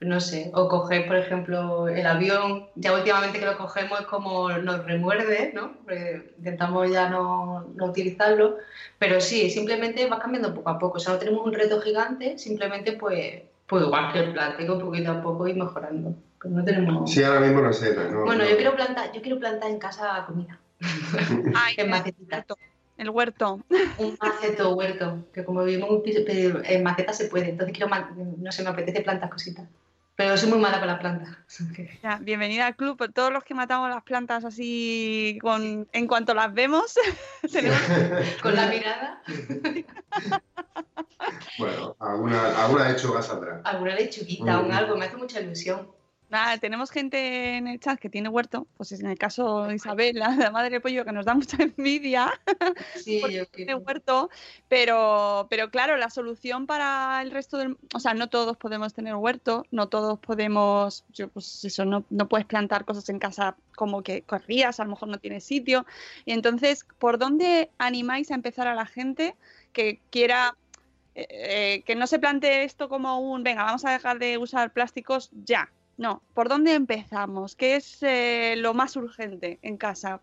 No 0.00 0.20
sé, 0.20 0.52
o 0.54 0.68
coger, 0.68 1.08
por 1.08 1.16
ejemplo, 1.16 1.88
el 1.88 2.06
avión, 2.06 2.68
ya 2.76 2.92
últimamente 2.94 3.40
que 3.40 3.46
lo 3.46 3.58
cogemos 3.58 3.98
es 3.98 4.06
como 4.06 4.48
nos 4.50 4.84
remuerde, 4.86 5.50
¿no? 5.56 5.72
Porque 5.82 6.34
intentamos 6.38 6.88
ya 6.92 7.08
no, 7.10 7.66
no 7.74 7.84
utilizarlo, 7.86 8.58
pero 9.00 9.20
sí, 9.20 9.50
simplemente 9.50 10.06
va 10.06 10.20
cambiando 10.20 10.54
poco 10.54 10.70
a 10.70 10.78
poco, 10.78 10.98
o 10.98 11.00
sea, 11.00 11.14
no 11.14 11.18
tenemos 11.18 11.44
un 11.44 11.52
reto 11.52 11.80
gigante, 11.80 12.38
simplemente 12.38 12.92
pues, 12.92 13.42
pues 13.66 13.84
igual 13.84 14.12
que 14.12 14.20
el 14.20 14.32
plástico, 14.34 14.78
poquito 14.78 15.10
a 15.10 15.20
poco 15.20 15.48
ir 15.48 15.56
mejorando, 15.56 16.14
pues 16.40 16.54
no 16.54 16.62
tenemos... 16.64 17.10
Sí, 17.12 17.24
ahora 17.24 17.40
mismo 17.40 17.60
no 17.60 17.72
sé, 17.72 17.92
no, 17.96 18.24
Bueno, 18.24 18.44
no- 18.44 18.50
yo 18.50 18.54
quiero 18.56 18.76
plantar, 18.76 19.10
yo 19.12 19.20
quiero 19.20 19.40
plantar 19.40 19.68
en 19.68 19.80
casa 19.80 20.22
comida, 20.28 20.60
Ay, 21.56 21.74
en 21.76 21.86
el 21.86 21.90
macetita, 21.90 22.36
huerto. 22.36 22.56
El 22.98 23.10
huerto. 23.10 23.60
un 23.98 24.16
maceto 24.20 24.74
huerto, 24.74 25.28
que 25.32 25.44
como 25.44 25.64
vivimos 25.64 25.88
en 25.88 25.96
un 25.96 26.02
piso, 26.02 26.20
pero 26.26 26.60
en 26.64 26.82
maceta 26.82 27.12
se 27.12 27.26
puede, 27.28 27.48
entonces 27.50 27.76
quiero, 27.76 27.90
no 28.38 28.52
sé, 28.52 28.62
me 28.62 28.68
apetece 28.70 29.00
plantar 29.02 29.30
cositas, 29.30 29.68
pero 30.16 30.36
soy 30.36 30.50
muy 30.50 30.58
mala 30.58 30.78
con 30.78 30.88
las 30.88 30.98
plantas. 31.00 31.36
Ya, 32.02 32.18
bienvenida 32.20 32.66
al 32.66 32.76
club. 32.76 33.12
Todos 33.12 33.32
los 33.32 33.42
que 33.42 33.54
matamos 33.54 33.88
las 33.90 34.04
plantas 34.04 34.44
así, 34.44 35.36
con, 35.42 35.88
en 35.92 36.06
cuanto 36.06 36.32
las 36.34 36.52
vemos, 36.54 36.94
tenemos 37.52 37.80
Con 38.42 38.54
la 38.54 38.66
mirada, 38.68 39.22
Bueno, 41.58 41.96
alguna, 41.98 42.64
alguna 42.64 42.88
lechuga 42.88 43.20
saldrá. 43.22 43.60
alguna 43.64 43.94
lechuguita, 43.96 44.60
un 44.60 44.68
Mm. 44.68 44.72
algo, 44.72 44.96
me 44.96 45.06
hace 45.06 45.16
mucha 45.16 45.40
ilusión. 45.40 45.90
Nada, 46.30 46.58
tenemos 46.58 46.90
gente 46.90 47.56
en 47.56 47.66
el 47.68 47.80
chat 47.80 47.98
que 47.98 48.10
tiene 48.10 48.28
huerto, 48.28 48.66
pues 48.76 48.92
en 48.92 49.06
el 49.06 49.16
caso 49.16 49.64
de 49.64 49.76
Isabel, 49.76 50.16
la, 50.18 50.50
madre 50.50 50.70
de 50.70 50.80
pollo, 50.80 51.04
que 51.04 51.12
nos 51.12 51.24
da 51.24 51.32
mucha 51.34 51.56
envidia, 51.62 52.38
Sí, 52.96 53.18
Porque 53.20 53.36
yo 53.36 53.46
tiene 53.46 53.74
huerto, 53.74 54.28
pero, 54.68 55.46
pero 55.48 55.70
claro, 55.70 55.96
la 55.96 56.10
solución 56.10 56.66
para 56.66 57.22
el 57.22 57.30
resto 57.30 57.56
del, 57.56 57.78
o 57.94 58.00
sea, 58.00 58.12
no 58.12 58.28
todos 58.28 58.58
podemos 58.58 58.92
tener 58.92 59.14
huerto, 59.14 59.64
no 59.70 59.88
todos 59.88 60.18
podemos, 60.18 61.04
yo, 61.14 61.28
pues 61.28 61.64
eso, 61.64 61.86
no, 61.86 62.04
no 62.10 62.28
puedes 62.28 62.46
plantar 62.46 62.84
cosas 62.84 63.08
en 63.08 63.18
casa 63.18 63.56
como 63.74 64.02
que 64.02 64.20
corrías, 64.20 64.80
a 64.80 64.84
lo 64.84 64.90
mejor 64.90 65.08
no 65.08 65.18
tienes 65.18 65.44
sitio, 65.44 65.86
y 66.26 66.32
entonces, 66.32 66.84
¿por 66.98 67.18
dónde 67.18 67.70
animáis 67.78 68.30
a 68.30 68.34
empezar 68.34 68.66
a 68.68 68.74
la 68.74 68.84
gente 68.84 69.34
que 69.72 70.00
quiera 70.10 70.56
eh, 71.14 71.26
eh, 71.30 71.82
que 71.84 71.96
no 71.96 72.06
se 72.06 72.20
plantee 72.20 72.62
esto 72.62 72.88
como 72.88 73.18
un, 73.18 73.42
venga, 73.42 73.64
vamos 73.64 73.84
a 73.84 73.90
dejar 73.90 74.20
de 74.20 74.38
usar 74.38 74.72
plásticos 74.72 75.30
ya. 75.32 75.68
No, 75.98 76.24
¿por 76.32 76.48
dónde 76.48 76.72
empezamos? 76.74 77.54
¿Qué 77.56 77.76
es 77.76 78.02
eh, 78.02 78.54
lo 78.56 78.72
más 78.74 78.96
urgente 78.96 79.58
en 79.62 79.76
casa? 79.76 80.22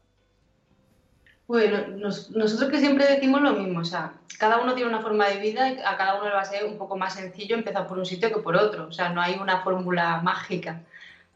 Bueno, 1.47 1.87
nos- 1.87 2.31
nosotros 2.31 2.71
que 2.71 2.79
siempre 2.79 3.05
decimos 3.07 3.41
lo 3.41 3.53
mismo, 3.53 3.81
o 3.81 3.85
sea, 3.85 4.13
cada 4.39 4.59
uno 4.61 4.73
tiene 4.73 4.89
una 4.89 5.01
forma 5.01 5.27
de 5.29 5.39
vida 5.39 5.69
y 5.71 5.77
a 5.79 5.95
cada 5.97 6.15
uno 6.15 6.25
le 6.27 6.33
va 6.35 6.41
a 6.41 6.45
ser 6.45 6.65
un 6.65 6.77
poco 6.77 6.97
más 6.97 7.13
sencillo 7.15 7.55
empezar 7.55 7.87
por 7.87 7.99
un 7.99 8.05
sitio 8.05 8.29
que 8.33 8.41
por 8.41 8.55
otro, 8.55 8.87
o 8.87 8.91
sea, 8.91 9.09
no 9.09 9.21
hay 9.21 9.35
una 9.35 9.61
fórmula 9.63 10.21
mágica. 10.23 10.83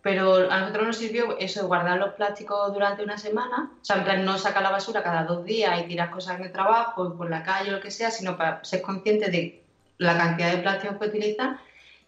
Pero 0.02 0.50
a 0.52 0.62
nosotros 0.62 0.88
nos 0.88 0.98
sirvió 0.98 1.38
eso 1.40 1.62
de 1.62 1.68
guardar 1.68 2.00
los 2.00 2.14
plásticos 2.16 2.74
durante 2.74 3.04
una 3.04 3.18
semana, 3.18 3.72
o 3.82 3.86
sea, 3.86 3.98
en 3.98 4.04
plan 4.06 4.26
no 4.26 4.38
sacar 4.38 4.64
la 4.64 4.72
basura 4.72 5.04
cada 5.04 5.26
dos 5.26 5.46
días 5.46 5.80
y 5.82 5.88
tirar 5.88 6.10
cosas 6.12 6.40
en 6.40 6.46
el 6.46 6.52
trabajo, 6.54 7.16
por 7.18 7.30
la 7.30 7.44
calle 7.44 7.70
o 7.72 7.74
lo 7.78 7.82
que 7.82 7.92
sea, 7.92 8.10
sino 8.12 8.38
para 8.38 8.64
ser 8.64 8.82
consciente 8.82 9.30
de 9.32 9.64
la 10.00 10.18
cantidad 10.18 10.52
de 10.54 10.60
plásticos 10.60 10.98
que 11.00 11.08
utilizan 11.08 11.60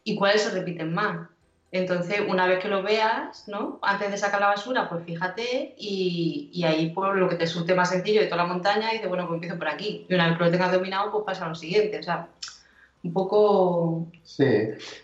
y 0.03 0.15
cuáles 0.15 0.43
se 0.43 0.51
repiten 0.51 0.93
más. 0.93 1.29
Entonces, 1.73 2.19
una 2.27 2.47
vez 2.47 2.59
que 2.59 2.67
lo 2.67 2.83
veas, 2.83 3.47
¿no? 3.47 3.79
Antes 3.81 4.11
de 4.11 4.17
sacar 4.17 4.41
la 4.41 4.47
basura, 4.47 4.89
pues 4.89 5.05
fíjate 5.05 5.73
y, 5.77 6.49
y 6.51 6.63
ahí 6.65 6.89
por 6.89 7.15
lo 7.15 7.29
que 7.29 7.35
te 7.35 7.45
resulte 7.45 7.73
más 7.73 7.89
sencillo 7.89 8.19
de 8.19 8.27
toda 8.27 8.43
la 8.43 8.49
montaña, 8.49 8.89
y 8.89 8.95
dices, 8.95 9.07
bueno, 9.07 9.25
pues 9.25 9.37
empiezo 9.37 9.57
por 9.57 9.69
aquí. 9.69 10.05
Y 10.09 10.13
una 10.13 10.27
vez 10.27 10.37
que 10.37 10.43
lo 10.43 10.51
tengas 10.51 10.73
dominado, 10.73 11.11
pues 11.11 11.23
pasa 11.25 11.45
a 11.45 11.49
lo 11.49 11.55
siguiente. 11.55 11.99
O 11.99 12.03
sea, 12.03 12.27
un 13.03 13.13
poco... 13.13 14.07
Sí, 14.23 14.43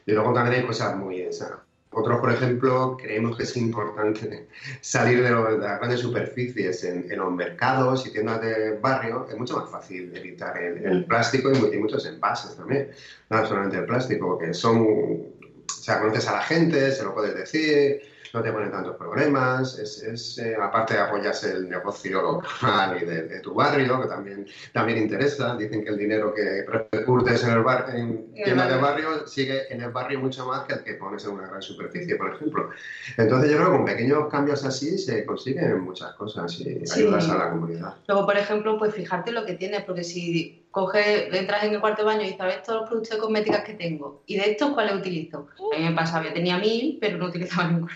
y 0.06 0.12
luego 0.12 0.34
también 0.34 0.60
hay 0.62 0.68
cosas 0.68 0.98
muy... 0.98 1.32
sea, 1.32 1.60
Otros, 1.92 2.20
por 2.20 2.34
ejemplo, 2.34 2.98
creemos 3.02 3.38
que 3.38 3.44
es 3.44 3.56
importante 3.56 4.50
salir 4.82 5.24
de, 5.24 5.30
de 5.34 5.58
las 5.58 5.80
grandes 5.80 6.02
superficies 6.02 6.84
en, 6.84 7.10
en 7.10 7.18
los 7.20 7.32
mercados 7.32 8.06
y 8.06 8.12
tiendas 8.12 8.42
de 8.42 8.78
barrio. 8.78 9.26
Es 9.30 9.38
mucho 9.38 9.56
más 9.58 9.70
fácil 9.70 10.12
evitar 10.14 10.58
el, 10.58 10.86
el 10.86 11.06
plástico 11.06 11.50
y, 11.50 11.76
y 11.76 11.78
muchos 11.78 12.06
envases 12.06 12.58
también. 12.58 12.92
No 13.30 13.46
solamente 13.48 13.78
el 13.78 13.86
plástico, 13.86 14.28
porque 14.28 14.54
son... 14.54 15.37
O 15.70 15.84
sea, 15.84 16.00
conoces 16.00 16.28
a 16.28 16.34
la 16.34 16.42
gente, 16.42 16.92
se 16.92 17.04
lo 17.04 17.14
puedes 17.14 17.34
decir, 17.36 18.02
no 18.34 18.42
te 18.44 18.52
ponen 18.52 18.70
tantos 18.72 18.98
problemas. 18.98 19.80
Es, 19.80 20.04
es, 20.04 20.38
eh, 20.38 20.56
aparte 20.62 20.98
apoyas 20.98 21.42
el 21.46 21.70
negocio 21.70 22.22
local 22.22 22.98
y 23.02 23.06
de, 23.06 23.24
de 23.24 23.40
tu 23.40 23.54
barrio, 23.54 24.02
que 24.02 24.08
también, 24.10 24.46
también 24.74 24.98
interesa. 24.98 25.56
Dicen 25.56 25.82
que 25.84 25.90
el 25.92 25.98
dinero 25.98 26.34
que 26.34 26.66
repercutes 26.68 27.42
en 27.46 27.52
el 27.52 27.64
bar, 27.64 27.86
en 27.96 28.30
el 28.36 28.44
tiendas 28.44 28.70
de 28.70 28.78
barrio. 28.78 29.28
sigue 29.28 29.74
en 29.74 29.82
el 29.82 29.92
barrio 29.92 30.20
mucho 30.20 30.46
más 30.46 30.66
que 30.66 30.74
el 30.74 30.84
que 30.84 30.96
pones 30.96 31.24
en 31.24 31.32
una 31.32 31.48
gran 31.48 31.62
superficie, 31.62 32.18
por 32.18 32.34
ejemplo. 32.34 32.70
Entonces 33.16 33.50
yo 33.50 33.58
creo 33.58 33.72
que 33.72 33.78
con 33.78 33.86
pequeños 33.86 34.28
cambios 34.30 34.66
así 34.66 34.98
se 34.98 35.26
consiguen 35.26 35.80
muchas 35.82 36.14
cosas 36.16 36.52
y 36.60 36.86
Sí. 36.86 37.00
ayudas 37.00 37.30
a 37.30 37.38
la 37.38 37.50
comunidad. 37.52 37.96
Luego, 38.10 38.26
por 38.26 38.38
ejemplo, 38.38 38.78
pues 38.78 38.94
fijarte 38.94 39.32
lo 39.32 39.46
que 39.46 39.54
tienes, 39.54 39.84
porque 39.86 40.04
si 40.04 40.67
coges, 40.78 41.34
entras 41.34 41.64
en 41.64 41.74
el 41.74 41.80
cuarto 41.80 42.04
de 42.04 42.06
baño 42.06 42.22
y 42.24 42.38
sabes 42.38 42.62
todos 42.62 42.82
los 42.82 42.90
productos 42.90 43.16
de 43.16 43.22
cosméticas 43.22 43.64
que 43.64 43.74
tengo, 43.74 44.22
y 44.28 44.38
de 44.38 44.52
estos, 44.52 44.74
¿cuáles 44.74 44.94
utilizo? 44.94 45.48
A 45.74 45.78
mí 45.78 45.86
me 45.86 45.96
pasaba, 45.96 46.32
tenía 46.32 46.60
mil, 46.60 47.00
pero 47.02 47.18
no 47.18 47.26
utilizaba 47.26 47.68
ninguno. 47.72 47.96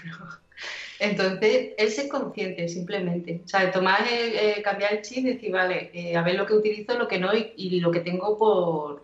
Entonces, 0.99 1.73
él 1.77 1.89
ser 1.89 2.07
consciente, 2.07 2.67
simplemente. 2.67 3.41
O 3.45 3.47
sea, 3.47 3.71
tomar, 3.71 4.01
eh, 4.09 4.61
cambiar 4.63 4.93
el 4.93 5.01
chip 5.01 5.25
y 5.25 5.33
decir, 5.33 5.51
vale, 5.51 5.91
eh, 5.93 6.15
a 6.15 6.23
ver 6.23 6.35
lo 6.35 6.45
que 6.45 6.53
utilizo, 6.53 6.97
lo 6.97 7.07
que 7.07 7.19
no, 7.19 7.35
y, 7.35 7.53
y 7.55 7.79
lo 7.79 7.91
que 7.91 8.01
tengo 8.01 8.37
por... 8.37 9.03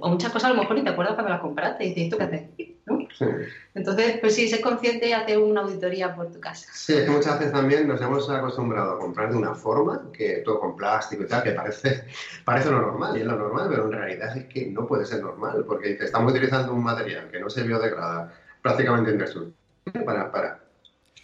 O 0.00 0.08
muchas 0.08 0.32
cosas 0.32 0.50
a 0.50 0.54
lo 0.54 0.60
mejor 0.60 0.76
ni 0.76 0.84
te 0.84 0.90
acuerdas 0.90 1.14
cuando 1.14 1.30
las 1.30 1.40
compraste, 1.40 1.84
y 1.84 1.88
dices, 1.88 2.04
¿esto 2.04 2.18
qué 2.18 2.24
haces? 2.24 2.69
¿No? 3.18 3.26
Sí. 3.26 3.34
Entonces, 3.74 4.18
pues 4.20 4.34
sí, 4.34 4.48
ser 4.48 4.60
consciente 4.60 5.08
y 5.08 5.12
hacer 5.12 5.38
una 5.38 5.62
auditoría 5.62 6.14
por 6.14 6.30
tu 6.30 6.40
casa. 6.40 6.66
Sí, 6.72 6.94
es 6.94 7.04
que 7.04 7.10
muchas 7.10 7.38
veces 7.38 7.52
también 7.52 7.86
nos 7.86 8.00
hemos 8.00 8.28
acostumbrado 8.28 8.92
a 8.92 8.98
comprar 8.98 9.30
de 9.30 9.36
una 9.36 9.54
forma, 9.54 10.10
que 10.12 10.42
todo 10.44 10.60
con 10.60 10.76
plástico 10.76 11.22
y 11.22 11.26
tal, 11.26 11.42
que 11.42 11.52
parece, 11.52 12.04
parece 12.44 12.70
lo 12.70 12.80
normal, 12.80 13.16
y 13.16 13.20
es 13.20 13.26
lo 13.26 13.36
normal, 13.36 13.68
pero 13.70 13.86
en 13.86 13.92
realidad 13.92 14.36
es 14.36 14.46
que 14.46 14.66
no 14.66 14.86
puede 14.86 15.06
ser 15.06 15.22
normal, 15.22 15.64
porque 15.66 15.94
te 15.94 16.04
estamos 16.04 16.32
utilizando 16.32 16.72
un 16.72 16.82
material 16.82 17.30
que 17.30 17.40
no 17.40 17.48
se 17.48 17.62
biodegrada 17.62 18.32
prácticamente 18.62 19.12
indestructible 19.12 20.04
para, 20.04 20.30
para 20.30 20.60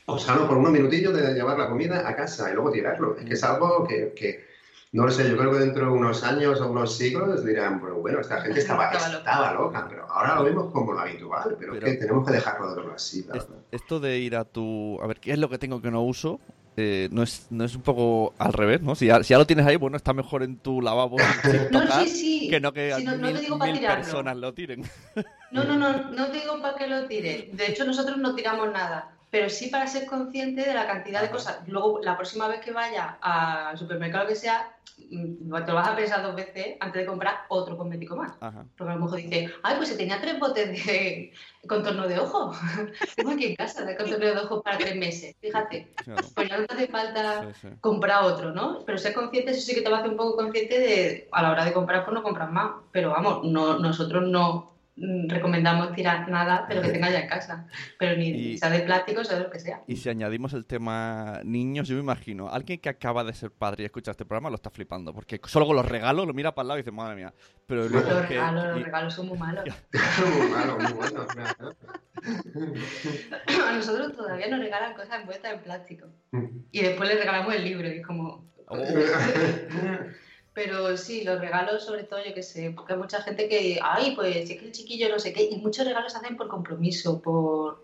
usarlo 0.06 0.46
por 0.46 0.56
unos 0.56 0.72
minutillos 0.72 1.14
de 1.14 1.34
llevar 1.34 1.58
la 1.58 1.68
comida 1.68 2.08
a 2.08 2.14
casa 2.14 2.50
y 2.50 2.54
luego 2.54 2.70
tirarlo. 2.70 3.16
Es 3.18 3.24
que 3.24 3.34
es 3.34 3.44
algo 3.44 3.86
que, 3.86 4.12
que 4.14 4.55
no 4.92 5.04
lo 5.04 5.10
sé, 5.10 5.28
yo 5.28 5.36
creo 5.36 5.52
que 5.52 5.58
dentro 5.58 5.86
de 5.86 5.92
unos 5.92 6.22
años 6.24 6.60
o 6.60 6.70
unos 6.70 6.96
siglos 6.96 7.44
dirán, 7.44 7.80
pero 7.80 7.96
bueno, 7.96 8.20
esta 8.20 8.40
gente 8.40 8.60
estaba, 8.60 8.90
Estaba 8.90 9.52
loca. 9.52 9.86
pero 9.88 10.06
ahora 10.10 10.36
lo 10.36 10.44
vemos 10.44 10.72
como 10.72 10.92
lo 10.92 11.00
habitual, 11.00 11.56
pero, 11.58 11.72
Pero- 11.74 11.86
es 11.86 11.92
que 11.94 11.98
tenemos 12.00 12.26
que 12.26 12.32
dejarlo 12.34 12.70
de 12.70 12.76
verlo 12.76 12.94
así. 12.94 13.20
Es- 13.20 13.26
verdad. 13.26 13.48
esto 13.72 14.00
de 14.00 14.18
ir 14.18 14.36
a 14.36 14.44
tu... 14.44 14.98
A 15.02 15.06
ver, 15.06 15.18
¿qué 15.20 15.32
es 15.32 15.38
lo 15.38 15.48
que 15.50 15.58
tengo 15.58 15.82
que 15.82 15.90
no 15.90 16.02
uso? 16.02 16.40
Eh, 16.78 17.08
no, 17.10 17.22
es, 17.22 17.46
no 17.50 17.64
es 17.64 17.74
un 17.74 17.80
poco 17.82 18.34
al 18.38 18.52
revés, 18.52 18.82
¿no? 18.82 18.94
Si 18.94 19.06
ya, 19.06 19.22
si 19.22 19.30
ya 19.30 19.38
lo 19.38 19.46
tienes 19.46 19.64
ahí, 19.66 19.76
bueno, 19.76 19.96
está 19.96 20.12
mejor 20.12 20.42
en 20.42 20.58
tu 20.58 20.82
lavabo 20.82 21.16
sin, 21.18 21.68
No, 21.72 22.04
sí, 22.04 22.08
sí. 22.08 22.48
que 22.50 22.60
no 22.60 22.72
que 22.74 22.92
Sí, 22.94 23.04
no, 23.04 23.12
no 23.16 23.26
te 23.28 23.32
mil, 23.32 23.40
digo 23.42 23.58
para 23.58 23.70
mil 23.72 23.80
tirarlo. 23.80 24.04
personas 24.04 24.36
lo 24.36 24.52
tiren. 24.52 24.84
No, 25.52 25.64
no, 25.64 25.76
no, 25.78 26.10
no 26.10 26.26
te 26.26 26.40
digo 26.40 26.60
para 26.60 26.76
que 26.76 26.86
lo 26.86 27.06
tire. 27.06 27.48
De 27.52 27.66
hecho, 27.70 27.86
nosotros 27.86 28.18
no 28.18 28.34
tiramos 28.34 28.70
nada, 28.72 29.15
pero 29.36 29.50
sí 29.50 29.66
para 29.68 29.86
ser 29.86 30.06
consciente 30.06 30.62
de 30.62 30.72
la 30.72 30.86
cantidad 30.86 31.20
de 31.20 31.28
cosas. 31.28 31.58
Luego, 31.66 32.00
la 32.02 32.16
próxima 32.16 32.48
vez 32.48 32.60
que 32.60 32.72
vaya 32.72 33.18
al 33.20 33.76
supermercado 33.76 34.26
que 34.26 34.34
sea, 34.34 34.74
mm, 35.10 35.52
te 35.62 35.72
lo 35.72 35.74
vas 35.74 35.88
a 35.88 35.94
pensar 35.94 36.22
dos 36.22 36.34
veces 36.34 36.78
antes 36.80 37.02
de 37.02 37.06
comprar 37.06 37.40
otro 37.50 37.76
cosmético 37.76 38.16
más. 38.16 38.32
Ajá. 38.40 38.64
Porque 38.78 38.92
a 38.94 38.96
lo 38.96 39.02
mejor 39.02 39.18
dice, 39.18 39.50
ay, 39.62 39.76
pues 39.76 39.90
se 39.90 39.96
tenía 39.98 40.22
tres 40.22 40.40
botes 40.40 40.86
de 40.86 41.34
contorno 41.68 42.08
de 42.08 42.18
ojo. 42.18 42.50
Tengo 43.16 43.32
aquí 43.32 43.44
en 43.44 43.56
casa 43.56 43.84
de 43.84 43.94
contorno 43.94 44.24
de 44.24 44.38
ojo 44.38 44.62
para 44.62 44.78
tres 44.78 44.96
meses. 44.96 45.36
Fíjate, 45.38 45.92
Claro. 46.02 46.26
pues 46.34 46.48
ya 46.48 46.56
no 46.56 46.66
te 46.66 46.74
hace 46.74 46.86
falta 46.88 47.42
Sí, 47.52 47.60
sí. 47.60 47.68
comprar 47.82 48.24
otro, 48.24 48.52
¿no? 48.52 48.84
Pero 48.86 48.96
ser 48.96 49.12
consciente, 49.12 49.50
eso 49.50 49.60
sí 49.60 49.74
que 49.74 49.82
te 49.82 49.90
va 49.90 49.96
a 49.98 50.00
hacer 50.00 50.12
un 50.12 50.16
poco 50.16 50.36
consciente 50.36 50.78
de, 50.80 51.28
a 51.30 51.42
la 51.42 51.50
hora 51.50 51.66
de 51.66 51.74
comprar, 51.74 52.06
pues 52.06 52.14
no 52.14 52.22
compras 52.22 52.50
más. 52.50 52.70
Pero 52.90 53.10
vamos, 53.10 53.44
no, 53.44 53.78
nosotros 53.80 54.22
no 54.26 54.72
mm, 54.72 54.75
recomendamos 54.96 55.92
tirar 55.94 56.28
nada 56.28 56.64
de 56.68 56.74
lo 56.76 56.82
que 56.82 56.88
tengas 56.88 57.12
ya 57.12 57.20
en 57.20 57.28
casa. 57.28 57.66
Pero 57.98 58.16
ni 58.16 58.28
Y- 58.30 58.58
sea 58.58 58.70
de 58.70 58.80
plástico, 58.80 59.22
sea 59.24 59.36
de 59.38 59.44
lo 59.44 59.50
que 59.50 59.58
sea. 59.60 59.82
Y 59.86 59.96
si 59.96 60.08
añadimos 60.08 60.52
el 60.54 60.66
tema 60.66 61.40
niños, 61.44 61.86
yo 61.88 61.94
me 61.96 62.00
imagino, 62.02 62.48
alguien 62.48 62.80
que 62.80 62.88
acaba 62.88 63.22
de 63.24 63.34
ser 63.34 63.50
padre 63.50 63.82
y 63.82 63.86
escucha 63.86 64.10
este 64.12 64.24
programa 64.24 64.48
lo 64.50 64.56
está 64.56 64.70
flipando, 64.70 65.12
porque 65.12 65.40
solo 65.44 65.66
con 65.66 65.76
los 65.76 65.84
regalos 65.86 66.26
lo 66.26 66.32
mira 66.32 66.54
para 66.54 66.62
el 66.64 66.68
lado 66.68 66.78
y 66.78 66.82
dice, 66.82 66.92
madre 66.92 67.16
mía. 67.16 67.34
Pero 67.66 67.88
luego 67.88 68.08
Los 68.10 68.22
que- 68.22 68.28
regalos, 68.34 68.64
los 68.64 68.82
regalos 68.84 69.14
son 69.14 69.28
muy 69.28 69.38
malos. 69.38 69.64
muy 70.38 70.48
malo, 70.50 70.78
muy 70.78 70.92
bueno. 70.92 71.26
claro. 71.26 71.76
A 73.68 73.72
nosotros 73.74 74.16
todavía 74.16 74.48
nos 74.48 74.60
regalan 74.60 74.94
cosas 74.94 75.20
envueltas 75.20 75.52
en 75.52 75.60
plástico. 75.60 76.06
Y 76.72 76.82
después 76.82 77.08
les 77.08 77.18
regalamos 77.18 77.54
el 77.54 77.64
libro 77.64 77.86
y 77.88 77.98
es 77.98 78.06
como... 78.06 78.46
Oh, 78.68 78.76
Pero 80.56 80.96
sí, 80.96 81.22
los 81.22 81.38
regalos, 81.38 81.84
sobre 81.84 82.04
todo, 82.04 82.18
yo 82.24 82.32
qué 82.32 82.42
sé, 82.42 82.72
porque 82.74 82.94
hay 82.94 82.98
mucha 82.98 83.20
gente 83.20 83.46
que, 83.46 83.78
ay, 83.82 84.16
pues 84.16 84.34
es 84.36 84.58
que 84.58 84.64
el 84.64 84.72
chiquillo 84.72 85.10
no 85.10 85.18
sé 85.18 85.30
qué, 85.34 85.42
y 85.42 85.58
muchos 85.58 85.84
regalos 85.84 86.10
se 86.12 86.16
hacen 86.18 86.34
por 86.34 86.48
compromiso, 86.48 87.20
por, 87.20 87.82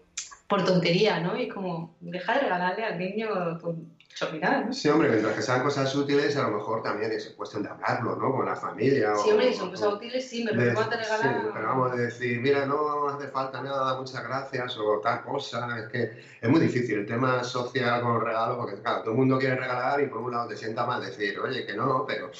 por 0.48 0.64
tontería, 0.64 1.20
¿no? 1.20 1.36
Y 1.36 1.48
es 1.48 1.52
como, 1.52 1.94
deja 2.00 2.32
de 2.32 2.40
regalarle 2.40 2.84
al 2.86 2.98
niño 2.98 3.28
con 3.60 3.92
chorrinadas, 4.14 4.66
¿no? 4.66 4.72
Sí, 4.72 4.88
hombre, 4.88 5.10
mientras 5.10 5.34
que 5.36 5.42
sean 5.42 5.62
cosas 5.62 5.94
útiles, 5.94 6.34
a 6.38 6.44
lo 6.48 6.56
mejor 6.56 6.82
también 6.82 7.12
es 7.12 7.28
cuestión 7.36 7.62
de 7.62 7.68
hablarlo, 7.68 8.16
¿no? 8.16 8.32
Con 8.32 8.46
la 8.46 8.56
familia. 8.56 9.14
Sí, 9.16 9.28
o- 9.28 9.32
hombre, 9.32 9.50
y 9.50 9.54
son 9.54 9.70
cosas 9.70 9.92
útiles, 9.92 10.26
sí, 10.26 10.42
me 10.42 10.52
lo 10.52 10.72
cuando 10.74 10.96
te 10.96 11.04
sí, 11.04 11.10
regalan. 11.10 11.50
pero 11.52 11.66
vamos 11.66 11.92
a 11.92 11.96
decir, 11.96 12.40
mira, 12.40 12.64
no 12.64 13.06
hace 13.08 13.28
falta 13.28 13.60
nada, 13.60 13.98
muchas 13.98 14.24
gracias, 14.24 14.78
o 14.78 14.98
tal 14.98 15.22
cosa. 15.22 15.78
Es 15.78 15.88
que 15.88 16.10
es 16.40 16.48
muy 16.48 16.60
difícil 16.60 17.00
el 17.00 17.06
tema 17.06 17.44
social 17.44 18.00
con 18.00 18.14
los 18.14 18.22
regalos, 18.24 18.56
porque 18.56 18.80
claro, 18.80 19.00
todo 19.02 19.10
el 19.10 19.18
mundo 19.18 19.38
quiere 19.38 19.56
regalar 19.56 20.00
y 20.00 20.06
por 20.06 20.20
un 20.20 20.30
lado 20.30 20.48
te 20.48 20.56
sienta 20.56 20.86
mal 20.86 21.02
decir, 21.04 21.38
oye, 21.38 21.66
que 21.66 21.74
no, 21.74 22.04
pero, 22.06 22.30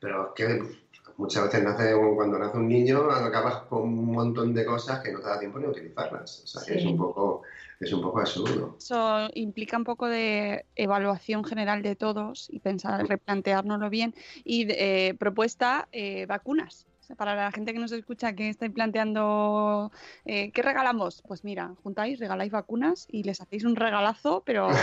pero 0.00 0.28
es 0.28 0.34
que 0.34 0.62
muchas 1.16 1.44
veces 1.44 1.62
nace, 1.62 1.94
cuando 2.14 2.38
nace 2.38 2.56
un 2.56 2.68
niño 2.68 3.10
acabas 3.10 3.62
con 3.62 3.82
un 3.82 4.12
montón 4.12 4.54
de 4.54 4.64
cosas 4.64 5.00
que 5.00 5.12
no 5.12 5.20
te 5.20 5.28
da 5.28 5.38
tiempo 5.38 5.58
ni 5.58 5.66
a 5.66 5.70
utilizarlas. 5.70 6.42
O 6.44 6.46
sea, 6.46 6.62
que 6.64 6.78
es 6.78 6.84
un 6.84 6.96
poco, 6.96 7.42
es 7.80 7.92
un 7.92 8.02
poco 8.02 8.20
absurdo. 8.20 8.76
Eso 8.78 9.28
implica 9.34 9.76
un 9.76 9.84
poco 9.84 10.06
de 10.06 10.64
evaluación 10.76 11.44
general 11.44 11.82
de 11.82 11.96
todos 11.96 12.48
y 12.50 12.60
pensar, 12.60 13.06
replanteárnoslo 13.06 13.90
bien. 13.90 14.14
Y 14.44 14.66
eh, 14.70 15.14
propuesta, 15.18 15.88
eh, 15.92 16.26
vacunas. 16.26 16.86
Para 17.16 17.34
la 17.34 17.50
gente 17.52 17.72
que 17.72 17.78
nos 17.78 17.92
escucha 17.92 18.34
que 18.34 18.48
estáis 18.48 18.72
planteando 18.72 19.90
eh, 20.24 20.50
¿qué 20.52 20.62
regalamos? 20.62 21.22
Pues 21.26 21.42
mira, 21.44 21.74
juntáis, 21.82 22.18
regaláis 22.18 22.52
vacunas 22.52 23.06
y 23.08 23.22
les 23.22 23.40
hacéis 23.40 23.64
un 23.64 23.76
regalazo, 23.76 24.42
pero 24.44 24.68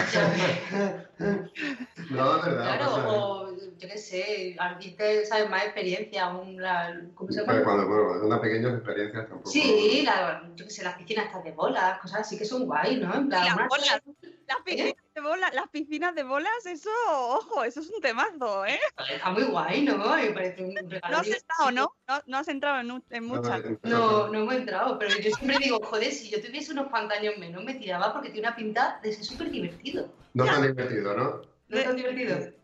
No, 2.10 2.38
es 2.38 2.46
verdad. 2.46 2.78
Claro, 2.78 2.96
o 2.96 3.46
o 3.46 3.58
yo 3.78 3.88
qué 3.90 3.98
sé, 3.98 4.56
alguien 4.60 4.96
te 4.96 5.26
sabe 5.26 5.48
más 5.50 5.64
experiencia, 5.66 6.30
un, 6.30 6.62
la- 6.62 6.94
¿cómo 7.14 7.32
se 7.32 7.42
llama? 7.42 7.64
cuando, 7.64 7.88
bueno, 7.88 8.04
cuando 8.08 8.28
son 8.30 8.42
pequeñas 8.42 8.74
experiencias 8.76 9.28
tampoco. 9.28 9.50
Sí, 9.50 10.02
la, 10.06 10.52
yo 10.56 10.66
qué 10.66 10.72
sé, 10.72 10.84
las 10.84 10.96
piscinas 10.96 11.26
estas 11.28 11.44
de 11.44 11.52
bolas, 11.52 12.00
cosas 12.00 12.22
así 12.22 12.38
que 12.38 12.46
son 12.46 12.66
guay, 12.66 12.98
¿no? 13.00 13.14
En 13.14 13.28
plan, 13.30 13.46
Las 13.46 13.56
bolas. 13.68 14.02
las 14.48 14.58
piscinas 14.64 14.94
de 15.16 15.22
bolas, 15.22 15.54
las 15.54 15.70
piscinas 15.70 16.14
de 16.14 16.24
bolas, 16.24 16.66
eso, 16.66 16.90
ojo, 17.08 17.64
eso 17.64 17.80
es 17.80 17.90
un 17.90 18.02
temazo, 18.02 18.66
¿eh? 18.66 18.80
Está 19.10 19.32
muy 19.32 19.44
guay, 19.44 19.84
¿no? 19.84 19.98
Me 19.98 20.32
parece 20.32 20.62
un 20.62 20.76
regalo. 20.76 21.16
No 21.16 21.22
has 21.22 21.28
estado, 21.28 21.72
¿no? 21.72 21.94
No, 22.08 22.22
no 22.28 22.38
has 22.38 22.48
entrado 22.50 22.82
en, 22.82 23.04
en 23.10 23.26
muchas. 23.26 23.64
No, 23.84 24.28
no 24.28 24.40
hemos 24.40 24.54
entrado, 24.54 25.00
pero 25.00 25.18
yo 25.18 25.32
siempre 25.32 25.58
digo, 25.60 25.80
joder, 25.82 26.12
si 26.12 26.30
yo 26.30 26.42
tuviese 26.42 26.74
unos 26.74 26.88
pantalones 26.90 27.40
menos, 27.40 27.64
me 27.64 27.76
tiraba 27.76 28.12
porque 28.12 28.30
tiene 28.30 28.48
una 28.48 28.58
pinta 28.58 29.00
de 29.02 29.14
ser 29.14 29.24
súper 29.24 29.50
divertido. 29.50 30.10
No 30.34 30.46
tan 30.46 30.62
divertido, 30.62 31.16
¿no? 31.16 31.55
¿No? 31.68 31.80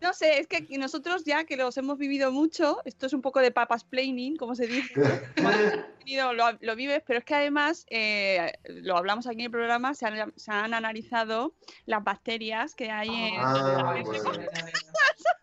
No 0.01 0.13
sé, 0.13 0.39
es 0.39 0.47
que 0.47 0.65
nosotros 0.77 1.23
ya 1.25 1.43
que 1.43 1.57
los 1.57 1.75
hemos 1.77 1.97
vivido 1.97 2.31
mucho, 2.31 2.81
esto 2.85 3.07
es 3.07 3.13
un 3.13 3.21
poco 3.21 3.39
de 3.39 3.51
papas 3.51 3.83
planning, 3.83 4.37
como 4.37 4.55
se 4.55 4.67
dice, 4.67 4.93
lo, 6.33 6.51
lo 6.59 6.75
vives, 6.75 7.01
pero 7.05 7.19
es 7.19 7.25
que 7.25 7.35
además, 7.35 7.85
eh, 7.89 8.53
lo 8.65 8.97
hablamos 8.97 9.25
aquí 9.25 9.39
en 9.39 9.45
el 9.45 9.51
programa, 9.51 9.95
se 9.95 10.05
han, 10.05 10.31
se 10.35 10.51
han 10.51 10.73
analizado 10.73 11.55
las 11.85 12.03
bacterias 12.03 12.75
que 12.75 12.91
hay 12.91 13.09
en 13.09 13.33
Ah, 13.37 13.93
bueno. 14.03 14.11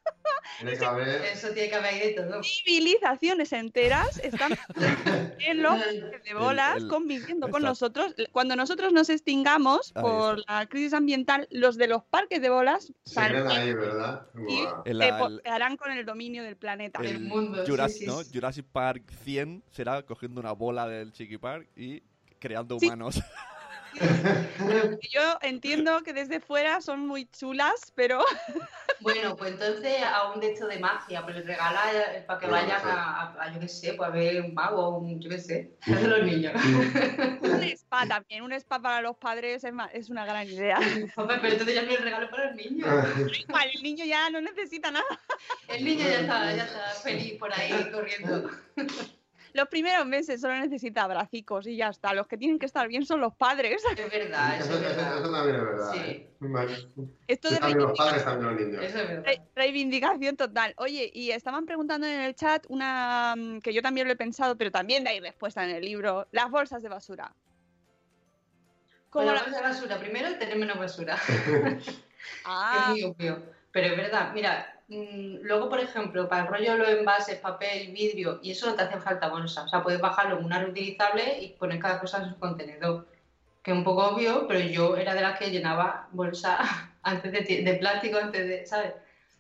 Tiene 0.59 0.77
que 0.77 0.85
haber. 0.85 1.23
Eso 1.25 1.49
tiene 1.51 1.69
que 1.69 1.75
haber 1.77 1.95
ahí 1.95 2.01
de 2.01 2.11
todo. 2.23 2.43
civilizaciones 2.43 3.53
enteras 3.53 4.19
están 4.23 4.53
en 5.39 5.63
los 5.63 5.79
parques 5.79 6.25
de 6.25 6.35
bolas 6.35 6.77
el- 6.79 6.89
conviviendo 6.89 7.49
con 7.49 7.63
nosotros. 7.63 8.15
Cuando 8.33 8.57
nosotros 8.57 8.93
nos 8.93 9.09
extingamos 9.09 9.93
Ahí 9.95 10.03
por 10.03 10.43
la 10.49 10.67
crisis 10.67 10.93
ambiental, 10.95 11.47
los 11.51 11.77
de 11.77 11.87
los 11.89 12.03
parques 12.05 12.41
de 12.43 12.51
bolas 12.51 12.93
Se 13.05 13.21
ahí, 13.21 13.73
¿verdad? 13.75 14.27
y. 14.49 14.89
El- 14.89 14.99
se 15.43 15.49
harán 15.49 15.77
con 15.77 15.93
el 15.93 16.05
dominio 16.05 16.43
del 16.43 16.57
planeta. 16.57 17.01
El 17.03 17.21
mundo, 17.21 17.65
sí, 17.65 17.71
Jurassic, 17.71 17.99
sí, 18.01 18.07
¿no? 18.07 18.23
sí. 18.25 18.31
Jurassic 18.35 18.67
Park 18.73 19.03
100 19.25 19.63
será 19.71 20.03
cogiendo 20.03 20.41
una 20.41 20.53
bola 20.53 20.89
del 20.89 21.13
Chiqui 21.13 21.39
Park 21.39 21.69
y 21.77 22.03
creando 22.39 22.79
Sí. 22.79 22.87
humanos. 22.87 23.21
Yo 25.13 25.39
entiendo 25.43 26.03
que 26.03 26.13
desde 26.13 26.41
fuera 26.41 26.81
son 26.81 27.07
muy 27.07 27.27
chulas, 27.27 27.93
pero 27.95 28.21
Bueno, 29.01 29.37
pues 29.37 29.53
entonces 29.53 30.03
a 30.03 30.33
un 30.33 30.41
de 30.41 30.53
estos 30.53 30.69
de 30.69 30.79
magia, 30.81 31.23
pues 31.23 31.37
les 31.37 31.47
regala 31.47 31.81
para 32.27 32.41
que 32.41 32.47
Bueno, 32.49 32.67
vayan 32.67 32.81
a, 32.85 33.21
a- 33.23 33.43
a, 33.45 33.53
yo 33.55 33.61
qué 33.61 33.69
sé, 33.69 33.95
pues 33.95 34.09
a 34.09 34.13
ver 34.13 34.41
un 34.43 34.55
mago, 34.55 34.99
un, 34.99 35.21
yo 35.21 35.31
qué 35.31 35.39
sé, 35.39 35.77
de 35.87 36.09
los 36.09 36.23
niños. 36.25 36.53
un 37.41 37.63
spa 37.63 38.07
también, 38.07 38.43
un 38.43 38.53
spa 38.53 38.81
para 38.81 39.01
los 39.01 39.17
padres 39.17 39.63
es, 39.93 40.11
una 40.11 40.25
gran 40.27 40.49
idea. 40.49 40.79
Hombre, 41.17 41.39
pero 41.41 41.53
entonces 41.53 41.75
ya 41.77 41.83
no 41.83 41.93
es 41.93 42.01
regalo 42.01 42.29
para 42.29 42.47
los 42.47 42.57
niños. 42.57 42.89
Igual, 43.49 43.71
el 43.73 43.83
niño 43.83 44.05
ya 44.05 44.31
no 44.31 44.41
necesita 44.41 44.91
nada. 44.91 45.07
El 45.69 45.85
niño 45.85 46.05
ya 46.05 46.21
está, 46.21 46.57
ya 46.57 46.65
está 46.65 46.91
feliz 47.03 47.39
por 47.39 47.53
ahí 47.53 47.91
corriendo. 47.93 48.51
Los 49.55 49.69
primeros 49.69 50.07
meses 50.07 50.41
solo 50.41 50.55
necesita 50.59 51.03
abracicos 51.05 51.67
y 51.67 51.77
ya 51.77 51.89
está. 51.89 52.13
Los 52.15 52.27
que 52.27 52.37
tienen 52.37 52.59
que 52.59 52.67
estar 52.67 52.87
bien 52.89 53.05
son 53.07 53.21
los 53.21 53.35
padres. 53.35 53.83
Es 53.97 54.11
verdad, 54.11 54.57
eso 54.59 54.65
Eso, 54.65 54.75
es 54.75 54.81
eso- 54.81 54.97
verdad. 54.97 55.19
eso 55.19 55.33
también 55.33 55.57
es 55.57 55.63
verdad. 55.63 55.93
Sí. 55.93 55.99
¿eh? 55.99 56.29
Esto 57.27 57.51
de 57.51 57.57
También 57.59 57.79
los 57.79 57.89
reivindicación- 57.91 57.97
padres, 57.97 58.25
también 58.25 58.47
los 58.55 58.61
niños. 58.61 58.85
Eso 58.85 58.99
es 59.01 59.09
verdad. 59.09 59.25
Re- 59.27 59.43
Reivindicación 59.57 60.37
total. 60.37 60.75
Oye, 60.77 61.11
y 61.13 61.31
estaban 61.31 61.67
preguntando 61.67 62.07
en 62.07 62.21
el 62.21 62.35
chat 62.35 62.65
una 62.69 63.35
mm, 63.37 63.61
que 63.61 63.73
yo 63.73 63.83
también 63.83 64.07
lo 64.07 64.13
he 64.13 64.17
pensado, 64.17 64.57
pero 64.57 64.71
también 64.71 65.07
hay 65.09 65.21
respuesta 65.21 65.65
en 65.65 65.71
el 65.71 65.85
libro. 65.85 66.27
Las 66.33 66.51
bolsas 66.51 66.83
de 66.83 66.89
basura. 66.89 67.35
Con 69.11 69.23
¿Cómo 69.25 69.35
la 69.35 69.43
bolsa 69.43 69.57
de 69.57 69.63
basura, 69.63 69.99
primero 69.99 70.39
tener 70.39 70.57
menos 70.59 70.79
basura. 70.79 71.17
Ah, 72.45 72.83
Es 72.89 72.91
muy 72.91 73.03
obvio. 73.05 73.43
Pero 73.71 73.87
es 73.89 73.97
verdad, 73.97 74.33
mira, 74.35 74.78
luego, 74.89 75.69
por 75.69 75.81
ejemplo, 75.81 76.29
para 76.29 76.43
el 76.43 76.49
rollo 76.49 76.77
los 76.77 76.89
envases, 76.89 77.39
papel, 77.39 77.93
vidrio, 77.93 78.41
y 78.43 78.53
eso 78.53 78.67
no 78.67 78.75
te 78.75 78.83
hace 78.83 78.99
falta 79.01 79.29
bolsa. 79.29 79.65
O 79.65 79.69
sea, 79.69 79.83
puedes 79.83 80.01
bajarlo 80.01 80.39
en 80.39 80.45
una 80.45 80.61
reutilizable 80.61 81.43
y 81.43 81.51
poner 81.51 81.79
cada 81.79 82.01
cosa 82.01 82.23
en 82.23 82.31
su 82.31 82.39
contenedor. 82.39 83.07
Que 83.63 83.73
es 83.73 83.77
un 83.77 83.85
poco 83.85 84.07
obvio, 84.09 84.47
pero 84.49 84.61
yo 84.61 84.97
era 84.97 85.15
de 85.15 85.21
las 85.21 85.39
que 85.39 85.51
llenaba 85.51 86.09
bolsa 86.13 86.59
antes 87.03 87.33
de, 87.33 87.63
de 87.63 87.75
plástico, 87.75 88.19
antes 88.19 88.49
de, 88.49 88.67
¿sabes? 88.67 88.95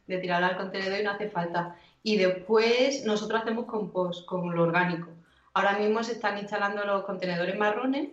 De 0.06 0.18
tirarla 0.18 0.48
al 0.48 0.56
contenedor 0.56 1.00
y 1.00 1.04
no 1.04 1.12
hace 1.12 1.30
falta. 1.30 1.76
Y 2.02 2.16
después 2.16 3.04
nosotros 3.04 3.42
hacemos 3.42 3.66
compost 3.66 4.26
con 4.26 4.54
lo 4.54 4.62
orgánico. 4.62 5.08
ahora 5.54 5.78
mismo 5.78 6.02
se 6.02 6.12
están 6.12 6.38
instalando 6.38 6.84
los 6.84 7.04
contenedores 7.04 7.56
marrones 7.58 8.10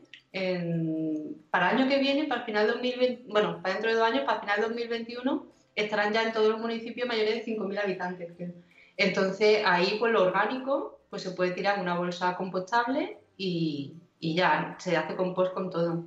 para 1.50 1.72
el 1.72 1.78
año 1.78 1.88
que 1.88 2.00
viene, 2.00 2.26
para 2.26 2.42
el 2.42 2.46
final 2.46 2.68
2020, 2.68 3.24
bueno, 3.32 3.62
para 3.62 3.76
dentro 3.76 3.90
de 3.90 3.98
dos 3.98 4.06
años, 4.06 4.24
para 4.26 4.36
el 4.36 4.42
final 4.42 4.62
2021, 4.62 5.46
estarán 5.76 6.14
ya 6.14 6.24
en 6.24 6.34
todos 6.34 6.50
los 6.50 6.60
municipios 6.60 7.08
mayores 7.08 7.46
de 7.46 7.46
5.000 7.46 7.84
habitantes. 7.84 8.34
Entonces, 8.98 9.62
ahí, 9.66 9.98
pues 10.00 10.12
lo 10.14 10.24
orgánico, 10.24 11.00
pues 11.10 11.22
se 11.22 11.32
puede 11.32 11.52
tirar 11.52 11.76
en 11.76 11.82
una 11.82 11.98
bolsa 11.98 12.36
compostable 12.38 13.20
y, 13.38 13.96
y 14.20 14.36
ya 14.36 14.76
se 14.80 14.96
hace 14.96 15.16
compost 15.16 15.54
con 15.54 15.70
todo. 15.70 16.06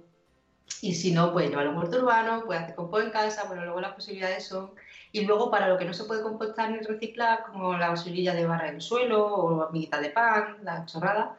Y 0.80 0.94
si 0.94 1.12
no, 1.12 1.32
pues 1.32 1.48
llevarlo 1.48 1.72
a 1.72 1.74
un 1.74 1.94
urbano, 1.94 2.44
puede 2.44 2.60
hacer 2.60 2.74
compost 2.74 3.06
en 3.06 3.12
casa, 3.12 3.44
bueno, 3.46 3.64
luego 3.64 3.80
las 3.80 3.94
posibilidades 3.94 4.46
son... 4.46 4.72
Y 5.10 5.24
luego 5.24 5.50
para 5.50 5.68
lo 5.68 5.78
que 5.78 5.86
no 5.86 5.94
se 5.94 6.04
puede 6.04 6.22
compostar 6.22 6.70
ni 6.70 6.78
reciclar, 6.80 7.44
como 7.50 7.76
la 7.76 7.88
basurilla 7.88 8.34
de 8.34 8.46
barra 8.46 8.70
del 8.70 8.80
suelo 8.80 9.26
o 9.26 9.62
amiguitas 9.62 10.02
de 10.02 10.10
pan, 10.10 10.58
la 10.62 10.84
chorrada, 10.84 11.38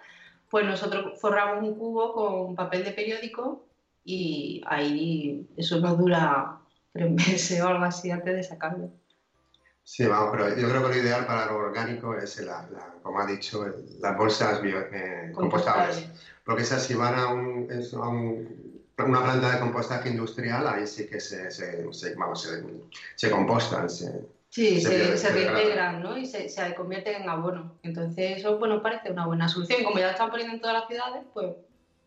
pues 0.50 0.66
nosotros 0.66 1.20
forramos 1.22 1.64
un 1.64 1.76
cubo 1.76 2.14
con 2.14 2.56
papel 2.56 2.84
de 2.84 2.92
periódico 2.92 3.66
y 4.04 4.64
ahí 4.66 5.48
eso 5.56 5.80
nos 5.80 5.98
dura 6.00 6.59
tres 6.94 7.12
meses 7.12 7.62
o 7.62 7.68
algo 7.68 7.84
así 7.86 8.12
antes 8.12 8.36
de 8.36 8.44
sacarlo. 8.44 8.90
Sí, 9.84 10.06
vamos, 10.06 10.30
pero 10.32 10.50
yo 10.56 10.70
creo 10.70 10.84
que 10.84 10.90
lo 10.90 11.02
ideal 11.04 11.26
para 11.26 11.48
lo 11.48 11.56
orgánico 11.58 12.16
es, 12.16 12.40
la, 12.42 12.68
la- 12.70 12.94
como 13.02 13.20
ha 13.20 13.26
dicho, 13.26 13.66
el- 13.66 14.00
las 14.00 14.16
bolsas 14.16 14.62
bio- 14.62 14.86
eh, 14.92 15.32
compostables. 15.34 16.08
Porque 16.44 16.62
esas 16.62 16.84
si 16.84 16.94
van 16.94 17.16
a, 17.16 17.28
un, 17.28 17.68
a 17.72 18.08
un- 18.08 18.84
una 18.98 19.24
planta 19.24 19.52
de 19.52 19.60
compostaje 19.60 20.10
industrial, 20.10 20.68
ahí 20.68 20.86
sí 20.86 21.08
que 21.08 21.20
se, 21.20 21.50
se, 21.50 21.92
se- 21.92 22.16
vamos, 22.16 22.42
se, 22.44 22.64
se 23.16 23.32
compostan. 23.32 23.90
se- 23.90 24.28
Sí, 24.52 24.82
Se 24.82 25.16
se, 25.16 25.30
reintegran 25.30 26.02
¿no? 26.02 26.18
y 26.18 26.26
se, 26.26 26.50
se 26.50 26.74
convierten 26.74 27.22
en 27.22 27.30
abono. 27.30 27.76
Entonces 27.84 28.38
eso 28.40 28.58
bueno, 28.58 28.82
parece 28.82 29.12
una 29.12 29.28
buena 29.28 29.48
solución. 29.48 29.84
Como 29.84 30.00
ya 30.00 30.06
lo 30.08 30.12
están 30.12 30.32
poniendo 30.32 30.56
en 30.56 30.60
todas 30.62 30.74
las 30.76 30.88
ciudades, 30.88 31.24
pues, 31.34 31.52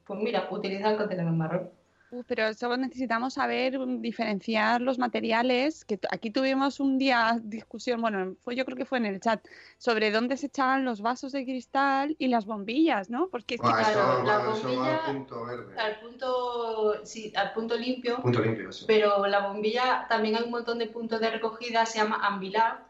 pues 0.04 0.18
mira, 0.20 0.48
utiliza 0.50 0.90
el 0.90 0.96
contenedor 0.96 1.32
marrón. 1.32 1.70
Uh, 2.12 2.22
pero 2.26 2.52
solo 2.52 2.76
necesitamos 2.76 3.32
saber 3.34 3.78
mm, 3.78 4.02
diferenciar 4.02 4.82
los 4.82 4.98
materiales, 4.98 5.82
que 5.86 5.98
aquí 6.10 6.30
tuvimos 6.30 6.78
un 6.78 6.98
día 6.98 7.40
discusión, 7.42 8.02
bueno, 8.02 8.34
fue, 8.40 8.54
yo 8.54 8.66
creo 8.66 8.76
que 8.76 8.84
fue 8.84 8.98
en 8.98 9.06
el 9.06 9.18
chat, 9.18 9.42
sobre 9.78 10.10
dónde 10.10 10.36
se 10.36 10.46
echaban 10.48 10.84
los 10.84 11.00
vasos 11.00 11.32
de 11.32 11.44
cristal 11.44 12.14
y 12.18 12.28
las 12.28 12.44
bombillas, 12.44 13.08
¿no? 13.08 13.28
Porque 13.30 13.54
es 13.54 13.62
que 13.62 13.66
eso, 13.68 13.74
claro, 13.92 14.24
la 14.24 14.52
eso 14.54 14.68
bombilla- 14.68 15.06
al 15.06 15.14
punto 15.16 15.44
verde. 15.46 15.80
Al 15.80 16.00
punto, 16.00 17.06
sí, 17.06 17.32
al 17.34 17.52
punto 17.54 17.76
limpio, 17.78 18.20
Punto 18.20 18.40
limpio, 18.42 18.68
eso. 18.68 18.84
pero 18.86 19.26
la 19.26 19.48
bombilla 19.48 20.04
también 20.06 20.36
hay 20.36 20.42
un 20.42 20.50
montón 20.50 20.78
de 20.78 20.88
puntos 20.88 21.18
de 21.18 21.30
recogida, 21.30 21.86
se 21.86 21.98
llama 21.98 22.20
Ambilab, 22.26 22.80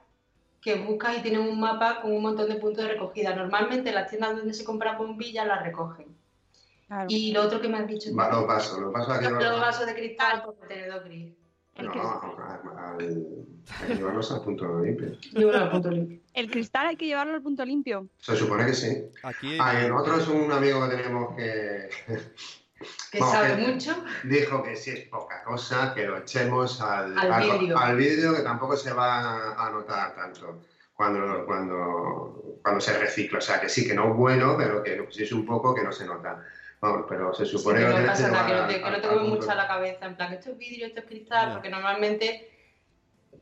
que 0.61 0.75
buscas 0.77 1.19
y 1.19 1.23
tienen 1.23 1.43
un 1.43 1.61
mapa 1.61 2.01
con 2.03 2.11
un 2.13 2.23
montón 2.23 2.49
de 2.49 2.57
puntos 2.57 2.85
de 2.85 2.91
recogida. 2.93 3.37
Normalmente 3.37 3.93
las 3.93 4.09
tiendas 4.09 4.35
donde 4.37 4.53
se 4.55 4.65
compran 4.65 4.99
bombillas 4.99 5.47
las 5.47 5.63
recogen. 5.63 6.21
Claro. 6.93 7.07
Y 7.09 7.33
lo 7.33 7.43
otro 7.45 7.59
que 7.59 7.69
me 7.71 7.79
has 7.79 7.87
dicho, 7.87 8.15
Va, 8.15 8.31
los 8.31 8.47
vasos, 8.47 8.79
los 8.79 8.93
vasos 8.93 9.23
los, 9.23 9.33
los 9.33 9.61
vasos 9.61 9.87
de 9.87 9.95
cristal 9.95 10.43
por 10.45 10.59
contenedor 10.59 11.05
gris. 11.05 11.33
El 11.77 11.87
no, 11.87 11.93
al- 11.93 12.99
hay 13.01 13.87
que 13.89 13.95
llevarlos 13.95 14.31
al 14.31 14.43
punto 14.43 14.79
limpio. 14.81 15.13
Bueno, 15.33 15.57
al 15.59 15.71
punto 15.71 15.91
limpio. 15.91 16.19
El 16.35 16.51
cristal 16.51 16.89
hay 16.89 16.97
que 16.97 17.07
llevarlo 17.07 17.33
al 17.33 17.43
punto 17.43 17.65
limpio. 17.65 18.09
Se 18.19 18.37
supone 18.37 18.67
que 18.67 18.75
sí. 18.75 19.05
Aquí, 19.23 19.57
Ah, 19.59 19.83
y 19.83 19.89
nosotros 19.89 20.29
un 20.29 20.53
amigo 20.53 20.87
que 20.87 20.97
tenemos 20.97 21.35
que 21.35 21.89
Que 23.11 23.19
sabe 23.21 23.57
que- 23.57 23.73
mucho. 23.73 23.95
dijo 24.25 24.63
que 24.63 24.77
si 24.77 24.91
es 24.91 25.09
poca 25.09 25.43
cosa, 25.45 25.95
que 25.95 26.07
lo 26.07 26.19
echemos 26.19 26.83
al, 26.83 27.17
Al 27.19 27.33
al- 27.33 27.43
vidrio. 27.53 27.79
al 27.79 27.97
vidrio, 27.97 28.35
que 28.35 28.43
tampoco 28.43 28.77
se 28.77 28.93
va 28.93 29.55
a 29.67 29.71
notar 29.71 30.15
tanto 30.15 30.61
cuando, 30.93 31.47
cuando, 31.47 32.59
cuando 32.63 32.81
se 32.83 32.99
recicla. 32.99 33.39
O 33.39 33.41
sea, 33.41 33.63
que 33.63 33.71
sí, 33.71 33.87
que 33.89 33.95
no 33.95 34.11
es 34.11 34.15
bueno, 34.17 34.57
pero 34.59 34.83
que 34.83 35.07
si 35.11 35.23
es 35.23 35.33
un 35.33 35.47
poco, 35.47 35.75
que 35.75 35.83
no 35.83 35.91
se 35.91 36.05
nota. 36.05 36.45
Vamos, 36.83 37.07
pero 37.09 37.33
se 37.33 37.47
supone 37.47 37.79
que 37.79 37.87
no 37.87 38.07
pasa 38.07 38.29
nada, 38.29 38.47
que 38.47 38.53
no 38.55 38.67
te, 38.67 38.75
que 38.83 38.91
no 38.91 39.01
te 39.01 39.09
punto- 39.09 39.25
mucho 39.25 39.51
a 39.53 39.55
la 39.55 39.69
cabeza, 39.69 40.05
en 40.05 40.17
plan, 40.17 40.33
esto 40.33 40.51
es 40.51 40.59
vidrio, 40.59 40.87
esto 40.87 40.99
es 41.01 41.07
cristal, 41.07 41.53
porque 41.53 41.71
normalmente 41.71 42.49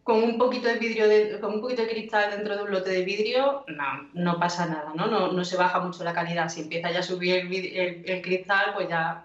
con 0.04 0.22
un 0.22 0.36
poquito 0.36 0.68
de 0.68 0.74
vidrio, 0.74 1.08
de- 1.08 1.40
con 1.40 1.54
un 1.54 1.60
poquito 1.62 1.80
de 1.82 1.88
cristal 1.88 2.30
dentro 2.30 2.54
de 2.56 2.62
un 2.64 2.70
lote 2.70 2.90
de 2.90 3.02
vidrio, 3.02 3.64
no, 3.68 4.08
no 4.12 4.38
pasa 4.38 4.66
nada, 4.66 4.92
¿no? 4.94 5.06
No, 5.06 5.32
no 5.32 5.44
se 5.44 5.56
baja 5.56 5.80
mucho 5.80 6.04
la 6.04 6.12
calidad. 6.12 6.50
Si 6.50 6.60
empieza 6.60 6.90
ya 6.90 6.98
a 6.98 7.02
subir 7.02 7.34
el, 7.36 7.48
vid- 7.48 7.72
el- 7.74 8.10
el 8.10 8.20
cristal, 8.22 8.72
pues 8.74 8.88
ya 8.90 9.24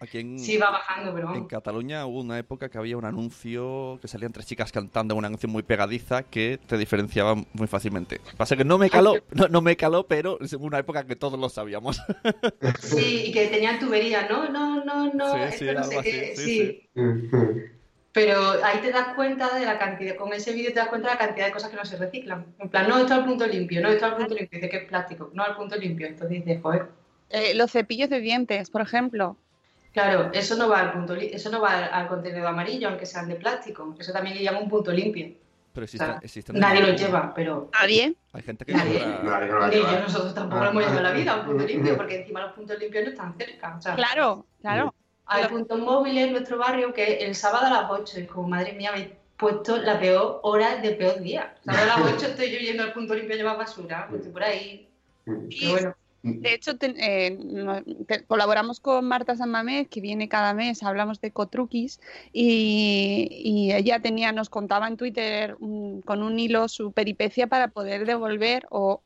aquí 0.00 0.18
en, 0.18 0.38
sí 0.38 0.56
va 0.56 0.70
bajando, 0.70 1.14
pero 1.14 1.34
en. 1.34 1.44
Cataluña 1.46 2.06
hubo 2.06 2.20
una 2.20 2.38
época 2.38 2.68
que 2.68 2.78
había 2.78 2.96
un 2.96 3.04
anuncio 3.04 3.98
que 4.00 4.08
salían 4.08 4.32
tres 4.32 4.46
chicas 4.46 4.72
cantando 4.72 5.14
una 5.14 5.28
canción 5.28 5.52
muy 5.52 5.62
pegadiza 5.62 6.22
que 6.22 6.58
te 6.66 6.76
diferenciaba 6.78 7.34
muy 7.52 7.66
fácilmente. 7.68 8.20
Pasa 8.36 8.56
que 8.56 8.64
no 8.64 8.78
me 8.78 8.90
caló, 8.90 9.14
no, 9.32 9.48
no 9.48 9.60
me 9.60 9.76
caló, 9.76 10.06
pero 10.06 10.38
es 10.40 10.52
una 10.54 10.78
época 10.78 11.04
que 11.04 11.16
todos 11.16 11.38
lo 11.38 11.48
sabíamos. 11.48 12.00
Sí, 12.80 13.24
y 13.26 13.32
que 13.32 13.46
tenían 13.48 13.78
tubería, 13.78 14.28
¿no? 14.28 14.48
No, 14.48 14.84
no, 14.84 15.12
no, 15.12 15.34
Sí, 15.34 15.40
esto 15.42 15.58
sí, 15.58 15.64
no 15.66 15.70
algo 15.78 15.90
sé 15.90 15.98
así, 15.98 16.10
qué. 16.10 16.32
sí, 16.36 16.90
sí. 16.90 16.90
Pero 18.12 18.40
ahí 18.64 18.78
te 18.82 18.90
das 18.90 19.14
cuenta 19.14 19.56
de 19.56 19.64
la 19.64 19.78
cantidad, 19.78 20.16
con 20.16 20.32
ese 20.32 20.52
vídeo 20.52 20.70
te 20.72 20.80
das 20.80 20.88
cuenta 20.88 21.08
de 21.08 21.14
la 21.14 21.18
cantidad 21.20 21.46
de 21.46 21.52
cosas 21.52 21.70
que 21.70 21.76
no 21.76 21.84
se 21.84 21.96
reciclan. 21.96 22.44
En 22.58 22.68
plan, 22.68 22.88
no, 22.88 22.98
esto 22.98 23.14
al 23.14 23.24
punto 23.24 23.46
limpio, 23.46 23.80
no, 23.80 23.88
esto 23.88 24.06
al 24.06 24.16
punto 24.16 24.34
limpio, 24.34 24.58
dice 24.58 24.68
que 24.68 24.78
es 24.78 24.84
plástico, 24.88 25.30
no 25.32 25.44
al 25.44 25.54
punto 25.56 25.76
limpio. 25.76 26.08
Entonces 26.08 26.44
dices, 26.44 26.60
joder, 26.60 26.86
Eh, 27.28 27.54
los 27.54 27.70
cepillos 27.70 28.10
de 28.10 28.20
dientes, 28.20 28.68
por 28.70 28.80
ejemplo. 28.80 29.36
Claro, 29.92 30.30
eso 30.32 30.56
no 30.56 30.68
va 30.68 30.80
al 30.80 30.92
punto 30.92 31.14
eso 31.14 31.50
no 31.50 31.60
va 31.60 31.78
al, 31.78 31.84
al 31.92 32.08
contenedor 32.08 32.46
amarillo, 32.48 32.88
aunque 32.88 33.06
sean 33.06 33.28
de 33.28 33.36
plástico. 33.36 33.94
Eso 33.98 34.12
también 34.12 34.36
le 34.36 34.42
llama 34.42 34.60
un 34.60 34.68
punto 34.68 34.92
limpio. 34.92 35.34
Pero 35.72 35.84
O 35.84 35.88
sea, 35.88 35.96
existen, 36.16 36.24
existen 36.24 36.58
nadie 36.58 36.80
lo 36.82 36.92
lleva, 36.94 37.32
pero 37.32 37.70
Nadie. 37.72 38.14
Hay 38.32 38.42
gente 38.42 38.64
que 38.64 38.72
Nadie. 38.72 38.98
compra- 39.00 39.22
Nadie 39.22 39.48
no 39.52 39.68
ni 39.68 39.74
lleva. 39.76 39.92
yo 39.92 40.00
nosotros 40.00 40.34
tampoco 40.34 40.64
lo 40.64 40.70
hemos 40.70 40.82
llevado 40.82 41.02
la 41.02 41.12
vida 41.12 41.32
a 41.32 41.36
un 41.40 41.46
punto 41.46 41.62
mm, 41.62 41.66
limpio, 41.66 41.92
mm. 41.92 41.96
porque 41.96 42.20
encima 42.20 42.40
los 42.40 42.52
puntos 42.52 42.78
limpios 42.78 43.04
no 43.04 43.10
están 43.10 43.36
cerca. 43.38 43.76
O 43.76 43.80
sea, 43.80 43.94
Claro, 43.94 44.46
claro. 44.60 44.94
Hay 45.26 45.42
Pero- 45.44 45.54
puntos 45.54 45.78
móviles 45.78 46.26
en 46.26 46.32
nuestro 46.32 46.58
barrio 46.58 46.92
que 46.92 47.18
el 47.18 47.36
sábado 47.36 47.66
a 47.66 47.70
las 47.82 47.90
8 47.90 48.18
es 48.18 48.28
como, 48.28 48.48
madre 48.48 48.72
mía, 48.72 48.90
habéis 48.90 49.10
puesto 49.36 49.76
la 49.78 49.98
peor 50.00 50.40
hora 50.42 50.76
de 50.78 50.90
peor 50.90 51.20
día. 51.20 51.54
Sábado 51.64 51.84
a 51.92 52.00
las 52.00 52.14
8 52.14 52.26
estoy 52.26 52.50
yo 52.50 52.58
yendo 52.58 52.82
al 52.82 52.92
punto 52.92 53.14
limpio 53.14 53.34
a 53.34 53.38
llevar 53.38 53.56
basura, 53.56 54.06
pues 54.08 54.20
estoy 54.22 54.32
por 54.32 54.42
ahí. 54.42 54.88
Pero 55.24 55.70
bueno, 55.70 55.94
De 56.22 56.52
hecho, 56.52 56.76
te- 56.76 56.94
eh, 56.98 57.38
te- 58.06 58.24
colaboramos 58.24 58.78
con 58.80 59.06
Marta 59.06 59.36
San 59.36 59.50
Mamés, 59.50 59.88
que 59.88 60.00
viene 60.02 60.28
cada 60.28 60.52
mes, 60.52 60.82
hablamos 60.82 61.20
de 61.20 61.30
cotruquis, 61.30 61.98
y, 62.32 63.28
y 63.42 63.72
ella 63.72 64.00
tenía, 64.00 64.30
nos 64.32 64.50
contaba 64.50 64.86
en 64.88 64.96
Twitter 64.98 65.56
mm, 65.60 66.00
con 66.00 66.22
un 66.22 66.38
hilo 66.38 66.68
su 66.68 66.92
peripecia 66.92 67.46
para 67.46 67.68
poder 67.68 68.04
devolver 68.04 68.66
o 68.70 69.02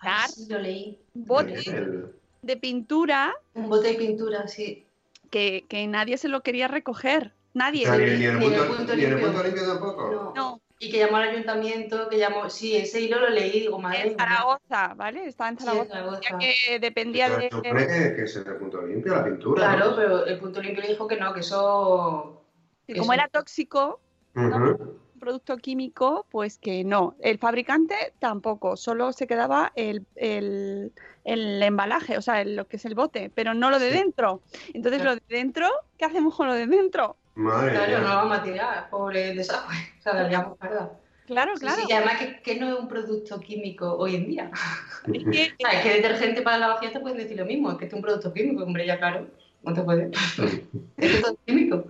ay, 0.00 0.10
dar 0.10 0.28
sí, 0.28 0.46
lo 0.50 0.58
leí. 0.58 0.98
botes 1.14 1.66
El- 1.66 2.12
de 2.42 2.56
pintura 2.56 3.34
Un 3.54 3.68
bote 3.68 3.88
de 3.88 3.94
pintura, 3.94 4.46
sí. 4.48 4.86
que, 5.30 5.64
que 5.68 5.86
nadie 5.86 6.18
se 6.18 6.28
lo 6.28 6.42
quería 6.42 6.68
recoger. 6.68 7.32
Nadie. 7.52 7.84
Ni, 7.90 8.24
el 8.24 8.38
punto, 8.38 8.94
limpio. 8.94 9.20
punto 9.20 9.42
limpio 9.42 9.66
tampoco. 9.66 10.10
No. 10.10 10.32
No, 10.34 10.60
Y 10.82 10.90
que 10.90 10.96
llamó 10.96 11.18
al 11.18 11.28
ayuntamiento, 11.28 12.08
que 12.08 12.16
llamó, 12.16 12.48
sí, 12.48 12.74
ese 12.74 13.02
hilo 13.02 13.20
lo 13.20 13.28
leí, 13.28 13.60
digo, 13.60 13.78
madre 13.78 14.12
en. 14.12 14.16
Zaragoza, 14.16 14.94
¿vale? 14.96 15.26
Estaba 15.26 15.50
en 15.50 15.58
Sí, 15.58 15.68
en 15.68 15.86
Zaragoza. 15.88 16.20
Ya 16.22 16.38
que 16.38 16.78
dependía 16.78 17.28
de... 17.28 17.50
se 17.50 17.60
que, 17.60 18.48
el 18.50 18.56
punto 18.56 18.80
limpio, 18.80 19.14
la 19.14 19.24
pintura. 19.24 19.60
Claro, 19.60 19.90
¿no? 19.90 19.96
pero 19.96 20.24
el 20.24 20.38
punto 20.38 20.62
limpio 20.62 20.80
le 20.82 20.88
dijo 20.88 21.06
que 21.06 21.16
no, 21.16 21.34
que 21.34 21.40
eso... 21.40 22.42
que 22.86 22.96
como 22.96 23.12
era 23.12 23.28
tóxico, 23.28 24.00
Ujú. 24.34 24.54
un 24.54 25.20
producto 25.20 25.58
químico, 25.58 26.24
pues 26.30 26.56
que 26.56 26.82
no. 26.82 27.14
El 27.20 27.36
fabricante 27.36 28.14
tampoco, 28.18 28.78
solo 28.78 29.12
se 29.12 29.26
quedaba 29.26 29.72
el, 29.76 30.06
el, 30.16 30.94
el 31.24 31.62
embalaje, 31.62 32.16
o 32.16 32.22
sea, 32.22 32.40
el- 32.40 32.56
lo 32.56 32.66
que 32.68 32.76
es 32.78 32.86
el 32.86 32.94
bote, 32.94 33.30
pero 33.34 33.52
no 33.52 33.68
lo 33.68 33.78
de 33.78 33.90
Sí. 33.90 33.98
dentro. 33.98 34.40
Entonces, 34.72 35.02
Claro. 35.02 35.16
lo 35.16 35.16
de 35.16 35.36
dentro, 35.36 35.68
¿qué 35.98 36.06
hacemos 36.06 36.34
con 36.34 36.46
lo 36.46 36.54
de 36.54 36.66
dentro? 36.66 37.18
Madre 37.40 37.70
Claro, 37.72 37.88
mía. 37.88 37.98
no 38.00 38.08
lo 38.08 38.14
vamos 38.16 38.38
a 38.38 38.42
tirar, 38.42 38.90
pobre 38.90 39.34
desagüe. 39.34 39.74
O 39.98 40.02
sea, 40.02 40.14
la 40.14 40.54
parda. 40.54 40.92
Claro, 41.26 41.54
Sí, 41.54 41.60
claro. 41.60 41.76
sí, 41.82 41.86
y 41.88 41.92
además 41.92 42.16
que, 42.18 42.40
que 42.42 42.58
no 42.58 42.68
es 42.72 42.78
un 42.80 42.88
producto 42.88 43.38
químico 43.40 43.94
hoy 43.96 44.16
en 44.16 44.26
día. 44.28 44.50
Es 45.14 45.24
que- 45.24 45.54
Ah, 45.64 45.72
es 45.74 45.82
que 45.82 45.90
detergente 45.94 46.42
para 46.42 46.58
la 46.58 46.68
lavación 46.68 46.92
te 46.92 47.00
pueden 47.00 47.18
decir 47.18 47.36
lo 47.36 47.44
mismo, 47.46 47.70
es 47.72 47.78
que 47.78 47.84
es 47.86 47.92
un 47.92 48.02
producto 48.02 48.32
químico, 48.32 48.62
hombre, 48.64 48.84
ya 48.86 48.98
claro, 48.98 49.28
no 49.62 49.72
te 49.74 49.82
puede. 49.82 50.10
es 50.98 51.20
todo 51.22 51.36
químico. 51.46 51.84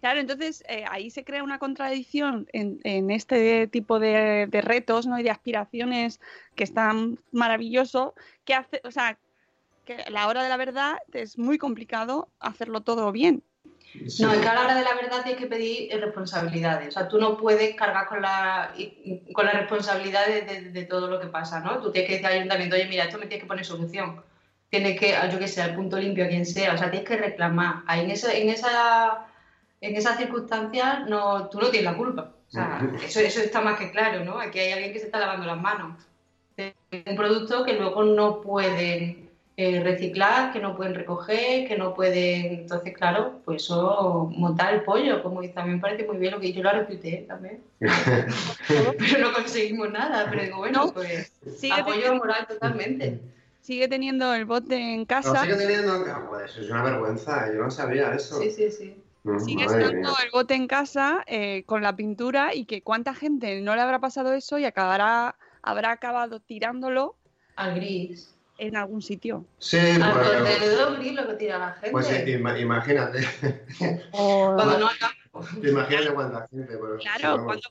Claro, 0.00 0.20
entonces 0.20 0.62
eh, 0.68 0.84
ahí 0.88 1.10
se 1.10 1.24
crea 1.24 1.42
una 1.42 1.58
contradicción 1.58 2.46
en, 2.52 2.78
en 2.84 3.10
este 3.10 3.66
tipo 3.66 3.98
de, 3.98 4.46
de 4.48 4.60
retos 4.60 5.06
¿no? 5.08 5.18
y 5.18 5.24
de 5.24 5.30
aspiraciones 5.30 6.20
que 6.54 6.62
están 6.62 7.18
maravilloso, 7.32 8.14
que 8.44 8.54
hace, 8.54 8.80
o 8.84 8.92
sea, 8.92 9.18
que 9.84 9.94
a 9.94 10.10
la 10.10 10.28
hora 10.28 10.42
de 10.44 10.48
la 10.50 10.56
verdad 10.56 10.98
es 11.12 11.36
muy 11.38 11.58
complicado 11.58 12.28
hacerlo 12.38 12.82
todo 12.82 13.10
bien. 13.10 13.42
Sí. 14.08 14.22
No, 14.22 14.32
es 14.32 14.40
que 14.40 14.48
a 14.48 14.54
la 14.54 14.62
hora 14.64 14.74
de 14.74 14.84
la 14.84 14.94
verdad 14.94 15.22
tienes 15.22 15.40
que 15.40 15.46
pedir 15.48 15.90
responsabilidades. 16.00 16.88
O 16.88 16.90
sea, 16.92 17.08
tú 17.08 17.18
no 17.18 17.36
puedes 17.36 17.74
cargar 17.74 18.06
con 18.06 18.20
la, 18.22 18.72
con 19.32 19.46
la 19.46 19.52
responsabilidad 19.52 20.26
de, 20.26 20.42
de- 20.42 20.70
de 20.70 20.82
todo 20.84 21.08
lo 21.08 21.18
que 21.20 21.26
pasa, 21.28 21.60
¿no? 21.60 21.78
Tú 21.80 21.90
tienes 21.90 22.08
que 22.08 22.14
decir 22.16 22.26
al 22.26 22.34
ayuntamiento, 22.34 22.76
oye, 22.76 22.86
mira, 22.86 23.04
esto 23.04 23.18
me 23.18 23.26
tienes 23.26 23.42
que 23.44 23.48
poner 23.48 23.64
solución. 23.64 24.22
Tienes 24.70 25.00
que, 25.00 25.14
yo 25.32 25.38
que 25.38 25.48
sé, 25.48 25.62
al 25.62 25.74
punto 25.74 25.98
limpio, 25.98 26.24
a 26.24 26.28
quien 26.28 26.44
sea. 26.44 26.74
O 26.74 26.78
sea, 26.78 26.90
tienes 26.90 27.08
que 27.08 27.16
reclamar. 27.16 27.82
Ahí 27.86 28.04
en, 28.04 28.10
esa 28.10 28.32
en, 28.34 28.50
esa, 28.50 29.26
en 29.80 29.96
esas 29.96 30.18
circunstancias 30.18 31.08
no, 31.08 31.48
tú 31.48 31.58
no 31.58 31.68
tienes 31.70 31.90
la 31.90 31.96
culpa. 31.96 32.32
O 32.48 32.50
sea, 32.50 32.80
eso, 33.04 33.20
eso 33.20 33.40
está 33.40 33.60
más 33.62 33.78
que 33.78 33.90
claro, 33.90 34.24
¿no? 34.24 34.38
Aquí 34.38 34.58
hay 34.58 34.72
alguien 34.72 34.92
que 34.92 34.98
se 35.00 35.06
está 35.06 35.18
lavando 35.18 35.46
las 35.46 35.60
manos 35.60 36.02
de 36.56 36.74
un 37.06 37.16
producto 37.16 37.64
que 37.64 37.74
luego 37.74 38.02
no 38.04 38.40
pueden 38.42 39.27
eh, 39.60 39.80
reciclar, 39.82 40.52
que 40.52 40.60
no 40.60 40.76
pueden 40.76 40.94
recoger, 40.94 41.66
que 41.66 41.76
no 41.76 41.92
pueden. 41.92 42.60
Entonces, 42.60 42.96
claro, 42.96 43.40
pues 43.44 43.64
eso, 43.64 44.30
montar 44.36 44.72
el 44.72 44.82
pollo, 44.82 45.20
como 45.20 45.40
dice, 45.40 45.52
también 45.54 45.80
parece 45.80 46.06
muy 46.06 46.16
bien 46.16 46.32
lo 46.32 46.38
que 46.40 46.52
yo 46.52 46.62
lo 46.62 46.70
retuiteé 46.70 47.22
también. 47.26 47.64
pero 48.68 49.18
no 49.20 49.32
conseguimos 49.32 49.90
nada, 49.90 50.26
pero 50.30 50.42
digo, 50.42 50.58
bueno, 50.58 50.86
No, 50.86 50.92
pues 50.92 51.32
sigue 51.56 51.72
apoyo 51.74 51.96
teniendo- 52.02 52.18
moral 52.24 52.46
totalmente. 52.46 53.20
Sigue 53.60 53.88
teniendo 53.88 54.32
el 54.32 54.44
bote 54.44 54.76
en 54.76 55.00
No, 55.00 55.06
casa. 55.06 55.42
sigue 55.42 55.56
teniendo... 55.56 56.04
ah, 56.08 56.24
Pues 56.28 56.52
eso 56.52 56.60
es 56.62 56.70
una 56.70 56.82
vergüenza, 56.84 57.52
yo 57.52 57.58
no 57.64 57.70
sabía 57.70 58.14
eso. 58.14 58.40
Sí, 58.40 58.50
sí, 58.52 58.70
sí. 58.70 59.02
Mm, 59.24 59.40
Sigue 59.40 59.66
madre 59.66 59.80
estando 59.86 60.00
mía. 60.10 60.18
el 60.24 60.30
bote 60.30 60.54
en 60.54 60.68
casa 60.68 61.24
eh, 61.26 61.64
con 61.66 61.82
la 61.82 61.94
pintura 61.96 62.54
y 62.54 62.64
que 62.64 62.82
cuánta 62.82 63.12
gente 63.12 63.60
no 63.60 63.74
le 63.74 63.82
habrá 63.82 63.98
pasado 63.98 64.32
eso 64.32 64.56
y 64.58 64.64
acabará, 64.64 65.34
habrá 65.62 65.90
acabado 65.90 66.38
tirándolo 66.40 67.16
Al 67.56 67.74
gris. 67.74 68.37
En 68.58 68.76
algún 68.76 69.00
sitio. 69.02 69.46
Sí, 69.58 69.78
Al 69.78 70.12
pues, 70.12 70.28
contenedor 70.28 70.98
gris 70.98 71.14
lo 71.14 71.26
que 71.28 71.34
tira 71.34 71.58
la 71.58 71.72
gente. 71.72 71.90
pues 71.90 72.10
ima- 72.26 72.58
imagínate, 72.60 73.20
Cuando 74.10 74.78
no 74.78 74.88
acaba. 74.88 75.12
imagínate 75.62 76.12
cuánta 76.12 76.48
gente. 76.48 76.76
Pero, 76.76 76.98
Claro, 76.98 77.44
cuando 77.44 77.68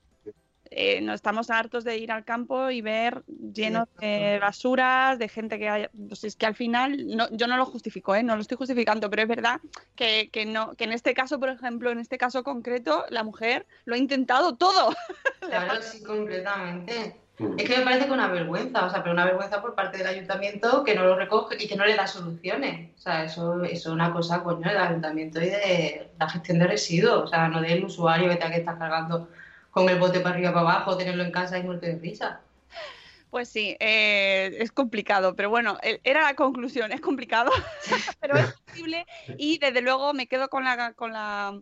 eh, 0.69 0.99
no 1.01 1.13
estamos 1.13 1.49
hartos 1.49 1.83
de 1.85 1.97
ir 1.97 2.11
al 2.11 2.25
campo 2.25 2.69
y 2.69 2.81
ver 2.81 3.23
llenos 3.53 3.87
de 4.01 4.37
basuras, 4.39 5.17
de 5.17 5.29
gente 5.29 5.57
que 5.59 5.69
haya, 5.69 5.89
pues 6.09 6.23
es 6.25 6.35
que 6.35 6.45
al 6.45 6.55
final 6.55 7.07
no, 7.15 7.29
yo 7.31 7.47
no 7.47 7.55
lo 7.57 7.65
justifico, 7.65 8.13
¿eh? 8.15 8.23
no 8.23 8.35
lo 8.35 8.41
estoy 8.41 8.57
justificando, 8.57 9.09
pero 9.09 9.21
es 9.23 9.27
verdad 9.29 9.61
que, 9.95 10.29
que 10.31 10.45
no, 10.45 10.75
que 10.75 10.83
en 10.83 10.91
este 10.91 11.13
caso, 11.13 11.39
por 11.39 11.49
ejemplo, 11.49 11.89
en 11.91 11.99
este 11.99 12.17
caso 12.17 12.43
concreto, 12.43 13.05
la 13.09 13.23
mujer 13.23 13.65
lo 13.85 13.95
ha 13.95 13.97
intentado 13.97 14.55
todo. 14.55 14.93
Claro, 15.39 15.81
sí, 15.81 16.03
completamente. 16.03 17.15
Mm. 17.39 17.59
Es 17.59 17.69
que 17.69 17.77
me 17.77 17.83
parece 17.83 18.05
que 18.07 18.11
una 18.11 18.27
vergüenza, 18.27 18.85
o 18.85 18.89
sea, 18.89 19.01
pero 19.03 19.13
una 19.13 19.25
vergüenza 19.25 19.61
por 19.61 19.75
parte 19.75 19.97
del 19.97 20.07
ayuntamiento 20.07 20.83
que 20.83 20.95
no 20.95 21.03
lo 21.03 21.15
recoge 21.15 21.55
y 21.59 21.67
que 21.67 21.75
no 21.75 21.85
le 21.85 21.95
da 21.95 22.07
soluciones. 22.07 22.91
O 22.97 22.99
sea, 22.99 23.23
eso, 23.25 23.63
eso 23.63 23.89
es 23.89 23.93
una 23.93 24.11
cosa, 24.11 24.43
coño, 24.43 24.67
del 24.67 24.77
ayuntamiento 24.77 25.41
y 25.41 25.49
de 25.49 26.09
la 26.19 26.29
gestión 26.29 26.59
de 26.59 26.67
residuos, 26.67 27.23
o 27.23 27.27
sea, 27.27 27.47
no 27.47 27.61
del 27.61 27.85
usuario 27.85 28.29
que 28.29 28.35
tenga 28.37 28.51
que 28.51 28.59
estar 28.59 28.77
cargando 28.77 29.29
con 29.71 29.87
el 29.89 29.99
bote 29.99 30.19
para 30.21 30.35
arriba 30.35 30.53
para 30.53 30.61
abajo, 30.61 30.97
tenerlo 30.97 31.23
en 31.23 31.31
casa 31.31 31.59
y 31.59 31.63
muerto 31.63 31.85
de 31.85 31.97
risa. 31.97 32.41
Pues 33.29 33.49
sí, 33.49 33.75
eh, 33.79 34.55
es 34.59 34.71
complicado, 34.71 35.35
pero 35.35 35.49
bueno, 35.49 35.77
e- 35.83 35.99
era 36.03 36.21
la 36.21 36.33
conclusión, 36.33 36.91
es 36.91 37.01
complicado, 37.01 37.51
pero 38.21 38.37
es 38.37 38.53
posible 38.65 39.05
y 39.37 39.59
desde 39.59 39.81
luego 39.81 40.13
me 40.13 40.27
quedo 40.27 40.49
con 40.49 40.63
la, 40.63 40.93
con 40.93 41.13
la, 41.13 41.59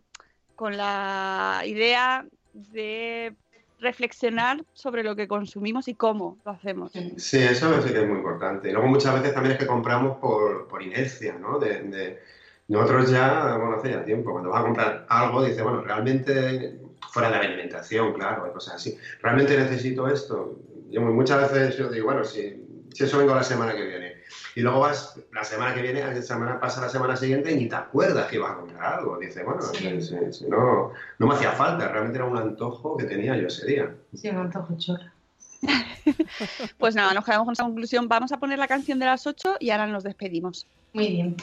con 0.54 0.76
la 0.76 1.62
idea 1.66 2.24
de 2.54 3.34
reflexionar 3.78 4.64
sobre 4.72 5.02
lo 5.02 5.16
que 5.16 5.28
consumimos 5.28 5.88
y 5.88 5.94
cómo 5.94 6.38
lo 6.44 6.50
hacemos. 6.52 6.92
Sí, 7.16 7.38
eso 7.38 7.82
sí 7.82 7.92
que 7.92 8.00
es 8.00 8.06
muy 8.08 8.18
importante. 8.18 8.68
Y 8.68 8.72
luego 8.72 8.88
muchas 8.88 9.14
veces 9.14 9.34
también 9.34 9.52
es 9.54 9.58
que 9.58 9.66
compramos 9.66 10.18
por, 10.18 10.66
por 10.68 10.82
inercia, 10.82 11.34
¿no? 11.38 11.58
De, 11.58 11.82
de- 11.82 12.22
nosotros 12.68 13.10
ya, 13.10 13.56
bueno, 13.58 13.76
hace 13.76 13.90
ya 13.90 14.04
tiempo, 14.04 14.32
cuando 14.32 14.50
vas 14.50 14.60
a 14.60 14.64
comprar 14.64 15.06
algo, 15.08 15.44
dices, 15.44 15.62
bueno, 15.62 15.82
realmente, 15.82 16.80
fuera 17.10 17.28
de 17.30 17.36
la 17.36 17.40
alimentación, 17.42 18.12
claro, 18.12 18.44
hay 18.44 18.50
cosas 18.50 18.74
así, 18.74 18.98
¿realmente 19.22 19.56
necesito 19.56 20.08
esto? 20.08 20.58
Yo 20.90 21.00
muchas 21.02 21.52
veces 21.52 21.76
yo 21.76 21.88
digo, 21.88 22.06
bueno, 22.06 22.24
si, 22.24 22.66
si 22.92 23.04
eso 23.04 23.18
vengo 23.18 23.34
la 23.36 23.44
semana 23.44 23.74
que 23.76 23.86
viene. 23.86 24.15
Y 24.54 24.60
luego 24.60 24.80
vas 24.80 25.18
la 25.32 25.44
semana 25.44 25.74
que 25.74 25.82
viene, 25.82 26.00
la 26.00 26.22
semana 26.22 26.58
pasa 26.58 26.80
la 26.80 26.88
semana 26.88 27.16
siguiente 27.16 27.52
y 27.52 27.56
ni 27.56 27.68
te 27.68 27.76
acuerdas 27.76 28.26
que 28.26 28.36
ibas 28.36 28.52
a 28.52 28.56
comprar 28.56 28.94
algo. 28.98 29.18
Dices, 29.18 29.44
bueno, 29.44 29.60
Sí. 29.62 30.00
sí, 30.00 30.16
sí, 30.30 30.46
no, 30.48 30.92
no 31.18 31.26
me 31.26 31.34
hacía 31.34 31.52
falta, 31.52 31.88
realmente 31.88 32.18
era 32.18 32.26
un 32.26 32.36
antojo 32.36 32.96
que 32.96 33.04
tenía 33.04 33.36
yo 33.36 33.46
ese 33.46 33.66
día. 33.66 33.94
Sí, 34.14 34.30
me 34.32 34.40
antojo 34.40 34.76
chorra. 34.78 35.12
Pues 36.78 36.94
nada, 36.94 37.12
nos 37.14 37.24
quedamos 37.24 37.46
con 37.46 37.52
esa 37.54 37.64
conclusión. 37.64 38.06
Vamos 38.08 38.30
a 38.30 38.38
poner 38.38 38.58
la 38.58 38.68
canción 38.68 38.98
de 38.98 39.06
las 39.06 39.26
8 39.26 39.56
y 39.58 39.70
ahora 39.70 39.86
nos 39.86 40.04
despedimos. 40.04 40.66
Muy 40.92 41.08
bien. 41.08 41.36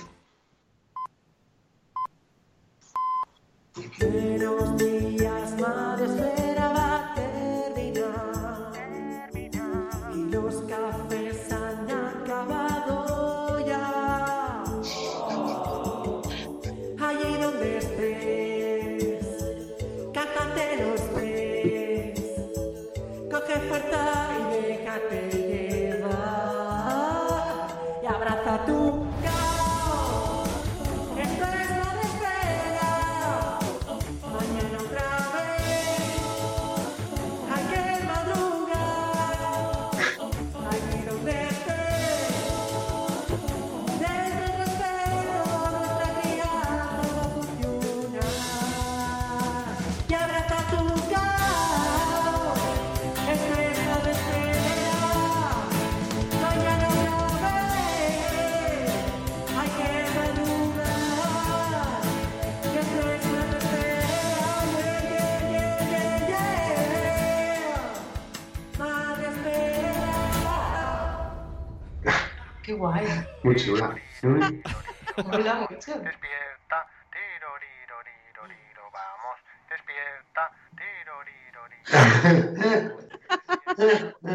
Buenos 3.99 4.77
días, 4.77 5.59
madre 5.59 6.42
guay. 72.83 73.07
Muy 73.43 73.55
chula. 73.55 73.95
Mola 75.25 75.53
mucho. 75.55 75.93
Despierta, 75.99 76.85
vamos, 78.91 79.37
despierta, 79.69 80.51
tiroriroriroriro. 80.75 82.97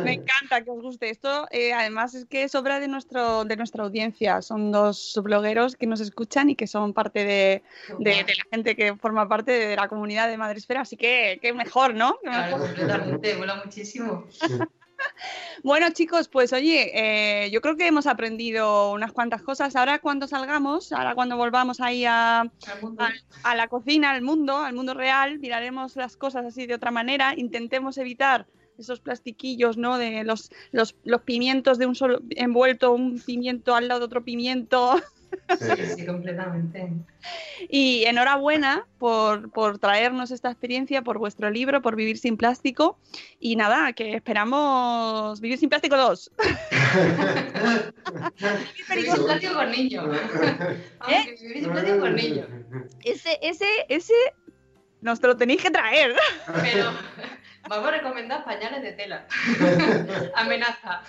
Me 0.04 0.12
encanta 0.14 0.62
que 0.64 0.70
os 0.70 0.80
guste 0.80 1.10
esto. 1.10 1.46
eh, 1.50 1.72
además 1.74 2.14
es 2.14 2.24
que 2.26 2.44
es 2.44 2.54
obra 2.54 2.80
de 2.80 2.88
nuestro 2.88 3.44
de 3.44 3.56
nuestra 3.56 3.82
audiencia. 3.84 4.40
Son 4.42 4.72
dos 4.72 5.18
blogueros 5.22 5.76
que 5.76 5.86
nos 5.86 6.00
escuchan 6.00 6.48
y 6.50 6.56
que 6.56 6.66
son 6.66 6.92
parte 6.94 7.24
de, 7.24 7.62
de- 7.98 8.24
de 8.24 8.34
la 8.34 8.44
gente 8.50 8.74
que 8.76 8.96
forma 8.96 9.28
parte 9.28 9.52
de 9.52 9.76
la 9.76 9.88
comunidad 9.88 10.28
de 10.28 10.38
Madresfera. 10.38 10.80
Así 10.82 10.96
que 10.96 11.38
qué 11.42 11.52
mejor, 11.52 11.94
¿no? 11.94 12.16
Qué 12.22 12.28
Claro, 12.30 12.56
mejor. 12.56 12.66
completamente, 12.68 13.34
mola 13.36 13.56
muchísimo. 13.64 14.24
Bueno, 15.64 15.90
chicos, 15.90 16.28
pues 16.28 16.52
oye, 16.52 16.90
eh, 16.94 17.50
yo 17.50 17.60
creo 17.60 17.76
que 17.76 17.86
hemos 17.86 18.06
aprendido 18.06 18.92
unas 18.92 19.12
cuantas 19.12 19.42
cosas. 19.42 19.74
Ahora 19.76 19.98
cuando 19.98 20.26
salgamos, 20.28 20.92
ahora 20.92 21.14
cuando 21.14 21.36
volvamos 21.36 21.80
ahí 21.80 22.04
a, 22.04 22.50
a 23.42 23.54
la 23.56 23.68
cocina, 23.68 24.12
al 24.12 24.22
mundo, 24.22 24.58
al 24.58 24.74
mundo 24.74 24.94
real, 24.94 25.38
miraremos 25.38 25.96
las 25.96 26.16
cosas 26.16 26.46
así 26.46 26.66
de 26.66 26.74
otra 26.74 26.90
manera, 26.90 27.34
intentemos 27.36 27.98
evitar 27.98 28.46
esos 28.78 29.00
plastiquillos, 29.00 29.76
¿no? 29.76 29.98
De 29.98 30.22
los, 30.24 30.50
los, 30.70 30.94
los 31.04 31.22
pimientos 31.22 31.78
de 31.78 31.86
un 31.86 31.94
solo 31.94 32.20
envuelto, 32.30 32.92
un 32.92 33.20
pimiento 33.20 33.74
al 33.74 33.88
lado 33.88 34.00
de 34.00 34.06
otro 34.06 34.24
pimiento. 34.24 35.00
Sí. 35.58 35.96
Sí, 35.96 36.06
completamente. 36.06 36.92
Y 37.68 38.04
enhorabuena 38.04 38.86
por, 38.98 39.50
por 39.50 39.78
traernos 39.78 40.30
esta 40.30 40.50
experiencia, 40.50 41.02
por 41.02 41.18
vuestro 41.18 41.50
libro, 41.50 41.82
por 41.82 41.96
Vivir 41.96 42.18
sin 42.18 42.36
Plástico. 42.36 42.98
Y 43.40 43.56
nada, 43.56 43.92
que 43.92 44.14
esperamos 44.14 45.40
Vivir 45.40 45.58
sin 45.58 45.68
Plástico 45.68 45.96
2. 45.96 46.30
Vivir 48.88 49.12
sin 49.12 49.24
plástico 49.24 49.54
con 49.54 49.70
niños. 49.70 50.18
Que 51.06 51.36
vivir 51.42 51.62
sin 51.62 51.72
plástico 51.72 52.00
con 52.00 52.14
niños. 52.14 52.46
Ese, 53.04 53.38
ese, 53.42 53.66
ese 53.88 54.14
nos 55.00 55.22
lo 55.22 55.36
tenéis 55.36 55.62
que 55.62 55.70
traer. 55.70 56.14
Pero 56.62 56.90
vamos 57.68 57.88
a 57.88 57.90
recomendar 57.90 58.44
pañales 58.44 58.82
de 58.82 58.92
tela. 58.92 59.26
Amenaza. 60.34 61.02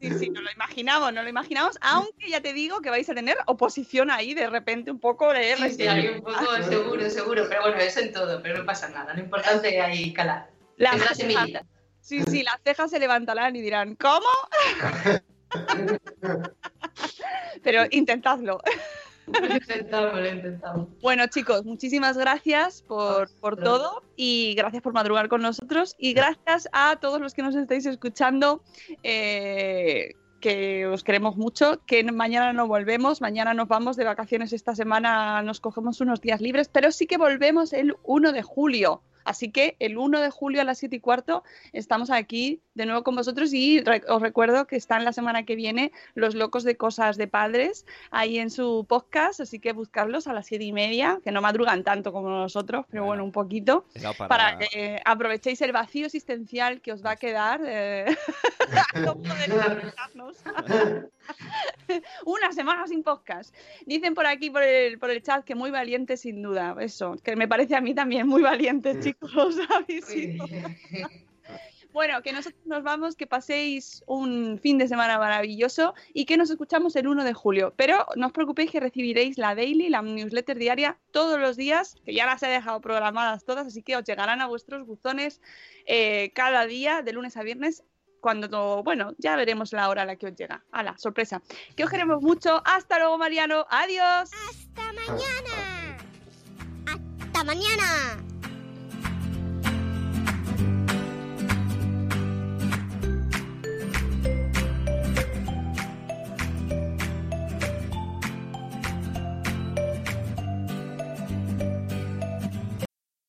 Sí, 0.00 0.10
sí, 0.18 0.30
nos 0.30 0.42
lo 0.42 0.50
imaginamos, 0.52 1.12
nos 1.12 1.24
lo 1.24 1.30
imaginamos, 1.30 1.76
aunque 1.80 2.28
ya 2.30 2.40
te 2.40 2.52
digo 2.52 2.80
que 2.80 2.90
vais 2.90 3.08
a 3.10 3.14
tener 3.14 3.36
oposición 3.46 4.10
ahí 4.10 4.34
de 4.34 4.48
repente 4.48 4.90
un 4.90 5.00
poco 5.00 5.32
de 5.32 5.56
Sí, 5.56 5.70
sí, 5.70 5.86
hay 5.86 6.08
un 6.08 6.20
poco 6.22 6.62
seguro, 6.68 7.10
seguro. 7.10 7.46
Pero 7.48 7.62
bueno, 7.62 7.76
eso 7.78 8.00
en 8.00 8.12
todo, 8.12 8.40
pero 8.42 8.58
no 8.58 8.66
pasa 8.66 8.88
nada. 8.88 9.14
Lo 9.14 9.20
importante 9.20 9.76
es 9.76 9.84
ahí 9.84 10.12
calar. 10.12 10.50
Las 10.76 10.94
Es 10.94 11.00
la 11.00 11.06
cejas- 11.08 11.16
semillita. 11.16 11.62
Sí, 12.00 12.22
sí, 12.22 12.42
las 12.42 12.56
cejas 12.64 12.90
se 12.90 12.98
levantarán 12.98 13.54
y 13.56 13.60
dirán, 13.60 13.94
¿cómo? 13.96 14.26
Pero 17.62 17.84
intentadlo. 17.90 18.60
Lo 19.40 19.54
intentamos, 19.54 20.20
lo 20.20 20.28
intentamos. 20.28 20.88
Bueno, 21.00 21.26
chicos, 21.26 21.64
muchísimas 21.64 22.16
gracias 22.16 22.82
por, 22.82 23.30
por 23.40 23.56
todo 23.56 24.02
y 24.16 24.54
gracias 24.54 24.82
por 24.82 24.92
madrugar 24.92 25.28
con 25.28 25.42
nosotros 25.42 25.94
y 25.98 26.12
gracias 26.12 26.68
a 26.72 26.96
todos 27.00 27.20
los 27.20 27.34
que 27.34 27.42
nos 27.42 27.54
estáis 27.54 27.86
escuchando. 27.86 28.62
Eh, 29.02 30.14
que 30.40 30.86
os 30.86 31.02
queremos 31.02 31.36
mucho, 31.36 31.80
que 31.86 32.04
mañana 32.12 32.52
no 32.52 32.68
volvemos, 32.68 33.20
mañana 33.20 33.54
nos 33.54 33.68
vamos 33.68 33.96
de 33.96 34.04
vacaciones 34.04 34.52
esta 34.52 34.74
semana, 34.74 35.42
nos 35.42 35.60
cogemos 35.60 36.00
unos 36.00 36.20
días 36.20 36.40
libres, 36.40 36.68
pero 36.68 36.92
sí 36.92 37.06
que 37.06 37.18
volvemos 37.18 37.72
el 37.72 37.96
1 38.04 38.32
de 38.32 38.42
julio. 38.42 39.02
Así 39.24 39.50
que 39.50 39.76
el 39.78 39.98
1 39.98 40.20
de 40.20 40.30
julio 40.30 40.60
a 40.60 40.64
las 40.64 40.78
7 40.78 40.96
y 40.96 41.00
cuarto 41.00 41.44
estamos 41.72 42.10
aquí 42.10 42.60
de 42.74 42.86
nuevo 42.86 43.02
con 43.02 43.16
vosotros 43.16 43.52
y 43.52 43.80
re- 43.80 44.02
os 44.08 44.22
recuerdo 44.22 44.66
que 44.66 44.76
están 44.76 45.04
la 45.04 45.12
semana 45.12 45.44
que 45.44 45.56
viene 45.56 45.92
Los 46.14 46.34
Locos 46.34 46.64
de 46.64 46.76
Cosas 46.76 47.16
de 47.16 47.26
Padres 47.26 47.84
ahí 48.10 48.38
en 48.38 48.50
su 48.50 48.86
podcast, 48.88 49.40
así 49.40 49.58
que 49.58 49.72
buscarlos 49.72 50.26
a 50.28 50.32
las 50.32 50.46
7 50.46 50.64
y 50.64 50.72
media, 50.72 51.20
que 51.24 51.32
no 51.32 51.40
madrugan 51.42 51.82
tanto 51.84 52.12
como 52.12 52.28
nosotros, 52.30 52.86
pero 52.90 53.04
bueno, 53.04 53.24
un 53.24 53.32
poquito, 53.32 53.84
para- 54.16 54.28
para 54.28 54.58
que 54.58 54.66
eh, 54.94 55.02
aprovechéis 55.04 55.60
el 55.62 55.72
vacío 55.72 56.06
existencial 56.06 56.80
que 56.80 56.92
os 56.92 57.04
va 57.04 57.12
a 57.12 57.16
quedar 57.16 57.60
eh, 57.66 58.06
no. 59.02 59.16
Una 62.24 62.52
semana 62.52 62.86
sin 62.86 63.02
podcast. 63.02 63.54
Dicen 63.86 64.14
por 64.14 64.26
aquí, 64.26 64.50
por 64.50 64.62
el, 64.62 64.98
por 64.98 65.10
el 65.10 65.22
chat, 65.22 65.44
que 65.44 65.54
muy 65.54 65.70
valiente 65.70 66.16
sin 66.16 66.42
duda. 66.42 66.76
Eso, 66.80 67.16
que 67.22 67.36
me 67.36 67.48
parece 67.48 67.76
a 67.76 67.80
mí 67.80 67.94
también 67.94 68.26
muy 68.26 68.42
valiente, 68.42 68.94
chicos. 69.12 69.56
Bueno, 71.92 72.22
que 72.22 72.32
nosotros 72.32 72.64
nos 72.66 72.82
vamos, 72.82 73.16
que 73.16 73.26
paséis 73.26 74.04
un 74.06 74.60
fin 74.62 74.78
de 74.78 74.86
semana 74.88 75.18
maravilloso 75.18 75.94
y 76.12 76.26
que 76.26 76.36
nos 76.36 76.50
escuchamos 76.50 76.94
el 76.96 77.08
1 77.08 77.24
de 77.24 77.32
julio. 77.32 77.72
Pero 77.76 78.06
no 78.14 78.26
os 78.26 78.32
preocupéis 78.32 78.70
que 78.70 78.78
recibiréis 78.78 79.38
la 79.38 79.54
daily, 79.54 79.88
la 79.88 80.02
newsletter 80.02 80.58
diaria, 80.58 80.98
todos 81.12 81.40
los 81.40 81.56
días, 81.56 81.96
que 82.04 82.12
ya 82.14 82.26
las 82.26 82.42
he 82.42 82.48
dejado 82.48 82.80
programadas 82.80 83.44
todas, 83.44 83.66
así 83.66 83.82
que 83.82 83.96
os 83.96 84.04
llegarán 84.04 84.40
a 84.42 84.46
vuestros 84.46 84.86
buzones 84.86 85.40
eh, 85.86 86.30
cada 86.34 86.66
día, 86.66 87.02
de 87.02 87.12
lunes 87.14 87.36
a 87.36 87.42
viernes, 87.42 87.82
cuando, 88.20 88.82
bueno, 88.82 89.14
ya 89.18 89.36
veremos 89.36 89.72
la 89.72 89.88
hora 89.88 90.02
a 90.02 90.04
la 90.04 90.16
que 90.16 90.26
os 90.26 90.36
llega. 90.36 90.64
¡Hala, 90.72 90.96
sorpresa! 90.98 91.40
Que 91.74 91.84
os 91.84 91.90
queremos 91.90 92.20
mucho. 92.20 92.60
Hasta 92.64 92.98
luego, 92.98 93.16
Mariano. 93.16 93.66
Adiós. 93.70 94.30
Hasta 94.50 94.92
mañana. 94.92 95.98
Hasta 96.86 97.44
mañana. 97.44 98.27